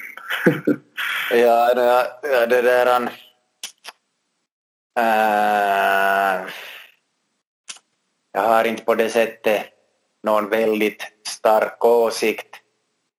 ja, 1.30 1.74
det, 1.74 2.46
det 2.46 2.62
där... 2.62 3.02
Äh, 4.98 6.46
jag 8.32 8.42
har 8.42 8.64
inte 8.64 8.84
på 8.84 8.94
det 8.94 9.08
sättet 9.08 9.62
någon 10.22 10.48
väldigt 10.48 11.02
stark 11.28 11.84
åsikt 11.84 12.56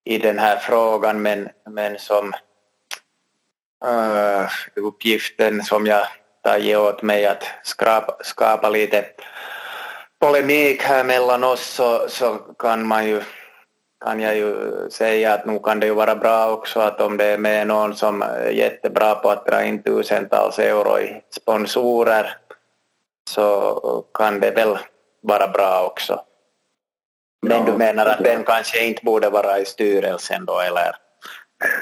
i 0.05 0.17
den 0.17 0.39
här 0.39 0.57
frågan 0.57 1.21
men, 1.21 1.49
men 1.69 1.99
som 1.99 2.34
äh, 3.86 4.49
uppgiften 4.75 5.63
som 5.63 5.86
jag 5.86 6.07
tagit 6.43 6.78
åt 6.78 7.01
mig 7.01 7.25
att 7.25 7.43
skapa, 7.63 8.17
skapa 8.23 8.69
lite 8.69 9.05
polemik 10.19 10.82
här 10.82 11.03
mellan 11.03 11.43
oss 11.43 11.65
så, 11.65 12.09
så 12.09 12.36
kan 12.59 12.88
man 12.88 13.07
ju 13.07 13.21
kan 14.05 14.19
jag 14.19 14.36
ju 14.38 14.89
säga 14.89 15.34
att 15.34 15.45
nu 15.45 15.59
kan 15.59 15.80
det 15.80 15.86
ju 15.86 15.93
vara 15.93 16.15
bra 16.15 16.51
också 16.51 16.80
att 16.80 17.01
om 17.01 17.17
det 17.17 17.25
är 17.25 17.38
med 17.38 17.67
någon 17.67 17.95
som 17.95 18.21
är 18.21 18.49
jättebra 18.49 19.15
på 19.15 19.30
att 19.30 19.45
dra 19.45 19.63
in 19.63 19.84
tusentals 19.84 20.59
euro 20.59 20.99
i 20.99 21.21
sponsorer 21.32 22.38
så 23.30 24.05
kan 24.13 24.39
det 24.39 24.51
väl 24.51 24.78
vara 25.21 25.47
bra 25.47 25.84
också. 25.86 26.21
Men 27.41 27.65
du 27.65 27.71
menar 27.71 28.05
att 28.05 28.23
den 28.23 28.43
kanske 28.43 28.86
inte 28.86 29.05
borde 29.05 29.30
vara 29.30 29.59
i 29.59 29.65
styrelsen 29.65 30.45
då 30.45 30.59
eller 30.59 30.95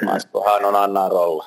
man 0.02 0.20
skulle 0.20 0.44
ha 0.44 0.60
någon 0.60 0.76
annan 0.76 1.10
roll? 1.10 1.42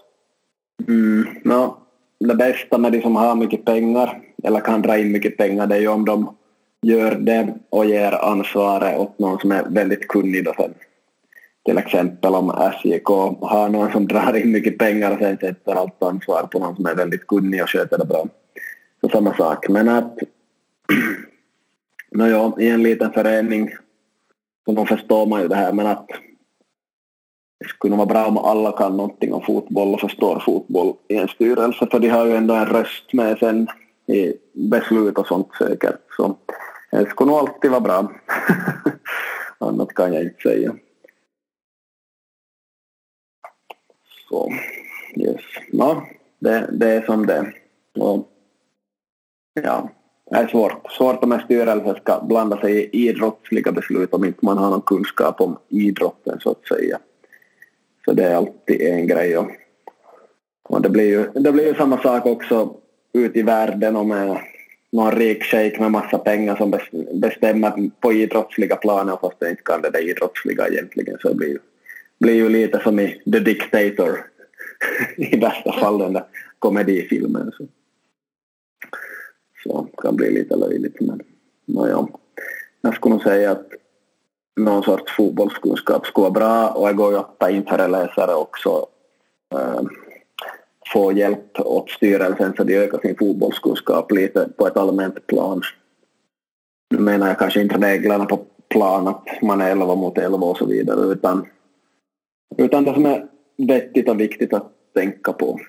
Mm, 0.87 1.25
no, 1.43 1.77
det 2.19 2.35
bästa 2.35 2.77
med 2.77 2.91
de 2.91 3.01
som 3.01 3.15
har 3.15 3.35
mycket 3.35 3.65
pengar 3.65 4.21
eller 4.43 4.59
kan 4.59 4.81
dra 4.81 4.97
in 4.97 5.11
mycket 5.11 5.37
pengar 5.37 5.67
det 5.67 5.75
är 5.75 5.79
ju 5.79 5.87
om 5.87 6.05
de 6.05 6.35
gör 6.81 7.15
det 7.15 7.53
och 7.69 7.85
ger 7.85 8.11
ansvaret 8.11 8.99
åt 8.99 9.19
någon 9.19 9.39
som 9.39 9.51
är 9.51 9.63
väldigt 9.69 10.07
kunnig 10.07 10.45
då 10.45 10.53
sen. 10.57 10.73
Till 11.65 11.77
exempel 11.77 12.35
om 12.35 12.49
SJK 12.49 13.07
har 13.41 13.69
någon 13.69 13.91
som 13.91 14.07
drar 14.07 14.35
in 14.35 14.51
mycket 14.51 14.77
pengar 14.77 15.11
och 15.11 15.19
sen 15.19 15.37
sätter 15.37 15.75
allt 15.75 16.03
ansvar 16.03 16.43
på 16.51 16.59
någon 16.59 16.75
som 16.75 16.85
är 16.85 16.95
väldigt 16.95 17.27
kunnig 17.27 17.63
och 17.63 17.69
sköter 17.69 17.97
det 17.97 18.05
bra. 18.05 18.25
Så 19.01 19.09
samma 19.09 19.35
sak. 19.37 19.69
Men 19.69 19.89
att 19.89 20.17
Nåja, 22.11 22.53
i 22.59 22.69
en 22.69 22.83
liten 22.83 23.11
förening 23.11 23.69
så 24.65 24.71
då 24.71 24.85
förstår 24.85 25.25
man 25.25 25.41
ju 25.41 25.47
det 25.47 25.55
här 25.55 25.73
men 25.73 25.87
att 25.87 26.09
skulle 27.65 27.95
vara 27.95 28.05
bra 28.05 28.25
om 28.25 28.37
alla 28.37 28.71
kan 28.71 28.97
någonting 28.97 29.33
om 29.33 29.41
fotboll 29.41 29.93
och 29.93 29.99
förstår 29.99 30.39
fotboll 30.45 30.93
i 31.07 31.15
en 31.15 31.27
styrelse 31.27 31.87
för 31.91 31.99
de 31.99 32.09
har 32.09 32.25
ju 32.25 32.35
ändå 32.35 32.53
en 32.53 32.65
röst 32.65 33.13
med 33.13 33.37
sen 33.37 33.67
i 34.07 34.33
beslut 34.53 35.17
och 35.17 35.27
sånt 35.27 35.47
säkert. 35.57 35.99
Så 36.17 36.35
det 36.91 37.09
skulle 37.09 37.31
nog 37.31 37.39
alltid 37.39 37.71
vara 37.71 37.81
bra. 37.81 38.11
Annat 39.57 39.93
kan 39.93 40.13
jag 40.13 40.23
inte 40.23 40.41
säga. 40.41 40.75
Så, 44.29 44.51
yes. 45.15 45.41
Ja, 45.71 46.07
det, 46.39 46.69
det 46.71 46.91
är 46.91 47.01
som 47.01 47.25
det 47.25 47.53
och, 47.99 48.27
Ja, 49.53 49.89
det 50.29 50.35
är 50.35 50.47
svårt. 50.47 50.91
Svårt 50.91 51.23
om 51.23 51.31
en 51.31 51.41
styrelse 51.41 51.99
ska 52.01 52.21
blanda 52.21 52.61
sig 52.61 52.79
i 52.79 53.09
idrottsliga 53.09 53.71
beslut 53.71 54.13
om 54.13 54.25
inte 54.25 54.45
man 54.45 54.57
har 54.57 54.69
någon 54.69 54.81
kunskap 54.81 55.41
om 55.41 55.57
idrotten 55.69 56.39
så 56.39 56.51
att 56.51 56.67
säga. 56.67 56.99
Så 58.09 58.15
det 58.15 58.23
är 58.23 58.35
alltid 58.35 58.81
en 58.81 59.07
grej. 59.07 59.37
Och, 59.37 59.51
och 60.63 60.81
det, 60.81 60.89
blir 60.89 61.05
ju, 61.05 61.25
det 61.33 61.51
blir 61.51 61.67
ju 61.67 61.75
samma 61.75 62.01
sak 62.01 62.25
också 62.25 62.75
ute 63.13 63.39
i 63.39 63.41
världen 63.41 63.95
om 63.95 64.37
någon 64.91 65.11
rik 65.11 65.43
shejk 65.43 65.79
med 65.79 65.91
massa 65.91 66.17
pengar 66.17 66.55
som 66.55 66.79
bestämmer 67.13 67.89
på 67.99 68.13
idrottsliga 68.13 68.75
planer 68.75 69.17
fast 69.21 69.39
det 69.39 69.49
inte 69.49 69.61
kan 69.61 69.81
det 69.81 69.89
där 69.89 70.09
idrottsliga 70.09 70.67
egentligen 70.67 71.17
så 71.21 71.29
det 71.29 71.35
blir 71.35 71.47
ju, 71.47 71.59
blir 72.19 72.33
ju 72.33 72.49
lite 72.49 72.79
som 72.79 72.99
i 72.99 73.21
The 73.31 73.39
Dictator 73.39 74.25
i 75.17 75.37
bästa 75.37 75.71
fall 75.71 75.99
den 75.99 76.13
där 76.13 76.25
komedifilmen. 76.59 77.51
Så. 77.57 77.67
Så 79.63 79.87
det 79.91 80.01
kan 80.01 80.15
bli 80.15 80.31
lite 80.31 80.55
löjligt 80.55 81.01
men 81.01 81.21
nåja. 81.65 82.07
Jag 82.81 82.95
skulle 82.95 83.15
nog 83.15 83.23
säga 83.23 83.51
att 83.51 83.78
någon 84.63 84.83
sorts 84.83 85.15
fotbollskunskap 85.15 86.05
skulle 86.05 86.23
vara 86.23 86.31
bra 86.31 86.69
och 86.69 86.87
det 86.87 86.93
går 86.93 87.11
ju 87.11 87.17
att 87.17 87.39
ta 87.39 87.49
in 87.49 87.65
föreläsare 87.65 88.33
också. 88.33 88.85
Äh, 89.55 89.81
få 90.93 91.11
hjälp 91.11 91.59
åt 91.59 91.89
styrelsen 91.89 92.53
så 92.57 92.63
de 92.63 92.75
ökar 92.75 92.99
sin 92.99 93.15
fotbollskunskap 93.19 94.11
lite 94.11 94.49
på 94.57 94.67
ett 94.67 94.77
allmänt 94.77 95.27
plan. 95.27 95.61
Nu 96.89 96.99
menar 96.99 97.27
jag 97.27 97.39
kanske 97.39 97.61
inte 97.61 97.77
reglerna 97.77 98.25
på 98.25 98.39
plan 98.67 99.07
att 99.07 99.41
man 99.41 99.61
är 99.61 99.71
11 99.71 99.95
mot 99.95 100.17
11 100.17 100.37
och 100.37 100.57
så 100.57 100.65
vidare 100.65 101.13
utan, 101.13 101.45
utan 102.57 102.83
det 102.83 102.93
som 102.93 103.05
är 103.05 103.27
vettigt 103.57 104.09
och 104.09 104.19
viktigt 104.19 104.53
att 104.53 104.71
tänka 104.93 105.33
på 105.33 105.59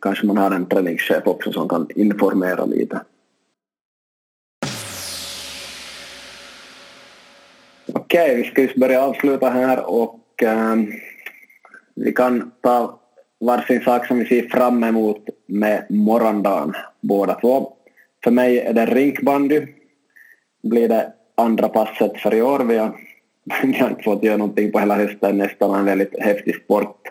kanske 0.00 0.26
man 0.26 0.36
har 0.36 0.50
en 0.50 0.66
träningschef 0.66 1.26
också 1.26 1.52
som 1.52 1.68
kan 1.68 1.88
informera 1.94 2.64
lite. 2.64 3.00
Okej, 8.06 8.36
vi 8.36 8.44
ska 8.44 8.62
just 8.62 8.76
börja 8.76 9.02
avsluta 9.02 9.50
här 9.50 9.90
och 9.90 10.42
um, 10.42 10.92
vi 11.94 12.12
kan 12.12 12.50
ta 12.60 13.00
varsin 13.40 13.80
sak 13.80 14.06
som 14.06 14.18
vi 14.18 14.26
ser 14.26 14.48
fram 14.48 14.84
emot 14.84 15.28
med 15.46 15.86
morgondagen 15.90 16.74
båda 17.00 17.34
två. 17.34 17.72
För 18.24 18.30
mig 18.30 18.58
är 18.58 18.72
det 18.72 18.86
rinkbandy. 18.86 19.66
Blir 20.62 20.88
det 20.88 21.12
andra 21.34 21.68
passet 21.68 22.20
för 22.20 22.34
i 22.34 22.42
år. 22.42 22.58
Vi 22.58 22.76
har, 22.76 22.92
vi 23.62 23.78
har 23.78 23.90
inte 23.90 24.02
fått 24.02 24.24
göra 24.24 24.36
någonting 24.36 24.72
på 24.72 24.78
hela 24.78 24.94
hösten, 24.94 25.38
nästan 25.38 25.74
en 25.74 25.84
väldigt 25.84 26.18
häftig 26.18 26.54
sport. 26.54 27.08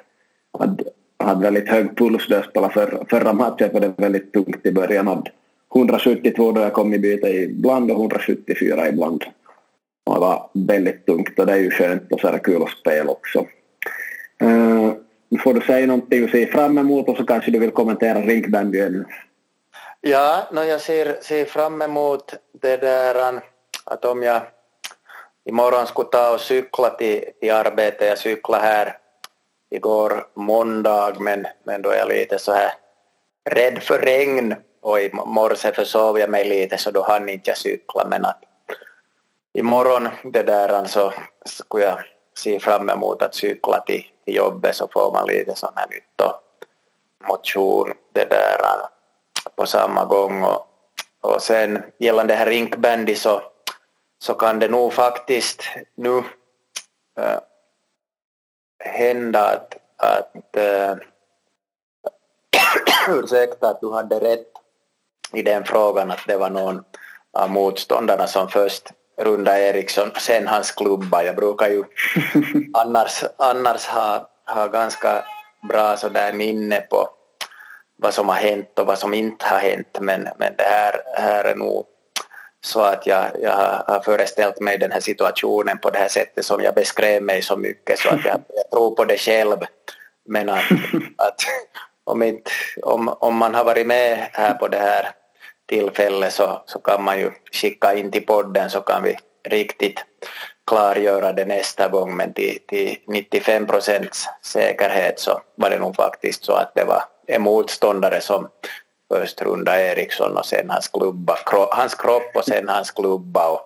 Hade, 0.60 0.84
hade 1.18 1.42
väldigt 1.42 1.70
hög 1.70 1.98
puls 1.98 2.28
då 2.30 2.36
jag 2.36 2.46
spelade 2.46 2.74
för, 2.74 3.06
förra 3.10 3.34
matchen 3.34 3.70
för 3.72 3.80
det 3.80 3.88
var 3.88 4.02
väldigt 4.02 4.34
tungt 4.34 4.66
i 4.66 4.72
början. 4.72 5.08
Hade 5.08 5.32
172 5.76 6.52
då 6.52 6.62
jag 6.62 6.74
kom 6.74 6.94
i 6.94 7.00
byte 7.00 7.28
ibland 7.28 7.92
och 7.92 8.00
174 8.00 8.90
ibland. 8.90 9.24
Och 10.06 10.14
det 10.14 10.20
var 10.20 10.50
väldigt 10.54 11.06
tungt 11.06 11.40
och 11.40 11.46
det 11.46 11.54
är 11.54 11.58
ju 11.58 11.72
skönt 11.72 12.12
och 12.12 12.20
så 12.20 12.28
är 12.28 12.32
det 12.32 12.40
kul 12.40 12.64
att 12.64 12.70
spela 12.70 13.12
också. 13.12 13.40
Uh, 14.44 14.94
får 15.44 15.54
du 15.54 15.62
säga 15.62 15.88
någonting 15.88 16.22
du 16.22 16.28
ser 16.28 16.46
fram 16.46 16.78
emot 16.78 17.10
och 17.10 17.18
så 17.18 17.26
kanske 17.26 17.52
du 17.52 17.60
vill 17.60 17.72
kommentera 17.72 18.22
rinkbandyn 18.22 19.06
Ja, 20.02 20.48
no, 20.52 20.64
jag 20.64 20.82
ser, 20.82 21.18
ser 21.22 21.46
fram 21.46 21.82
emot 21.82 22.34
det 22.62 22.78
där 22.78 23.42
att 23.86 24.06
om 24.06 24.24
jag 24.24 24.42
imorgon 25.46 25.88
skulle 25.88 26.08
ta 26.08 26.34
och 26.34 26.40
cykla 26.40 26.90
till, 26.90 27.24
till 27.40 27.52
arbetet, 27.52 28.08
jag 28.08 28.18
cyklade 28.18 28.64
här 28.64 28.98
igår 29.70 30.28
måndag 30.34 31.16
men, 31.20 31.48
men 31.64 31.82
då 31.82 31.90
är 31.90 31.98
jag 31.98 32.08
lite 32.08 32.40
så 32.40 32.52
här 32.52 32.72
rädd 33.50 33.84
för 33.84 34.00
regn 34.00 34.56
och 34.82 35.00
i 35.00 35.10
morse 35.14 35.72
försov 35.72 36.20
jag 36.20 36.30
mig 36.30 36.50
lite 36.50 36.78
så 36.78 36.92
då 36.92 37.04
hann 37.04 37.30
inte 37.30 37.50
jag 37.50 37.58
cykla 37.58 38.08
men 38.10 38.26
att 38.26 38.44
imorgon 39.56 40.10
det 40.24 40.44
där 40.44 40.70
så 40.70 40.76
alltså, 40.76 41.14
skulle 41.46 41.86
jag 41.86 42.00
se 42.38 42.60
fram 42.60 42.90
emot 42.90 43.22
att 43.22 43.36
cykla 43.36 43.80
till, 43.80 44.06
till 44.26 44.36
jobbet 44.36 44.76
så 44.76 44.88
får 44.88 45.12
man 45.12 45.28
lite 45.28 45.56
sån 45.56 45.74
här 45.76 45.88
nytt 45.88 46.22
och 46.22 46.42
motion 47.28 47.94
det 48.14 48.26
där 48.30 48.60
på 49.56 49.66
samma 49.66 50.06
gång. 50.06 50.44
Och, 50.44 50.68
och 51.22 51.42
sen 51.42 51.84
gällande 51.98 52.34
det 52.34 52.38
här 52.38 52.46
rinkbandy 52.46 53.16
så, 53.16 53.42
så 54.20 54.34
kan 54.34 54.60
det 54.60 54.68
nog 54.68 54.94
faktiskt 54.94 55.64
nu 55.96 56.18
äh, 57.20 57.40
hända 58.80 59.40
att, 59.40 59.78
att 59.98 60.56
äh, 60.56 60.96
ursäkta 63.16 63.70
att 63.70 63.82
du 63.82 63.92
hade 63.94 64.20
rätt 64.20 64.48
i 65.34 65.42
den 65.42 65.64
frågan 65.64 66.12
att 66.12 66.28
det 66.28 66.38
var 66.38 66.50
någon 66.50 66.84
av 67.34 67.50
motståndarna 67.50 68.28
som 68.28 68.50
först 68.50 68.92
runda 69.18 69.60
Eriksson, 69.60 70.12
sen 70.18 70.48
hans 70.48 70.72
klubba. 70.72 71.24
Jag 71.24 71.36
brukar 71.36 71.70
ju 71.70 71.84
annars, 72.74 73.24
annars 73.38 73.86
ha, 73.86 74.30
ha 74.46 74.68
ganska 74.68 75.26
bra 75.70 75.98
sådär 75.98 76.34
minne 76.34 76.82
på 76.82 77.10
vad 77.98 78.14
som 78.14 78.30
har 78.30 78.36
hänt 78.36 78.80
och 78.80 78.86
vad 78.86 79.00
som 79.00 79.14
inte 79.14 79.46
har 79.46 79.60
hänt 79.60 79.98
men, 80.00 80.28
men 80.38 80.54
det 80.58 80.64
här, 80.64 81.02
här 81.18 81.44
är 81.44 81.56
nog 81.56 81.86
så 82.62 82.82
att 82.82 83.08
jag, 83.08 83.26
jag 83.42 83.84
har 83.88 84.02
föreställt 84.06 84.60
mig 84.60 84.78
den 84.78 84.92
här 84.92 85.00
situationen 85.00 85.78
på 85.78 85.90
det 85.90 86.00
här 86.00 86.08
sättet 86.08 86.46
som 86.46 86.62
jag 86.62 86.76
beskrev 86.76 87.24
mig 87.24 87.42
så 87.42 87.58
mycket 87.58 88.00
så 88.00 88.10
att 88.10 88.26
jag, 88.26 88.42
jag 88.50 88.72
tror 88.72 88.96
på 88.96 89.06
det 89.06 89.18
själv. 89.18 89.58
Men 90.26 90.50
att, 90.50 90.64
att 91.18 91.36
om, 92.04 92.24
inte, 92.24 92.52
om, 92.82 93.16
om 93.20 93.36
man 93.36 93.56
har 93.56 93.64
varit 93.64 93.88
med 93.88 94.30
här 94.32 94.54
på 94.54 94.68
det 94.68 94.78
här 94.78 95.12
tillfälle 95.66 96.32
så, 96.32 96.64
så 96.66 96.80
kan 96.80 97.04
man 97.04 97.20
ju 97.20 97.32
skicka 97.52 97.94
in 97.94 98.12
till 98.12 98.26
podden 98.26 98.70
så 98.70 98.82
kan 98.82 99.04
vi 99.04 99.18
riktigt 99.44 100.06
klargöra 100.68 101.34
det 101.34 101.46
nästa 101.46 101.88
gång. 101.88 102.16
Men 102.16 102.34
till, 102.34 102.60
till 102.68 102.98
95 103.08 103.68
procents 103.68 104.26
säkerhet 104.42 105.20
så 105.20 105.42
var 105.56 105.70
det 105.70 105.80
nog 105.80 105.96
faktiskt 105.96 106.46
så 106.46 106.54
att 106.54 106.76
det 106.76 106.84
var 106.84 107.04
en 107.28 107.42
motståndare 107.42 108.22
som 108.22 108.50
först 109.14 109.42
runda 109.42 109.82
Eriksson 109.82 110.38
och 110.38 110.46
sen 110.46 110.70
hans 110.70 110.88
klubba, 110.88 111.38
hans 111.72 111.96
kropp 111.96 112.36
och 112.36 112.46
sen 112.46 112.70
hans 112.70 112.92
klubba 112.92 113.50
och, 113.50 113.62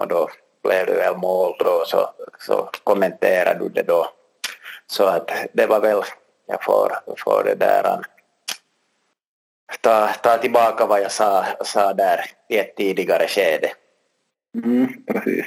och 0.00 0.08
då 0.08 0.28
blev 0.62 0.86
det 0.86 0.94
väl 0.94 1.16
mål 1.16 1.56
då. 1.58 1.84
Så, 1.86 2.10
så 2.38 2.70
kommenterade 2.84 3.60
du 3.60 3.68
det 3.68 3.82
då. 3.82 4.08
Så 4.86 5.04
att 5.04 5.30
det 5.52 5.66
var 5.66 5.80
väl, 5.80 6.02
jag 6.46 6.64
får, 6.64 6.92
får 7.24 7.44
det 7.44 7.54
där 7.54 8.00
ta, 9.80 10.08
ta 10.22 10.38
tillbaka 10.38 10.86
vad 10.86 11.00
jag 11.00 11.12
sa, 11.12 11.44
sa 11.64 11.92
där 11.92 12.20
i 12.48 12.58
ett 12.58 12.76
tidigare 12.76 13.26
skede. 13.28 13.68
Mm, 14.64 14.88
precis. 15.06 15.46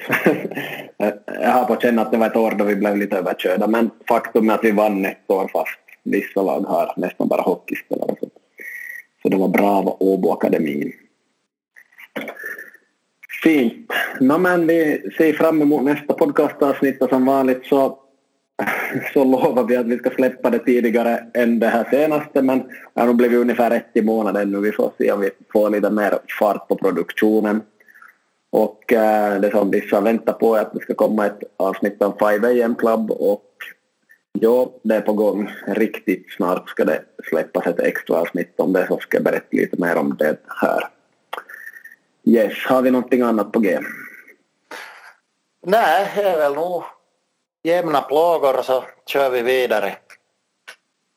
jag 1.28 1.50
har 1.50 1.66
på 1.66 1.82
känna 1.82 2.02
att 2.02 2.12
det 2.12 2.18
var 2.18 2.28
ett 2.28 2.36
år 2.36 2.52
då 2.52 2.64
vi 2.64 2.76
blev 2.76 2.98
lite 2.98 3.18
överkörda 3.18 3.68
men 3.68 3.90
faktum 4.08 4.50
är 4.50 4.54
att 4.54 4.64
vi 4.64 4.72
vann 4.72 5.06
ett 5.06 5.32
år 5.32 5.50
fast 5.54 5.80
vissa 6.04 6.42
lag 6.42 6.62
har 6.62 6.94
nästan 6.98 7.28
bara 7.28 7.42
hockeyspelare. 7.42 8.16
Så, 8.20 8.30
så 9.22 9.30
det 9.30 9.38
var 9.38 9.48
bra 9.48 9.70
av 9.70 9.98
Åbo-akademin. 10.00 10.92
Fint. 13.44 13.92
No, 14.20 14.38
men 14.38 14.68
vi 14.68 15.12
ser 15.18 15.34
fram 15.34 15.62
emot 15.62 15.84
nästa 15.84 16.14
podcastavsnitt 16.14 17.02
och 17.02 17.10
som 17.10 17.26
vanligt 17.26 17.66
så, 17.66 18.00
så 19.14 19.24
lovar 19.24 19.64
vi 19.64 19.78
att 19.78 19.86
vi 19.86 19.98
ska 19.98 20.10
släppa 20.10 20.50
det 20.50 20.60
tidigare 20.60 21.26
än 21.34 21.60
det 21.60 21.68
här 21.68 21.88
senaste 21.92 22.42
men 22.42 22.60
det 22.94 23.00
har 23.00 23.08
nog 23.08 23.16
blivit 23.16 23.40
ungefär 23.40 23.72
ett 23.72 23.90
i 23.94 24.02
månaden 24.02 24.52
nu. 24.52 24.60
Vi 24.60 24.72
får 24.72 24.92
se 24.98 25.12
om 25.12 25.20
vi 25.20 25.30
får 25.54 25.70
lite 25.70 25.90
mer 25.90 26.20
fart 26.40 26.68
på 26.68 26.76
produktionen. 26.76 27.62
Och 28.50 28.94
äh, 28.94 29.42
det 29.42 29.52
som 29.52 29.72
vissa 29.72 30.02
väntar 30.02 30.34
på 30.34 30.56
är 30.56 30.62
att 30.62 30.74
det 30.74 30.80
ska 30.80 30.94
komma 30.94 31.26
ett 31.26 31.44
avsnitt 31.58 32.02
av 32.02 32.18
5 32.20 32.44
AM 32.44 32.76
Club 32.76 33.12
och 33.12 33.42
Ja, 34.40 34.72
det 34.84 34.96
är 34.96 35.02
på 35.02 35.14
gång. 35.14 35.52
Riktigt 35.68 36.32
snart 36.32 36.70
ska 36.70 36.86
det 36.86 37.02
släppas 37.30 37.68
ett 37.68 37.80
extra 37.80 38.16
avsnitt 38.16 38.60
om 38.60 38.74
det 38.74 38.88
så 38.88 39.00
ska 39.00 39.18
jag 39.18 39.24
berätta 39.24 39.48
lite 39.52 39.82
mer 39.82 39.98
om 39.98 40.16
det 40.20 40.38
här. 40.48 40.88
Yes, 42.24 42.54
har 42.66 42.82
vi 42.82 42.92
någonting 42.92 43.22
annat 43.22 43.52
på 43.52 43.60
G? 43.60 43.80
Nej, 45.66 46.12
det 46.16 46.22
är 46.22 46.38
väl 46.38 46.54
nog 46.54 46.84
jämna 47.66 48.02
plågor 48.02 48.62
så 48.62 48.84
kör 49.06 49.30
vi 49.30 49.42
vidare. 49.42 49.98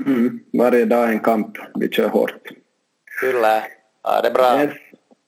Mm, 0.07 0.41
varje 0.53 0.85
dag 0.85 1.11
en 1.11 1.21
kamp. 1.21 1.57
Vi 1.75 1.89
kör 1.89 2.09
hårt. 2.09 2.49
Kyllä. 3.21 3.65
Ja, 4.03 4.21
det 4.23 4.29
är 4.29 4.33
bra. 4.33 4.63
Yes. 4.63 4.75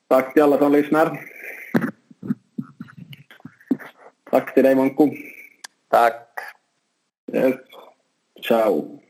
Tack 0.07 0.33
till 0.33 0.43
alla 0.43 0.57
som 0.57 0.71
lyssnar. 0.71 1.21
Tack 4.31 4.53
till 4.53 4.63
dig 4.63 4.75
Manko. 4.75 5.09
Tack. 5.89 6.39
Yes. 7.33 7.55
Ciao. 8.41 9.00